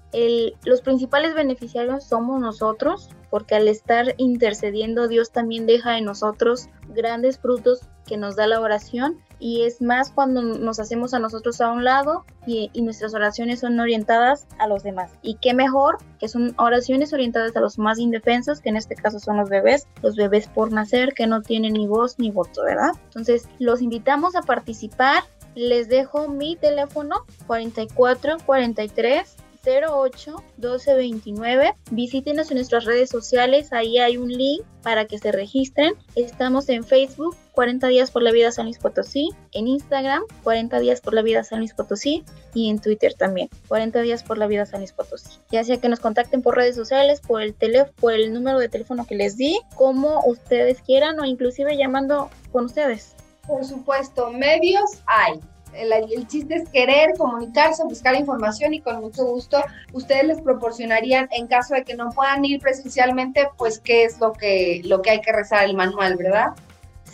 los 0.65 0.81
principales 0.81 1.33
beneficiarios 1.33 2.03
somos 2.03 2.41
nosotros, 2.41 3.09
porque 3.29 3.55
al 3.55 3.69
estar 3.69 4.13
intercediendo, 4.17 5.07
Dios 5.07 5.31
también 5.31 5.65
deja 5.65 5.97
en 5.97 6.03
nosotros 6.03 6.67
grandes 6.89 7.39
frutos 7.39 7.87
que 8.05 8.17
nos 8.17 8.35
da 8.35 8.47
la 8.47 8.59
oración 8.59 9.21
y 9.43 9.63
es 9.63 9.81
más 9.81 10.09
cuando 10.09 10.41
nos 10.41 10.79
hacemos 10.79 11.13
a 11.13 11.19
nosotros 11.19 11.59
a 11.59 11.69
un 11.69 11.83
lado 11.83 12.23
y, 12.47 12.71
nuestras 12.81 13.13
oraciones 13.13 13.59
son 13.59 13.77
orientadas 13.77 14.47
a 14.57 14.67
los 14.67 14.83
demás. 14.83 15.11
Y 15.21 15.35
qué 15.35 15.53
mejor 15.53 15.97
que 16.17 16.29
son 16.29 16.53
oraciones 16.57 17.11
orientadas 17.11 17.53
a 17.57 17.59
los 17.59 17.77
más 17.77 17.99
indefensos, 17.99 18.61
que 18.61 18.69
en 18.69 18.77
este 18.77 18.95
caso 18.95 19.19
son 19.19 19.35
los 19.35 19.49
bebés, 19.49 19.85
los 20.01 20.15
bebés 20.15 20.47
por 20.47 20.71
nacer 20.71 21.13
que 21.13 21.27
no 21.27 21.41
tienen 21.41 21.73
ni 21.73 21.87
voz 21.87 22.17
ni 22.19 22.31
voto, 22.31 22.63
¿verdad? 22.63 22.91
Entonces 23.03 23.49
los 23.59 23.81
invitamos 23.81 24.37
a 24.37 24.43
participar. 24.43 25.23
Les 25.55 25.89
dejo 25.89 26.29
mi 26.29 26.55
teléfono 26.55 27.25
44 27.45 28.37
43 28.45 29.35
08 29.65 30.43
12 30.57 30.93
29. 30.93 31.73
Visítenos 31.91 32.49
en 32.49 32.57
nuestras 32.57 32.85
redes 32.85 33.09
sociales, 33.09 33.73
ahí 33.73 33.97
hay 33.97 34.15
un 34.15 34.29
link 34.29 34.63
para 34.81 35.05
que 35.05 35.17
se 35.17 35.33
registren. 35.33 35.95
Estamos 36.15 36.69
en 36.69 36.83
Facebook, 36.83 37.35
40 37.53 37.87
días 37.87 38.11
por 38.11 38.21
la 38.21 38.31
vida 38.31 38.51
San 38.51 38.65
Luis 38.65 38.79
Potosí, 38.79 39.29
en 39.53 39.67
Instagram, 39.67 40.23
40 40.43 40.79
días 40.79 41.01
por 41.01 41.13
la 41.13 41.21
vida 41.21 41.43
San 41.43 41.59
Luis 41.59 41.73
Potosí 41.73 42.25
y 42.53 42.69
en 42.69 42.79
Twitter 42.79 43.13
también, 43.13 43.49
40 43.67 44.01
días 44.01 44.23
por 44.23 44.37
la 44.37 44.47
vida 44.47 44.65
San 44.65 44.81
Luis 44.81 44.91
Potosí. 44.91 45.39
Ya 45.51 45.63
sea 45.63 45.77
que 45.77 45.87
nos 45.87 45.99
contacten 45.99 46.41
por 46.41 46.55
redes 46.55 46.75
sociales, 46.75 47.21
por 47.21 47.41
el 47.41 47.53
teléfono, 47.53 47.93
por 47.99 48.13
el 48.13 48.33
número 48.33 48.59
de 48.59 48.69
teléfono 48.69 49.05
que 49.05 49.15
les 49.15 49.37
di, 49.37 49.59
como 49.75 50.21
ustedes 50.25 50.81
quieran 50.81 51.19
o 51.19 51.25
inclusive 51.25 51.77
llamando 51.77 52.29
con 52.51 52.65
ustedes. 52.65 53.15
Por 53.47 53.63
supuesto, 53.63 54.31
medios 54.31 55.01
hay 55.05 55.39
el, 55.75 56.27
chiste 56.27 56.55
es 56.55 56.69
querer 56.69 57.13
comunicarse, 57.17 57.83
buscar 57.83 58.15
información 58.15 58.73
y 58.73 58.81
con 58.81 59.01
mucho 59.01 59.25
gusto 59.25 59.63
ustedes 59.91 60.25
les 60.25 60.41
proporcionarían 60.41 61.27
en 61.31 61.47
caso 61.47 61.73
de 61.73 61.83
que 61.83 61.95
no 61.95 62.09
puedan 62.11 62.45
ir 62.45 62.59
presencialmente, 62.59 63.47
pues 63.57 63.79
qué 63.79 64.03
es 64.03 64.19
lo 64.19 64.33
que, 64.33 64.81
lo 64.85 65.01
que 65.01 65.11
hay 65.11 65.21
que 65.21 65.31
rezar 65.31 65.65
el 65.65 65.75
manual, 65.75 66.15
¿verdad? 66.15 66.53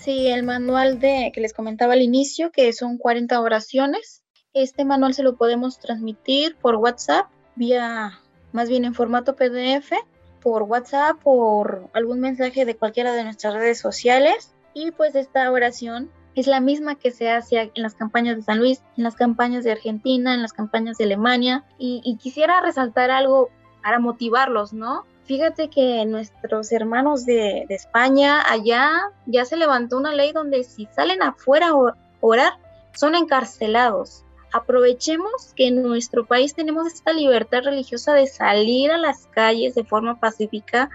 Sí, 0.09 0.25
el 0.25 0.41
manual 0.41 0.99
de 0.99 1.31
que 1.31 1.39
les 1.39 1.53
comentaba 1.53 1.93
al 1.93 2.01
inicio, 2.01 2.51
que 2.51 2.73
son 2.73 2.97
40 2.97 3.39
oraciones. 3.39 4.23
Este 4.55 4.83
manual 4.83 5.13
se 5.13 5.21
lo 5.21 5.35
podemos 5.35 5.77
transmitir 5.77 6.55
por 6.55 6.77
WhatsApp, 6.77 7.27
vía 7.53 8.19
más 8.51 8.69
bien 8.69 8.85
en 8.85 8.95
formato 8.95 9.35
PDF, 9.35 9.91
por 10.41 10.63
WhatsApp, 10.63 11.21
por 11.21 11.91
algún 11.93 12.21
mensaje 12.21 12.65
de 12.65 12.75
cualquiera 12.75 13.13
de 13.13 13.23
nuestras 13.23 13.53
redes 13.53 13.79
sociales. 13.79 14.55
Y 14.73 14.89
pues 14.89 15.13
esta 15.13 15.51
oración 15.51 16.09
es 16.33 16.47
la 16.47 16.59
misma 16.59 16.95
que 16.95 17.11
se 17.11 17.29
hace 17.29 17.71
en 17.75 17.83
las 17.83 17.93
campañas 17.93 18.35
de 18.35 18.41
San 18.41 18.57
Luis, 18.57 18.81
en 18.97 19.03
las 19.03 19.13
campañas 19.13 19.63
de 19.63 19.73
Argentina, 19.73 20.33
en 20.33 20.41
las 20.41 20.53
campañas 20.53 20.97
de 20.97 21.03
Alemania. 21.03 21.65
Y, 21.77 22.17
quisiera 22.19 22.61
resaltar 22.61 23.11
algo 23.11 23.51
para 23.83 23.99
motivarlos, 23.99 24.73
¿no? 24.73 25.05
Fíjate 25.29 25.69
que 25.69 26.03
nuestros 26.07 26.71
hermanos 26.71 27.23
de, 27.23 27.67
España, 27.69 28.41
allá 28.49 29.11
ya 29.27 29.45
se 29.45 29.57
levantó 29.57 29.97
una 29.97 30.11
ley 30.11 30.31
donde 30.31 30.63
si 30.63 30.87
salen 30.87 31.21
afuera 31.21 31.67
a 31.67 31.95
orar, 32.19 32.53
son 32.95 33.13
encarcelados. 33.13 34.25
Aprovechemos 34.51 35.53
que 35.55 35.67
en 35.67 35.83
nuestro 35.83 36.25
país 36.25 36.55
tenemos 36.55 36.87
esta 36.87 37.13
libertad 37.13 37.61
religiosa 37.63 38.15
de 38.15 38.25
salir 38.25 38.89
a 38.89 38.97
las 38.97 39.27
calles 39.27 39.75
de 39.75 39.83
forma 39.83 40.19
pacífica 40.19 40.89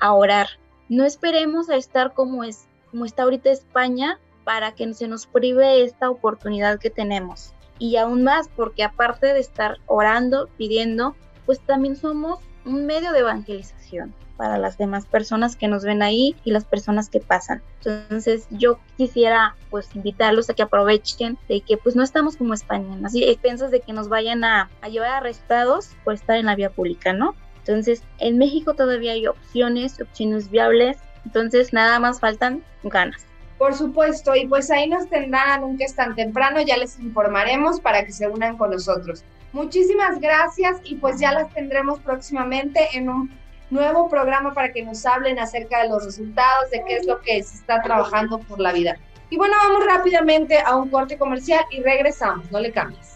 a 0.00 0.14
orar. 0.14 0.48
No 0.88 1.04
esperemos 1.04 1.68
a 1.68 1.76
estar 1.76 2.14
como 2.14 2.44
es 2.44 2.66
como 2.90 3.04
está 3.04 3.24
ahorita 3.24 3.50
España, 3.50 4.18
para 4.44 4.72
que 4.72 4.94
se 4.94 5.06
nos 5.06 5.26
prive 5.26 5.82
esta 5.82 6.08
oportunidad 6.08 6.78
que 6.78 6.88
tenemos. 6.88 7.52
Y 7.78 7.96
aún 7.96 8.24
más 8.24 8.48
porque 8.56 8.84
aparte 8.84 9.34
de 9.34 9.40
estar 9.40 9.76
orando, 9.84 10.48
pidiendo, 10.56 11.14
pues 11.44 11.60
también 11.60 11.94
somos 11.94 12.38
un 12.66 12.86
medio 12.86 13.12
de 13.12 13.20
evangelización 13.20 14.14
para 14.36 14.58
las 14.58 14.76
demás 14.76 15.06
personas 15.06 15.56
que 15.56 15.68
nos 15.68 15.84
ven 15.84 16.02
ahí 16.02 16.36
y 16.44 16.50
las 16.50 16.64
personas 16.64 17.08
que 17.08 17.20
pasan. 17.20 17.62
Entonces 17.84 18.46
yo 18.50 18.78
quisiera 18.96 19.56
pues 19.70 19.88
invitarlos 19.94 20.50
a 20.50 20.54
que 20.54 20.62
aprovechen 20.62 21.38
de 21.48 21.60
que 21.62 21.76
pues 21.76 21.96
no 21.96 22.02
estamos 22.02 22.36
como 22.36 22.54
España, 22.54 22.98
así 23.04 23.38
piensas 23.40 23.70
de 23.70 23.80
que 23.80 23.92
nos 23.92 24.08
vayan 24.08 24.44
a, 24.44 24.68
a 24.82 24.88
llevar 24.88 25.10
arrestados 25.10 25.90
por 26.04 26.14
estar 26.14 26.36
en 26.36 26.46
la 26.46 26.56
vía 26.56 26.70
pública, 26.70 27.12
¿no? 27.12 27.34
Entonces 27.58 28.02
en 28.18 28.38
México 28.38 28.74
todavía 28.74 29.12
hay 29.12 29.26
opciones, 29.26 30.00
opciones 30.00 30.50
viables, 30.50 30.98
entonces 31.24 31.72
nada 31.72 31.98
más 31.98 32.20
faltan 32.20 32.62
ganas. 32.82 33.24
Por 33.58 33.74
supuesto, 33.74 34.36
y 34.36 34.46
pues 34.46 34.70
ahí 34.70 34.86
nos 34.86 35.08
tendrán, 35.08 35.62
nunca 35.62 35.86
es 35.86 35.94
tan 35.94 36.14
temprano, 36.14 36.60
ya 36.60 36.76
les 36.76 37.00
informaremos 37.00 37.80
para 37.80 38.04
que 38.04 38.12
se 38.12 38.28
unan 38.28 38.58
con 38.58 38.70
nosotros. 38.70 39.24
Muchísimas 39.52 40.20
gracias 40.20 40.80
y 40.84 40.96
pues 40.96 41.18
ya 41.18 41.32
las 41.32 41.52
tendremos 41.52 41.98
próximamente 42.00 42.80
en 42.92 43.08
un 43.08 43.30
nuevo 43.70 44.08
programa 44.08 44.54
para 44.54 44.72
que 44.72 44.82
nos 44.82 45.04
hablen 45.06 45.38
acerca 45.38 45.82
de 45.82 45.88
los 45.88 46.04
resultados, 46.04 46.70
de 46.70 46.82
qué 46.86 46.96
es 46.96 47.06
lo 47.06 47.20
que 47.20 47.42
se 47.42 47.56
está 47.56 47.82
trabajando 47.82 48.38
por 48.38 48.60
la 48.60 48.72
vida. 48.72 48.96
Y 49.30 49.36
bueno, 49.36 49.54
vamos 49.64 49.84
rápidamente 49.86 50.58
a 50.58 50.76
un 50.76 50.88
corte 50.88 51.18
comercial 51.18 51.64
y 51.70 51.82
regresamos, 51.82 52.50
no 52.52 52.60
le 52.60 52.70
cambies. 52.70 53.15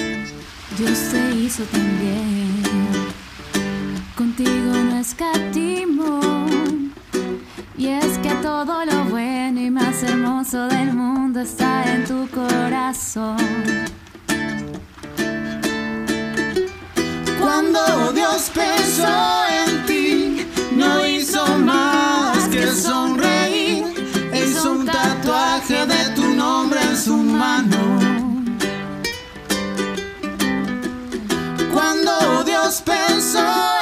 Dios 0.77 0.97
te 1.11 1.35
hizo 1.35 1.63
también. 1.63 2.63
Contigo 4.15 4.71
no 4.73 4.99
escatimó. 4.99 6.45
Y 7.77 7.87
es 7.87 8.17
que 8.19 8.29
todo 8.41 8.85
lo 8.85 9.05
bueno 9.05 9.59
y 9.59 9.69
más 9.69 10.03
hermoso 10.03 10.67
del 10.67 10.93
mundo 10.93 11.41
está 11.41 11.83
en 11.93 12.05
tu 12.05 12.27
corazón. 12.29 13.37
Cuando 17.39 18.13
Dios 18.13 18.51
pensó 18.53 19.43
en 19.65 19.85
ti, 19.85 20.47
no 20.75 21.05
hizo 21.05 21.57
más 21.57 22.47
que 22.47 22.67
sonreír. 22.67 23.83
Hizo 24.33 24.71
un 24.71 24.85
tatuaje 24.85 25.85
de 25.85 26.15
tu 26.15 26.27
nombre 26.35 26.79
en 26.81 26.97
su 26.97 27.17
mano. 27.17 28.00
Cuando 32.79 33.80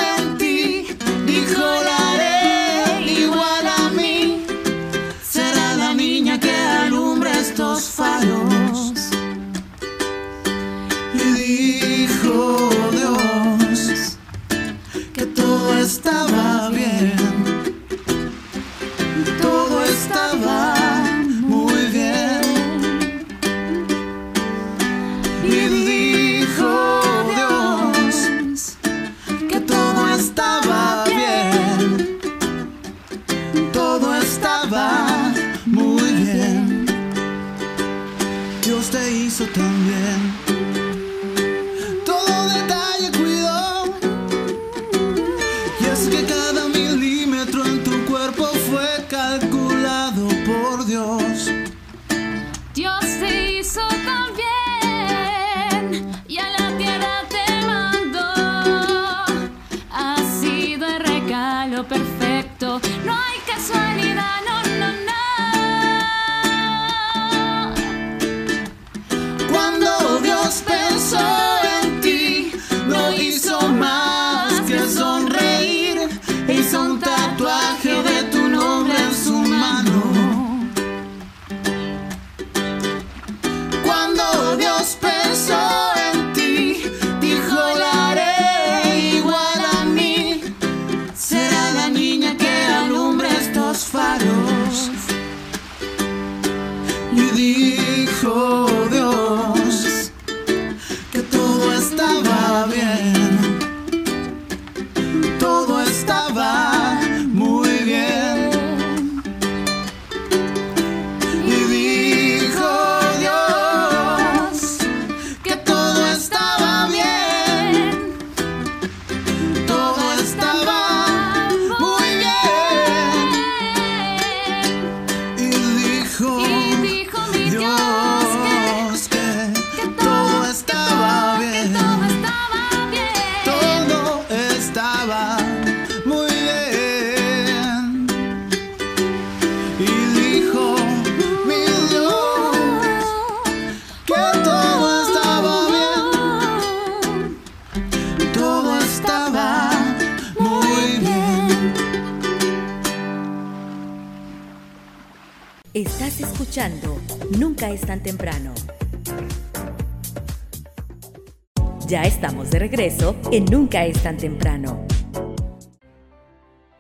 en 163.31 163.45
Nunca 163.45 163.85
es 163.85 164.01
tan 164.01 164.17
temprano. 164.17 164.83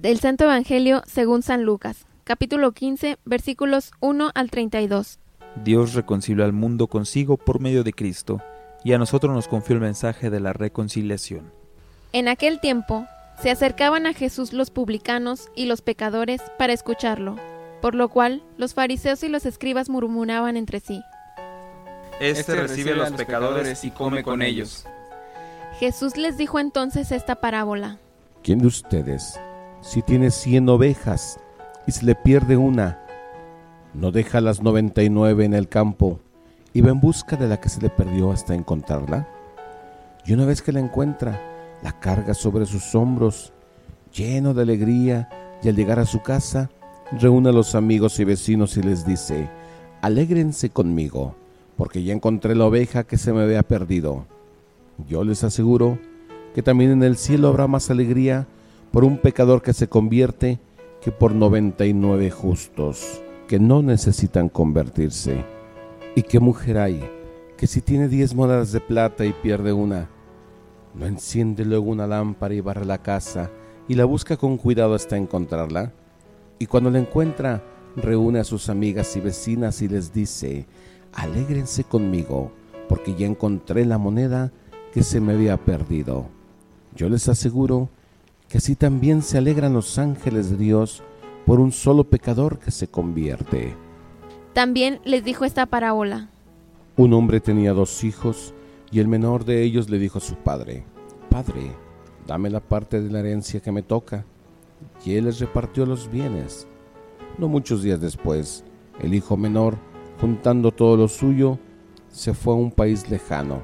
Del 0.00 0.18
Santo 0.18 0.44
Evangelio 0.44 1.02
según 1.06 1.42
San 1.42 1.64
Lucas, 1.64 2.07
capítulo 2.28 2.72
15, 2.72 3.16
versículos 3.24 3.90
1 4.00 4.32
al 4.34 4.50
32. 4.50 5.18
Dios 5.64 5.94
reconcilió 5.94 6.44
al 6.44 6.52
mundo 6.52 6.86
consigo 6.86 7.38
por 7.38 7.58
medio 7.58 7.84
de 7.84 7.94
Cristo, 7.94 8.42
y 8.84 8.92
a 8.92 8.98
nosotros 8.98 9.34
nos 9.34 9.48
confió 9.48 9.76
el 9.76 9.80
mensaje 9.80 10.28
de 10.28 10.38
la 10.38 10.52
reconciliación. 10.52 11.50
En 12.12 12.28
aquel 12.28 12.60
tiempo 12.60 13.06
se 13.40 13.50
acercaban 13.50 14.06
a 14.06 14.12
Jesús 14.12 14.52
los 14.52 14.68
publicanos 14.68 15.48
y 15.56 15.64
los 15.64 15.80
pecadores 15.80 16.42
para 16.58 16.74
escucharlo, 16.74 17.36
por 17.80 17.94
lo 17.94 18.10
cual 18.10 18.42
los 18.58 18.74
fariseos 18.74 19.22
y 19.22 19.28
los 19.28 19.46
escribas 19.46 19.88
murmuraban 19.88 20.58
entre 20.58 20.80
sí. 20.80 21.00
Este 22.20 22.56
recibe 22.56 22.92
a 22.92 22.96
los 22.96 23.12
pecadores 23.12 23.84
y 23.84 23.90
come 23.90 24.22
con 24.22 24.42
ellos. 24.42 24.84
Jesús 25.78 26.18
les 26.18 26.36
dijo 26.36 26.58
entonces 26.58 27.10
esta 27.10 27.36
parábola. 27.36 27.96
¿Quién 28.42 28.58
de 28.58 28.66
ustedes, 28.66 29.40
si 29.80 30.02
tiene 30.02 30.30
cien 30.30 30.68
ovejas 30.68 31.40
y 31.88 31.90
se 31.90 32.04
le 32.04 32.14
pierde 32.14 32.58
una, 32.58 32.98
no 33.94 34.12
deja 34.12 34.42
las 34.42 34.62
noventa 34.62 35.02
y 35.02 35.08
nueve 35.08 35.46
en 35.46 35.54
el 35.54 35.68
campo 35.68 36.20
y 36.74 36.82
va 36.82 36.90
en 36.90 37.00
busca 37.00 37.34
de 37.36 37.48
la 37.48 37.62
que 37.62 37.70
se 37.70 37.80
le 37.80 37.88
perdió 37.88 38.30
hasta 38.30 38.54
encontrarla? 38.54 39.26
Y 40.26 40.34
una 40.34 40.44
vez 40.44 40.60
que 40.60 40.70
la 40.70 40.80
encuentra, 40.80 41.40
la 41.82 41.98
carga 41.98 42.34
sobre 42.34 42.66
sus 42.66 42.94
hombros, 42.94 43.54
lleno 44.12 44.52
de 44.52 44.60
alegría, 44.60 45.30
y 45.62 45.70
al 45.70 45.76
llegar 45.76 45.98
a 45.98 46.04
su 46.04 46.20
casa, 46.20 46.68
reúne 47.10 47.48
a 47.48 47.52
los 47.52 47.74
amigos 47.74 48.20
y 48.20 48.24
vecinos 48.24 48.76
y 48.76 48.82
les 48.82 49.06
dice, 49.06 49.48
alégrense 50.02 50.68
conmigo, 50.68 51.36
porque 51.78 52.02
ya 52.02 52.12
encontré 52.12 52.54
la 52.54 52.66
oveja 52.66 53.04
que 53.04 53.16
se 53.16 53.32
me 53.32 53.40
había 53.40 53.62
perdido. 53.62 54.26
Yo 55.08 55.24
les 55.24 55.42
aseguro 55.42 55.98
que 56.54 56.62
también 56.62 56.90
en 56.90 57.02
el 57.02 57.16
cielo 57.16 57.48
habrá 57.48 57.66
más 57.66 57.88
alegría 57.88 58.46
por 58.92 59.04
un 59.04 59.16
pecador 59.16 59.62
que 59.62 59.72
se 59.72 59.88
convierte 59.88 60.58
que 61.00 61.12
por 61.12 61.34
noventa 61.34 61.86
y 61.86 61.92
nueve 61.92 62.30
justos 62.30 63.22
que 63.46 63.58
no 63.58 63.82
necesitan 63.82 64.48
convertirse. 64.48 65.44
¿Y 66.14 66.22
qué 66.22 66.40
mujer 66.40 66.78
hay 66.78 67.02
que 67.56 67.66
si 67.66 67.80
tiene 67.80 68.08
diez 68.08 68.34
monedas 68.34 68.72
de 68.72 68.80
plata 68.80 69.24
y 69.24 69.32
pierde 69.32 69.72
una, 69.72 70.08
no 70.94 71.06
enciende 71.06 71.64
luego 71.64 71.90
una 71.90 72.06
lámpara 72.06 72.54
y 72.54 72.60
barre 72.60 72.84
la 72.84 72.98
casa 72.98 73.50
y 73.88 73.94
la 73.94 74.04
busca 74.04 74.36
con 74.36 74.56
cuidado 74.58 74.94
hasta 74.94 75.16
encontrarla? 75.16 75.92
Y 76.58 76.66
cuando 76.66 76.90
la 76.90 76.98
encuentra, 76.98 77.62
reúne 77.96 78.40
a 78.40 78.44
sus 78.44 78.68
amigas 78.68 79.16
y 79.16 79.20
vecinas 79.20 79.80
y 79.82 79.88
les 79.88 80.12
dice, 80.12 80.66
alégrense 81.12 81.84
conmigo, 81.84 82.52
porque 82.88 83.14
ya 83.14 83.26
encontré 83.26 83.84
la 83.84 83.98
moneda 83.98 84.52
que 84.92 85.02
se 85.02 85.20
me 85.20 85.34
había 85.34 85.56
perdido. 85.56 86.26
Yo 86.94 87.08
les 87.08 87.28
aseguro 87.28 87.90
que 88.48 88.58
así 88.58 88.74
también 88.76 89.22
se 89.22 89.38
alegran 89.38 89.74
los 89.74 89.98
ángeles 89.98 90.50
de 90.50 90.56
Dios 90.56 91.02
por 91.46 91.60
un 91.60 91.72
solo 91.72 92.04
pecador 92.04 92.58
que 92.58 92.70
se 92.70 92.88
convierte. 92.88 93.74
También 94.52 95.00
les 95.04 95.24
dijo 95.24 95.44
esta 95.44 95.66
parábola. 95.66 96.30
Un 96.96 97.12
hombre 97.12 97.40
tenía 97.40 97.72
dos 97.72 98.04
hijos 98.04 98.54
y 98.90 99.00
el 99.00 99.08
menor 99.08 99.44
de 99.44 99.62
ellos 99.62 99.88
le 99.88 99.98
dijo 99.98 100.18
a 100.18 100.22
su 100.22 100.34
padre, 100.36 100.84
Padre, 101.30 101.72
dame 102.26 102.50
la 102.50 102.60
parte 102.60 103.00
de 103.00 103.10
la 103.10 103.20
herencia 103.20 103.60
que 103.60 103.72
me 103.72 103.82
toca. 103.82 104.24
Y 105.04 105.14
él 105.14 105.26
les 105.26 105.40
repartió 105.40 105.86
los 105.86 106.10
bienes. 106.10 106.66
No 107.36 107.48
muchos 107.48 107.82
días 107.82 108.00
después, 108.00 108.64
el 109.00 109.14
hijo 109.14 109.36
menor, 109.36 109.76
juntando 110.20 110.72
todo 110.72 110.96
lo 110.96 111.08
suyo, 111.08 111.58
se 112.10 112.34
fue 112.34 112.54
a 112.54 112.56
un 112.56 112.70
país 112.70 113.08
lejano 113.10 113.62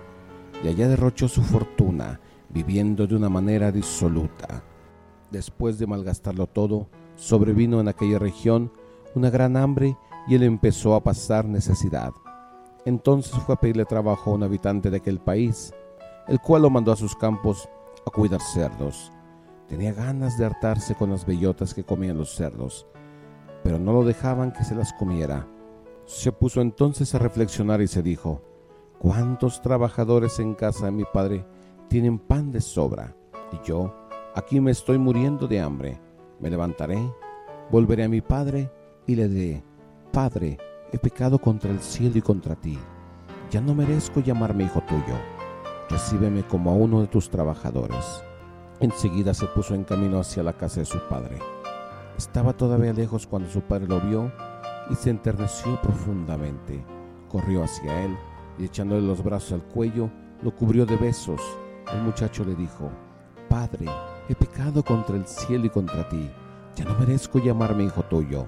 y 0.63 0.69
allá 0.69 0.89
derrochó 0.89 1.29
su 1.29 1.43
fortuna, 1.43 2.21
viviendo 2.49 3.07
de 3.07 3.17
una 3.17 3.29
manera 3.29 3.71
disoluta. 3.71 4.63
Después 5.35 5.81
de 5.81 5.89
malgastarlo 5.89 6.47
todo, 6.47 6.87
sobrevino 7.17 7.81
en 7.81 7.89
aquella 7.89 8.21
región 8.21 8.71
una 9.17 9.31
gran 9.31 9.57
hambre 9.57 9.99
y 10.29 10.37
él 10.37 10.45
empezó 10.45 10.95
a 10.95 11.03
pasar 11.03 11.45
necesidad. 11.45 12.13
Entonces 12.85 13.33
fue 13.41 13.57
a 13.57 13.59
pedirle 13.59 13.85
trabajo 13.85 14.31
a 14.31 14.35
un 14.35 14.45
habitante 14.45 14.91
de 14.91 14.99
aquel 14.99 15.19
país, 15.19 15.75
el 16.29 16.41
cual 16.41 16.63
lo 16.63 16.71
mandó 16.71 16.93
a 16.93 16.97
sus 16.97 17.17
campos 17.17 17.69
a 18.07 18.11
cuidar 18.13 18.41
cerdos. 18.41 19.11
Tenía 19.67 19.93
ganas 19.93 20.39
de 20.39 20.45
hartarse 20.45 20.95
con 20.95 21.11
las 21.11 21.27
bellotas 21.27 21.75
que 21.75 21.83
comían 21.83 22.17
los 22.17 22.37
cerdos, 22.37 22.87
pero 23.65 23.77
no 23.81 23.93
lo 23.93 24.05
dejaban 24.05 24.53
que 24.53 24.63
se 24.63 24.77
las 24.77 24.93
comiera. 24.93 25.49
Se 26.05 26.31
puso 26.31 26.61
entonces 26.61 27.13
a 27.13 27.19
reflexionar 27.19 27.81
y 27.81 27.89
se 27.89 28.05
dijo, 28.05 28.41
¿cuántos 29.01 29.63
trabajadores 29.63 30.39
en 30.39 30.55
casa 30.55 30.85
de 30.85 30.93
mi 30.93 31.05
padre 31.13 31.45
tienen 31.89 32.21
pan 32.21 32.53
de 32.53 32.61
sobra? 32.61 33.17
Y 33.51 33.67
yo, 33.67 34.04
aquí 34.35 34.61
me 34.61 34.71
estoy 34.71 34.99
muriendo 34.99 35.47
de 35.47 35.61
hambre. 35.61 36.01
Me 36.41 36.51
levantaré, 36.51 36.99
volveré 37.71 38.05
a 38.05 38.09
mi 38.09 38.21
padre 38.21 38.71
y 39.07 39.15
le 39.15 39.29
diré, 39.29 39.65
Padre, 40.13 40.59
he 40.93 40.99
pecado 40.99 41.39
contra 41.39 41.71
el 41.71 41.81
cielo 41.81 42.19
y 42.19 42.23
contra 42.23 42.55
ti. 42.55 42.79
Ya 43.51 43.61
no 43.61 43.75
merezco 43.75 44.21
llamarme 44.21 44.65
hijo 44.65 44.81
tuyo. 44.83 45.17
Recíbeme 45.89 46.45
como 46.45 46.71
a 46.71 46.75
uno 46.75 47.01
de 47.01 47.07
tus 47.07 47.31
trabajadores. 47.31 48.23
Enseguida 48.81 49.35
se 49.35 49.47
puso 49.47 49.75
en 49.75 49.85
camino 49.85 50.19
hacia 50.19 50.43
la 50.43 50.53
casa 50.53 50.81
de 50.81 50.87
su 50.87 50.99
padre. 51.09 51.39
Estaba 52.17 52.53
todavía 52.53 52.93
lejos 52.93 53.27
cuando 53.27 53.49
su 53.49 53.61
padre 53.61 53.89
lo 53.89 54.01
vio 54.01 54.33
y 54.91 54.95
se 54.95 55.11
enterneció 55.11 55.81
profundamente. 55.81 56.85
Corrió 57.29 57.65
hacia 57.65 58.05
él 58.05 58.17
y 58.59 58.67
echándole 58.67 59.03
los 59.03 59.23
brazos 59.23 59.53
al 59.53 59.63
cuello, 59.65 60.11
lo 60.43 60.55
cubrió 60.55 60.87
de 60.87 60.97
besos. 60.97 61.41
El 61.93 62.03
muchacho 62.03 62.45
le 62.45 62.55
dijo, 62.55 62.91
Padre, 63.49 63.87
he 64.29 64.35
pecado 64.35 64.83
contra 64.85 65.17
el 65.17 65.27
cielo 65.27 65.67
y 65.67 65.71
contra 65.71 66.09
ti. 66.09 66.31
Ya 66.77 66.85
no 66.85 66.99
merezco 66.99 67.39
llamarme 67.39 67.85
hijo 67.85 68.03
tuyo. 68.03 68.47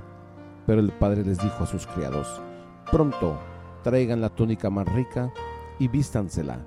Pero 0.66 0.80
el 0.80 0.92
padre 0.92 1.24
les 1.24 1.38
dijo 1.38 1.62
a 1.62 1.66
sus 1.66 1.86
criados, 1.86 2.40
Pronto, 2.90 3.38
traigan 3.82 4.20
la 4.20 4.30
túnica 4.30 4.70
más 4.70 4.86
rica 4.92 5.32
y 5.78 5.88
vístansela. 5.88 6.64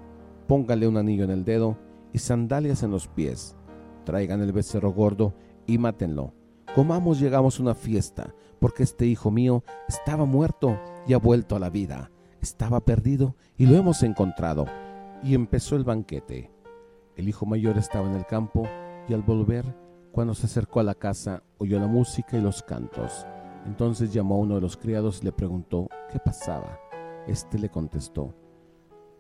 Pónganle 0.47 0.87
un 0.87 0.97
anillo 0.97 1.23
en 1.23 1.31
el 1.31 1.43
dedo 1.43 1.77
y 2.13 2.19
sandalias 2.19 2.83
en 2.83 2.91
los 2.91 3.07
pies. 3.07 3.55
Traigan 4.05 4.41
el 4.41 4.51
becerro 4.51 4.91
gordo 4.91 5.33
y 5.65 5.77
mátenlo. 5.77 6.33
Comamos 6.75 7.19
llegamos 7.19 7.59
a 7.59 7.63
una 7.63 7.75
fiesta, 7.75 8.33
porque 8.59 8.83
este 8.83 9.05
hijo 9.05 9.31
mío 9.31 9.63
estaba 9.87 10.25
muerto 10.25 10.79
y 11.07 11.13
ha 11.13 11.17
vuelto 11.17 11.55
a 11.55 11.59
la 11.59 11.69
vida. 11.69 12.11
Estaba 12.41 12.79
perdido 12.79 13.35
y 13.57 13.65
lo 13.65 13.75
hemos 13.75 14.03
encontrado. 14.03 14.65
Y 15.23 15.35
empezó 15.35 15.75
el 15.75 15.83
banquete. 15.83 16.51
El 17.15 17.27
hijo 17.27 17.45
mayor 17.45 17.77
estaba 17.77 18.09
en 18.09 18.15
el 18.15 18.25
campo 18.25 18.67
y 19.09 19.13
al 19.13 19.23
volver, 19.23 19.65
cuando 20.11 20.35
se 20.35 20.45
acercó 20.45 20.79
a 20.79 20.83
la 20.83 20.93
casa, 20.93 21.41
oyó 21.57 21.79
la 21.79 21.87
música 21.87 22.37
y 22.37 22.41
los 22.41 22.61
cantos. 22.61 23.25
Entonces 23.65 24.13
llamó 24.13 24.35
a 24.35 24.39
uno 24.39 24.55
de 24.55 24.61
los 24.61 24.77
criados 24.77 25.19
y 25.21 25.25
le 25.25 25.31
preguntó 25.31 25.87
qué 26.11 26.19
pasaba. 26.19 26.79
Este 27.27 27.57
le 27.57 27.69
contestó, 27.69 28.35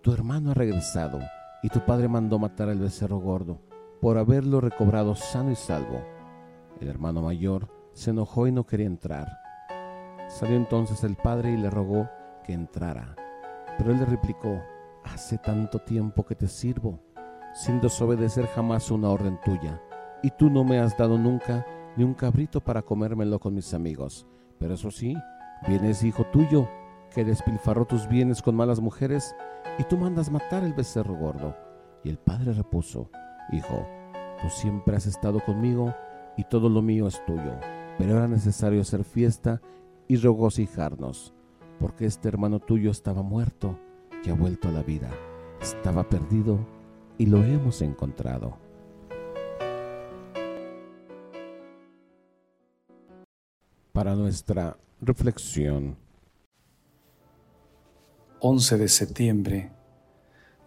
Tu 0.01 0.13
hermano 0.13 0.51
ha 0.51 0.53
regresado 0.53 1.19
y 1.63 1.69
tu 1.69 1.83
padre 1.85 2.07
mandó 2.07 2.37
matar 2.37 2.69
al 2.69 2.79
becerro 2.79 3.17
gordo 3.17 3.59
por 3.99 4.17
haberlo 4.17 4.61
recobrado 4.61 5.15
sano 5.15 5.51
y 5.51 5.55
salvo. 5.55 6.01
El 6.79 6.87
hermano 6.87 7.21
mayor 7.21 7.67
se 7.93 8.11
enojó 8.11 8.47
y 8.47 8.51
no 8.51 8.65
quería 8.65 8.85
entrar. 8.85 9.27
Salió 10.27 10.55
entonces 10.55 11.03
el 11.03 11.15
padre 11.15 11.51
y 11.51 11.57
le 11.57 11.69
rogó 11.69 12.07
que 12.43 12.53
entrara. 12.53 13.15
Pero 13.77 13.91
él 13.91 13.99
le 13.99 14.05
replicó, 14.05 14.61
Hace 15.03 15.37
tanto 15.37 15.79
tiempo 15.79 16.25
que 16.25 16.35
te 16.35 16.47
sirvo, 16.47 16.99
sin 17.59 17.81
desobedecer 17.81 18.47
jamás 18.47 18.89
una 18.89 19.09
orden 19.09 19.37
tuya, 19.43 19.81
y 20.23 20.29
tú 20.31 20.49
no 20.49 20.63
me 20.63 20.79
has 20.79 20.97
dado 20.97 21.17
nunca 21.17 21.65
ni 21.97 22.05
un 22.05 22.13
cabrito 22.13 22.61
para 22.61 22.81
comérmelo 22.81 23.37
con 23.37 23.53
mis 23.53 23.73
amigos. 23.73 24.25
Pero 24.57 24.75
eso 24.75 24.89
sí, 24.91 25.13
vienes 25.67 26.01
hijo 26.03 26.23
tuyo, 26.31 26.69
que 27.13 27.25
despilfarró 27.25 27.83
tus 27.83 28.07
bienes 28.07 28.41
con 28.41 28.55
malas 28.55 28.79
mujeres, 28.79 29.35
y 29.77 29.83
tú 29.83 29.97
mandas 29.97 30.31
matar 30.31 30.63
el 30.63 30.73
becerro 30.73 31.15
gordo. 31.15 31.53
Y 32.01 32.09
el 32.09 32.17
padre 32.17 32.53
repuso, 32.53 33.09
Hijo, 33.51 33.85
tú 34.41 34.47
siempre 34.47 34.95
has 34.95 35.05
estado 35.05 35.41
conmigo, 35.41 35.93
y 36.37 36.45
todo 36.45 36.69
lo 36.69 36.81
mío 36.81 37.07
es 37.07 37.21
tuyo, 37.25 37.59
pero 37.97 38.15
era 38.15 38.29
necesario 38.29 38.79
hacer 38.79 39.03
fiesta 39.03 39.61
y 40.07 40.15
regocijarnos, 40.15 41.33
porque 41.77 42.05
este 42.05 42.29
hermano 42.29 42.59
tuyo 42.59 42.89
estaba 42.89 43.21
muerto 43.21 43.77
y 44.23 44.29
ha 44.29 44.33
vuelto 44.33 44.69
a 44.69 44.71
la 44.71 44.81
vida, 44.81 45.09
estaba 45.59 46.07
perdido 46.07 46.78
y 47.19 47.27
lo 47.27 47.43
hemos 47.43 47.83
encontrado. 47.83 48.57
Para 53.91 54.15
nuestra 54.15 54.77
reflexión, 55.01 55.97
11 58.39 58.77
de 58.77 58.87
septiembre 58.87 59.69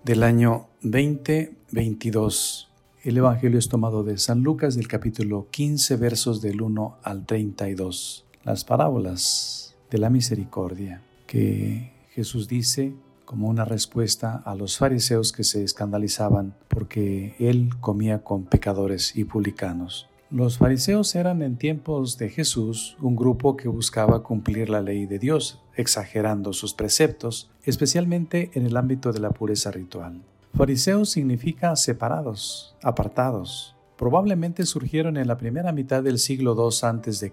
del 0.05 0.23
año 0.23 0.69
2022. 0.83 2.71
El 3.03 3.17
Evangelio 3.17 3.59
es 3.59 3.71
tomado 3.71 4.05
de 4.05 4.19
San 4.19 4.43
Lucas 4.43 4.77
del 4.77 4.89
capítulo 4.89 5.49
15 5.51 5.97
versos 5.97 6.43
del 6.43 6.61
1 6.61 6.99
al 7.03 7.25
32. 7.25 8.27
Las 8.45 8.65
parábolas 8.65 9.75
de 9.91 9.97
la 9.97 10.11
misericordia 10.11 11.01
que 11.27 11.93
Jesús 12.11 12.47
dice 12.47 12.93
como 13.25 13.49
una 13.49 13.65
respuesta 13.65 14.43
a 14.45 14.55
los 14.55 14.79
fariseos 14.79 15.33
que 15.33 15.45
se 15.45 15.65
escandalizaban 15.65 16.55
porque 16.69 17.35
él 17.39 17.71
comía 17.81 18.23
con 18.23 18.45
pecadores 18.45 19.17
y 19.17 19.25
publicanos. 19.25 20.09
Los 20.33 20.57
fariseos 20.57 21.15
eran 21.15 21.43
en 21.43 21.59
tiempos 21.59 22.17
de 22.17 22.31
Jesús 22.31 22.97
un 23.03 23.17
grupo 23.17 23.55
que 23.55 23.69
buscaba 23.69 24.23
cumplir 24.23 24.71
la 24.71 24.81
ley 24.81 25.05
de 25.05 25.19
Dios, 25.19 25.61
exagerando 25.77 26.55
sus 26.55 26.73
preceptos, 26.73 27.51
especialmente 27.65 28.51
en 28.55 28.65
el 28.65 28.79
ámbito 28.79 29.13
de 29.13 29.21
la 29.21 29.29
pureza 29.29 29.71
ritual. 29.71 30.23
Fariseos 30.55 31.11
significa 31.11 31.77
separados, 31.77 32.75
apartados. 32.83 33.75
Probablemente 33.99 34.65
surgieron 34.65 35.19
en 35.19 35.29
la 35.29 35.37
primera 35.37 35.71
mitad 35.71 36.03
del 36.03 36.19
siglo 36.19 36.55
II 36.55 36.79
a.C. 36.83 37.33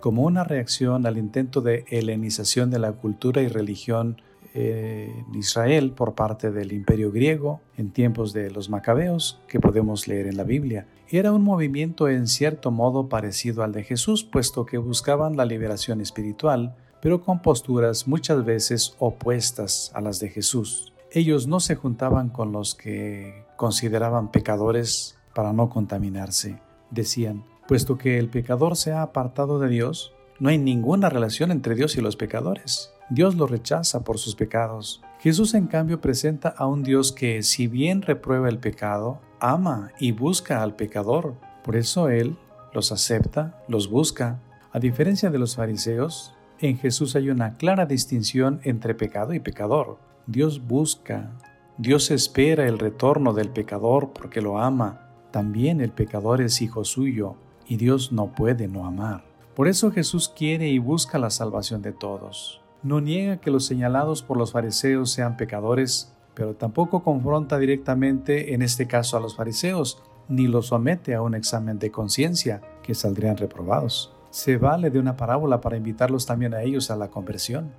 como 0.00 0.22
una 0.22 0.42
reacción 0.42 1.04
al 1.04 1.18
intento 1.18 1.60
de 1.60 1.84
helenización 1.88 2.70
de 2.70 2.78
la 2.78 2.92
cultura 2.92 3.42
y 3.42 3.48
religión 3.48 4.22
en 4.56 5.34
Israel 5.34 5.92
por 5.92 6.14
parte 6.14 6.50
del 6.50 6.72
imperio 6.72 7.12
griego 7.12 7.60
en 7.76 7.90
tiempos 7.90 8.32
de 8.32 8.50
los 8.50 8.70
macabeos 8.70 9.38
que 9.48 9.60
podemos 9.60 10.08
leer 10.08 10.26
en 10.26 10.38
la 10.38 10.44
Biblia. 10.44 10.86
Era 11.08 11.32
un 11.32 11.42
movimiento 11.42 12.08
en 12.08 12.26
cierto 12.26 12.70
modo 12.70 13.08
parecido 13.08 13.62
al 13.62 13.72
de 13.72 13.84
Jesús, 13.84 14.24
puesto 14.24 14.64
que 14.64 14.78
buscaban 14.78 15.36
la 15.36 15.44
liberación 15.44 16.00
espiritual, 16.00 16.74
pero 17.02 17.22
con 17.22 17.42
posturas 17.42 18.08
muchas 18.08 18.44
veces 18.46 18.96
opuestas 18.98 19.92
a 19.94 20.00
las 20.00 20.20
de 20.20 20.30
Jesús. 20.30 20.94
Ellos 21.12 21.46
no 21.46 21.60
se 21.60 21.74
juntaban 21.74 22.30
con 22.30 22.50
los 22.50 22.74
que 22.74 23.44
consideraban 23.56 24.30
pecadores 24.30 25.18
para 25.34 25.52
no 25.52 25.68
contaminarse. 25.68 26.60
Decían, 26.90 27.44
puesto 27.68 27.98
que 27.98 28.18
el 28.18 28.30
pecador 28.30 28.74
se 28.76 28.92
ha 28.92 29.02
apartado 29.02 29.58
de 29.60 29.68
Dios, 29.68 30.14
no 30.40 30.48
hay 30.48 30.56
ninguna 30.56 31.10
relación 31.10 31.50
entre 31.50 31.74
Dios 31.74 31.96
y 31.96 32.00
los 32.00 32.16
pecadores. 32.16 32.90
Dios 33.08 33.36
lo 33.36 33.46
rechaza 33.46 34.02
por 34.02 34.18
sus 34.18 34.34
pecados. 34.34 35.02
Jesús 35.20 35.54
en 35.54 35.66
cambio 35.66 36.00
presenta 36.00 36.48
a 36.48 36.66
un 36.66 36.82
Dios 36.82 37.12
que, 37.12 37.42
si 37.42 37.68
bien 37.68 38.02
reprueba 38.02 38.48
el 38.48 38.58
pecado, 38.58 39.20
ama 39.38 39.92
y 40.00 40.12
busca 40.12 40.62
al 40.62 40.74
pecador. 40.74 41.34
Por 41.62 41.76
eso 41.76 42.08
Él 42.08 42.36
los 42.72 42.90
acepta, 42.90 43.62
los 43.68 43.88
busca. 43.88 44.40
A 44.72 44.80
diferencia 44.80 45.30
de 45.30 45.38
los 45.38 45.54
fariseos, 45.56 46.34
en 46.58 46.78
Jesús 46.78 47.14
hay 47.16 47.30
una 47.30 47.56
clara 47.56 47.86
distinción 47.86 48.60
entre 48.64 48.94
pecado 48.94 49.34
y 49.34 49.40
pecador. 49.40 49.98
Dios 50.26 50.66
busca, 50.66 51.30
Dios 51.78 52.10
espera 52.10 52.66
el 52.66 52.78
retorno 52.78 53.34
del 53.34 53.50
pecador 53.50 54.12
porque 54.12 54.40
lo 54.40 54.58
ama. 54.58 55.12
También 55.30 55.80
el 55.80 55.92
pecador 55.92 56.40
es 56.40 56.60
hijo 56.60 56.84
suyo 56.84 57.36
y 57.68 57.76
Dios 57.76 58.10
no 58.10 58.32
puede 58.32 58.66
no 58.66 58.86
amar. 58.86 59.24
Por 59.54 59.68
eso 59.68 59.92
Jesús 59.92 60.28
quiere 60.28 60.68
y 60.68 60.78
busca 60.78 61.18
la 61.18 61.30
salvación 61.30 61.82
de 61.82 61.92
todos. 61.92 62.62
No 62.86 63.00
niega 63.00 63.38
que 63.38 63.50
los 63.50 63.66
señalados 63.66 64.22
por 64.22 64.36
los 64.36 64.52
fariseos 64.52 65.10
sean 65.10 65.36
pecadores, 65.36 66.14
pero 66.34 66.54
tampoco 66.54 67.02
confronta 67.02 67.58
directamente 67.58 68.54
en 68.54 68.62
este 68.62 68.86
caso 68.86 69.16
a 69.16 69.20
los 69.20 69.34
fariseos, 69.34 70.00
ni 70.28 70.46
los 70.46 70.68
somete 70.68 71.16
a 71.16 71.20
un 71.20 71.34
examen 71.34 71.80
de 71.80 71.90
conciencia, 71.90 72.60
que 72.84 72.94
saldrían 72.94 73.38
reprobados. 73.38 74.14
Se 74.30 74.56
vale 74.56 74.90
de 74.90 75.00
una 75.00 75.16
parábola 75.16 75.60
para 75.60 75.76
invitarlos 75.76 76.26
también 76.26 76.54
a 76.54 76.62
ellos 76.62 76.92
a 76.92 76.96
la 76.96 77.08
conversión. 77.08 77.72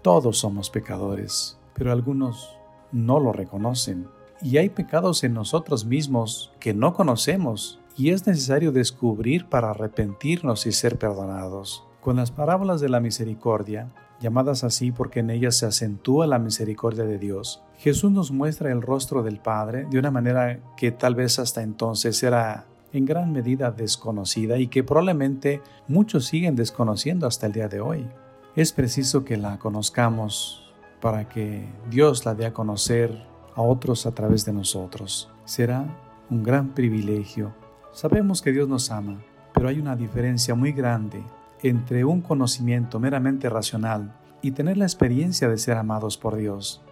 Todos 0.00 0.38
somos 0.38 0.70
pecadores, 0.70 1.58
pero 1.74 1.90
algunos 1.90 2.56
no 2.92 3.18
lo 3.18 3.32
reconocen. 3.32 4.06
Y 4.42 4.58
hay 4.58 4.68
pecados 4.68 5.24
en 5.24 5.34
nosotros 5.34 5.86
mismos 5.86 6.52
que 6.60 6.72
no 6.72 6.94
conocemos 6.94 7.80
y 7.96 8.10
es 8.10 8.28
necesario 8.28 8.70
descubrir 8.70 9.48
para 9.48 9.70
arrepentirnos 9.70 10.66
y 10.66 10.72
ser 10.72 10.98
perdonados. 10.98 11.84
Con 12.00 12.14
las 12.14 12.30
parábolas 12.30 12.80
de 12.80 12.88
la 12.88 13.00
misericordia, 13.00 13.92
llamadas 14.22 14.64
así 14.64 14.92
porque 14.92 15.20
en 15.20 15.30
ellas 15.30 15.56
se 15.56 15.66
acentúa 15.66 16.26
la 16.26 16.38
misericordia 16.38 17.04
de 17.04 17.18
Dios, 17.18 17.62
Jesús 17.78 18.12
nos 18.12 18.30
muestra 18.30 18.70
el 18.70 18.80
rostro 18.80 19.22
del 19.22 19.40
Padre 19.40 19.86
de 19.90 19.98
una 19.98 20.10
manera 20.10 20.60
que 20.76 20.92
tal 20.92 21.14
vez 21.14 21.38
hasta 21.38 21.62
entonces 21.62 22.22
era 22.22 22.64
en 22.92 23.04
gran 23.04 23.32
medida 23.32 23.70
desconocida 23.70 24.58
y 24.58 24.68
que 24.68 24.84
probablemente 24.84 25.60
muchos 25.88 26.26
siguen 26.26 26.54
desconociendo 26.56 27.26
hasta 27.26 27.46
el 27.46 27.52
día 27.52 27.68
de 27.68 27.80
hoy. 27.80 28.06
Es 28.54 28.72
preciso 28.72 29.24
que 29.24 29.36
la 29.36 29.58
conozcamos 29.58 30.72
para 31.00 31.28
que 31.28 31.66
Dios 31.90 32.24
la 32.24 32.34
dé 32.34 32.46
a 32.46 32.52
conocer 32.52 33.26
a 33.56 33.62
otros 33.62 34.06
a 34.06 34.14
través 34.14 34.44
de 34.44 34.52
nosotros. 34.52 35.30
Será 35.44 35.84
un 36.30 36.42
gran 36.42 36.74
privilegio. 36.74 37.52
Sabemos 37.92 38.40
que 38.42 38.52
Dios 38.52 38.68
nos 38.68 38.90
ama, 38.90 39.20
pero 39.52 39.68
hay 39.68 39.80
una 39.80 39.96
diferencia 39.96 40.54
muy 40.54 40.72
grande 40.72 41.22
entre 41.62 42.04
un 42.04 42.20
conocimiento 42.20 42.98
meramente 43.00 43.48
racional 43.48 44.14
y 44.42 44.52
tener 44.52 44.76
la 44.76 44.84
experiencia 44.84 45.48
de 45.48 45.58
ser 45.58 45.76
amados 45.76 46.18
por 46.18 46.36
Dios. 46.36 46.82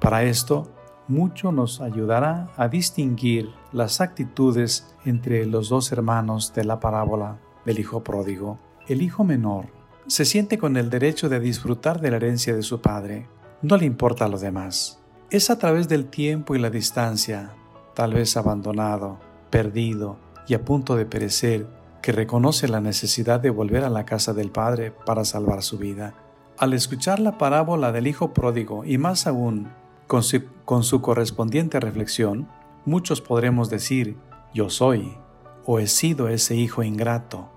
Para 0.00 0.22
esto, 0.24 0.70
mucho 1.08 1.52
nos 1.52 1.80
ayudará 1.80 2.50
a 2.56 2.68
distinguir 2.68 3.50
las 3.72 4.00
actitudes 4.00 4.94
entre 5.04 5.44
los 5.46 5.68
dos 5.68 5.92
hermanos 5.92 6.54
de 6.54 6.64
la 6.64 6.80
parábola 6.80 7.38
del 7.64 7.78
Hijo 7.78 8.02
pródigo. 8.02 8.58
El 8.86 9.02
hijo 9.02 9.24
menor 9.24 9.66
se 10.06 10.24
siente 10.24 10.58
con 10.58 10.76
el 10.76 10.90
derecho 10.90 11.28
de 11.28 11.40
disfrutar 11.40 12.00
de 12.00 12.10
la 12.10 12.16
herencia 12.16 12.54
de 12.54 12.62
su 12.62 12.80
padre. 12.80 13.28
No 13.62 13.76
le 13.76 13.86
importa 13.86 14.28
lo 14.28 14.38
demás. 14.38 15.00
Es 15.30 15.50
a 15.50 15.58
través 15.58 15.88
del 15.88 16.06
tiempo 16.06 16.54
y 16.54 16.58
la 16.58 16.70
distancia, 16.70 17.54
tal 17.94 18.12
vez 18.12 18.36
abandonado, 18.36 19.18
perdido 19.50 20.18
y 20.46 20.54
a 20.54 20.64
punto 20.64 20.96
de 20.96 21.06
perecer, 21.06 21.66
que 22.04 22.12
reconoce 22.12 22.68
la 22.68 22.82
necesidad 22.82 23.40
de 23.40 23.48
volver 23.48 23.82
a 23.82 23.88
la 23.88 24.04
casa 24.04 24.34
del 24.34 24.50
Padre 24.50 24.90
para 24.90 25.24
salvar 25.24 25.62
su 25.62 25.78
vida. 25.78 26.12
Al 26.58 26.74
escuchar 26.74 27.18
la 27.18 27.38
parábola 27.38 27.92
del 27.92 28.06
Hijo 28.06 28.34
pródigo 28.34 28.84
y 28.84 28.98
más 28.98 29.26
aún 29.26 29.72
con 30.06 30.22
su, 30.22 31.00
correspondiente 31.00 31.80
reflexión, 31.80 32.46
muchos 32.84 33.22
podremos 33.22 33.70
decir, 33.70 34.18
yo 34.52 34.68
soy 34.68 35.16
o 35.64 35.78
he 35.78 35.86
sido 35.86 36.28
ese 36.28 36.54
hijo 36.56 36.82
ingrato 36.82 37.48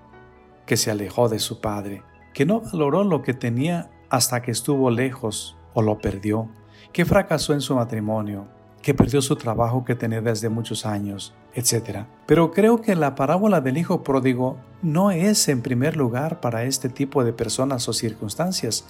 que 0.66 0.78
se 0.78 0.92
alejó 0.92 1.28
de 1.28 1.40
su 1.40 1.60
Padre, 1.60 2.04
que 2.34 2.46
no 2.46 2.62
valoró 2.62 3.04
lo 3.04 3.24
que 3.24 3.34
tenía 3.34 3.92
hasta 4.10 4.42
que 4.42 4.52
estuvo 4.52 4.90
lejos 4.92 5.58
o 5.74 5.82
lo 5.82 5.98
perdió, 5.98 6.48
que 6.94 7.04
fracasó 7.04 7.52
en 7.52 7.60
su 7.60 7.76
matrimonio, 7.76 8.48
que 8.82 8.94
perdió 8.94 9.22
su 9.22 9.36
trabajo 9.36 9.84
que 9.84 9.96
tenía 9.96 10.22
desde 10.22 10.48
muchos 10.48 10.86
años, 10.86 11.34
etc. 11.58 12.06
Pero 12.28 12.52
creo 12.52 12.82
que 12.82 12.96
la 12.96 13.16
parábola 13.16 13.62
del 13.62 13.78
Hijo 13.78 14.04
pródigo 14.04 14.58
no 14.84 15.10
es 15.10 15.50
en 15.50 15.64
primer 15.64 15.98
lugar 15.98 16.40
para 16.40 16.64
este 16.64 16.88
tipo 16.88 17.24
de 17.24 17.34
personas 17.34 17.90
o 17.90 17.94
circunstancias. 17.94 18.86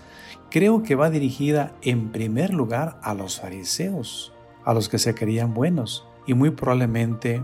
Creo 0.51 0.83
que 0.83 0.95
va 0.95 1.09
dirigida 1.09 1.71
en 1.81 2.11
primer 2.11 2.53
lugar 2.53 2.99
a 3.03 3.13
los 3.13 3.39
fariseos, 3.39 4.33
a 4.65 4.73
los 4.73 4.89
que 4.89 4.99
se 4.99 5.15
creían 5.15 5.53
buenos, 5.53 6.05
y 6.25 6.33
muy 6.33 6.51
probablemente 6.51 7.41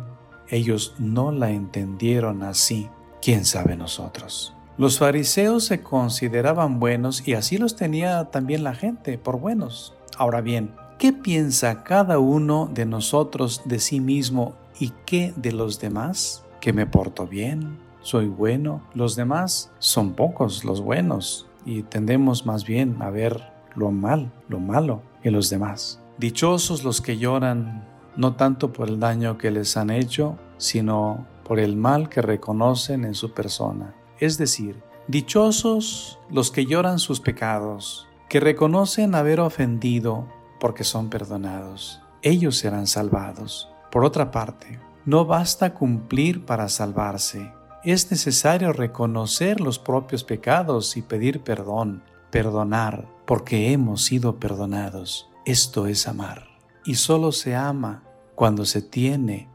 ellos 0.50 0.94
no 1.00 1.32
la 1.32 1.52
entendieron 1.52 2.44
así. 2.44 2.90
¿Quién 3.22 3.46
sabe 3.46 3.78
nosotros? 3.78 4.54
Los 4.78 5.00
fariseos 5.00 5.64
se 5.64 5.82
consideraban 5.82 6.82
buenos 6.82 7.26
y 7.26 7.36
así 7.36 7.58
los 7.58 7.78
tenía 7.78 8.26
también 8.26 8.66
la 8.66 8.76
gente 8.76 9.18
por 9.18 9.40
buenos. 9.40 9.96
Ahora 10.18 10.42
bien, 10.42 10.74
¿Qué 11.04 11.12
piensa 11.12 11.84
cada 11.84 12.20
uno 12.20 12.70
de 12.74 12.86
nosotros 12.86 13.64
de 13.66 13.80
sí 13.80 14.00
mismo 14.00 14.56
y 14.80 14.92
qué 15.06 15.34
de 15.36 15.52
los 15.52 15.80
demás? 15.80 16.44
Que 16.60 16.74
me 16.74 16.86
porto 16.86 17.28
bien, 17.28 17.78
soy 18.02 18.28
bueno. 18.28 18.82
Los 18.94 19.16
demás 19.16 19.72
son 19.80 20.14
pocos 20.14 20.64
los 20.64 20.82
buenos 20.82 21.48
y 21.66 21.84
tendemos 21.84 22.46
más 22.46 22.66
bien 22.66 23.02
a 23.02 23.10
ver 23.10 23.44
lo 23.76 23.92
mal, 23.92 24.32
lo 24.48 24.60
malo 24.60 25.02
en 25.24 25.34
los 25.34 25.50
demás. 25.50 26.00
Dichosos 26.18 26.84
los 26.84 27.02
que 27.02 27.18
lloran 27.18 27.88
no 28.16 28.36
tanto 28.36 28.72
por 28.72 28.90
el 28.90 29.00
daño 29.00 29.38
que 29.38 29.52
les 29.52 29.76
han 29.78 29.90
hecho, 29.90 30.38
sino 30.58 31.26
por 31.44 31.60
el 31.60 31.76
mal 31.76 32.10
que 32.10 32.22
reconocen 32.22 33.06
en 33.06 33.16
su 33.16 33.34
persona. 33.34 33.96
Es 34.20 34.38
decir, 34.38 34.82
dichosos 35.08 36.20
los 36.30 36.52
que 36.52 36.66
lloran 36.66 37.00
sus 37.00 37.20
pecados, 37.20 38.08
que 38.30 38.40
reconocen 38.40 39.16
haber 39.16 39.40
ofendido 39.40 40.28
porque 40.60 40.84
son 40.84 41.10
perdonados. 41.10 42.02
Ellos 42.22 42.58
serán 42.58 42.88
salvados. 42.88 43.73
Por 43.94 44.06
otra 44.06 44.32
parte, 44.32 44.80
no 45.06 45.24
basta 45.24 45.76
cumplir 45.76 46.48
para 46.48 46.68
salvarse. 46.68 47.54
Es 47.84 48.10
necesario 48.10 48.74
reconocer 48.74 49.62
los 49.62 49.78
propios 49.78 50.24
pecados 50.24 50.98
y 50.98 51.04
pedir 51.04 51.42
perdón, 51.42 52.04
perdonar, 52.32 53.08
porque 53.28 53.72
hemos 53.72 54.04
sido 54.04 54.40
perdonados. 54.40 55.30
Esto 55.46 55.86
es 55.86 56.08
amar. 56.08 56.48
Y 56.84 56.96
solo 56.96 57.32
se 57.32 57.54
ama 57.54 58.02
cuando 58.34 58.66
se 58.66 58.82
tiene 58.82 59.48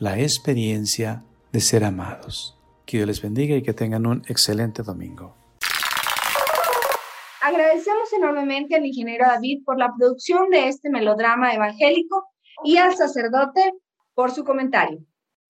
la 0.00 0.18
experiencia 0.18 1.22
de 1.52 1.60
ser 1.60 1.84
amados. 1.84 2.58
Que 2.86 2.96
Dios 2.96 3.06
les 3.06 3.22
bendiga 3.22 3.54
y 3.54 3.62
que 3.62 3.74
tengan 3.74 4.06
un 4.06 4.22
excelente 4.26 4.82
domingo. 4.82 5.36
Agradecemos 7.40 8.12
enormemente 8.12 8.74
al 8.74 8.86
ingeniero 8.86 9.24
David 9.28 9.62
por 9.64 9.78
la 9.78 9.92
producción 9.96 10.50
de 10.50 10.66
este 10.66 10.90
melodrama 10.90 11.54
evangélico 11.54 12.24
y 12.64 12.78
al 12.78 12.96
sacerdote 12.96 13.72
por 14.14 14.30
su 14.30 14.44
comentario. 14.44 14.98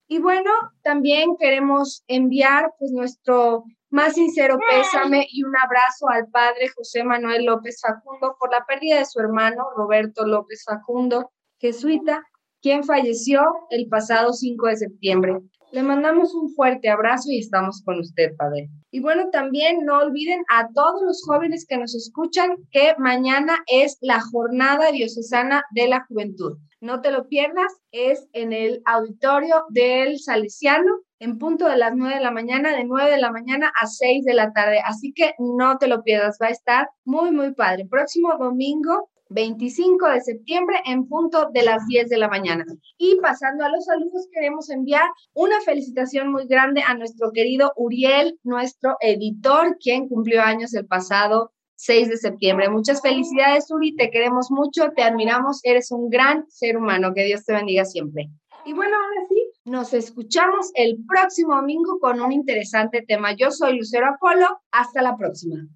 Y 0.07 0.19
bueno, 0.19 0.51
también 0.83 1.35
queremos 1.37 2.03
enviar 2.07 2.71
pues 2.77 2.91
nuestro 2.91 3.63
más 3.89 4.13
sincero 4.13 4.57
pésame 4.69 5.25
y 5.31 5.43
un 5.43 5.55
abrazo 5.55 6.09
al 6.09 6.27
padre 6.27 6.67
José 6.75 7.03
Manuel 7.03 7.45
López 7.45 7.79
Facundo 7.81 8.35
por 8.39 8.51
la 8.51 8.65
pérdida 8.65 8.97
de 8.99 9.05
su 9.05 9.19
hermano 9.19 9.63
Roberto 9.75 10.25
López 10.27 10.63
Facundo, 10.65 11.31
jesuita, 11.59 12.23
quien 12.61 12.83
falleció 12.83 13.41
el 13.69 13.87
pasado 13.87 14.33
5 14.33 14.67
de 14.67 14.77
septiembre. 14.77 15.37
Le 15.71 15.83
mandamos 15.83 16.33
un 16.33 16.53
fuerte 16.53 16.89
abrazo 16.89 17.31
y 17.31 17.39
estamos 17.39 17.81
con 17.85 17.99
usted, 17.99 18.35
Padre. 18.35 18.69
Y 18.91 18.99
bueno, 19.01 19.29
también 19.31 19.85
no 19.85 19.99
olviden 19.99 20.43
a 20.49 20.67
todos 20.73 21.01
los 21.01 21.23
jóvenes 21.25 21.65
que 21.67 21.77
nos 21.77 21.95
escuchan 21.95 22.55
que 22.71 22.95
mañana 22.97 23.57
es 23.67 23.97
la 24.01 24.19
jornada 24.19 24.91
diocesana 24.91 25.63
de 25.71 25.87
la 25.87 26.05
juventud. 26.05 26.57
No 26.85 27.01
te 27.01 27.09
lo 27.09 27.27
pierdas, 27.27 27.73
es 27.89 28.27
en 28.33 28.53
el 28.53 28.83
auditorio 28.85 29.65
del 29.69 30.19
Salesiano 30.19 30.99
en 31.17 31.39
punto 31.39 31.67
de 31.67 31.77
las 31.77 31.95
9 31.95 32.13
de 32.13 32.21
la 32.21 32.29
mañana, 32.29 32.77
de 32.77 32.83
9 32.83 33.09
de 33.09 33.17
la 33.17 33.31
mañana 33.31 33.73
a 33.81 33.87
6 33.87 34.23
de 34.23 34.35
la 34.35 34.53
tarde. 34.53 34.81
Así 34.85 35.11
que 35.11 35.33
no 35.39 35.79
te 35.79 35.87
lo 35.87 36.03
pierdas, 36.03 36.37
va 36.39 36.45
a 36.45 36.51
estar 36.51 36.87
muy, 37.03 37.31
muy 37.31 37.55
padre. 37.55 37.87
Próximo 37.89 38.37
domingo 38.37 39.09
25 39.29 40.09
de 40.09 40.21
septiembre 40.21 40.77
en 40.85 41.07
punto 41.07 41.49
de 41.51 41.63
las 41.63 41.87
10 41.87 42.07
de 42.07 42.17
la 42.17 42.27
mañana. 42.27 42.63
Y 42.99 43.15
pasando 43.15 43.65
a 43.65 43.69
los 43.69 43.85
saludos, 43.85 44.27
queremos 44.31 44.69
enviar 44.69 45.09
una 45.33 45.59
felicitación 45.61 46.31
muy 46.31 46.45
grande 46.45 46.83
a 46.85 46.93
nuestro 46.93 47.31
querido 47.31 47.73
Uriel, 47.77 48.37
nuestro 48.43 48.95
editor, 48.99 49.77
quien 49.79 50.07
cumplió 50.07 50.43
años 50.43 50.75
el 50.75 50.85
pasado 50.85 51.51
6 51.75 52.09
de 52.09 52.17
septiembre. 52.17 52.69
Muchas 52.69 53.01
felicidades, 53.01 53.69
Uri, 53.69 53.95
te 53.95 54.09
queremos 54.09 54.49
mucho, 54.49 54.91
te 54.95 55.03
admiramos, 55.03 55.59
eres 55.63 55.91
un 55.91 56.09
gran 56.09 56.45
ser 56.49 56.77
humano, 56.77 57.13
que 57.13 57.23
Dios 57.23 57.45
te 57.45 57.53
bendiga 57.53 57.85
siempre. 57.85 58.29
Y 58.65 58.73
bueno, 58.73 58.95
ahora 58.95 59.27
sí, 59.29 59.51
nos 59.65 59.93
escuchamos 59.93 60.71
el 60.73 60.97
próximo 61.07 61.55
domingo 61.55 61.99
con 61.99 62.19
un 62.19 62.31
interesante 62.31 63.03
tema. 63.07 63.33
Yo 63.35 63.51
soy 63.51 63.77
Lucero 63.77 64.07
Apolo, 64.07 64.47
hasta 64.71 65.01
la 65.01 65.15
próxima. 65.15 65.67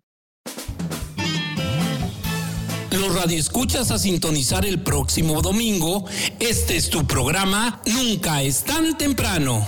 Los 2.91 3.15
radioescuchas 3.15 3.91
a 3.91 3.99
sintonizar 3.99 4.65
el 4.65 4.81
próximo 4.81 5.41
domingo. 5.41 6.05
Este 6.39 6.75
es 6.75 6.89
tu 6.89 7.05
programa 7.05 7.81
Nunca 7.85 8.41
es 8.41 8.63
tan 8.63 8.97
temprano. 8.97 9.65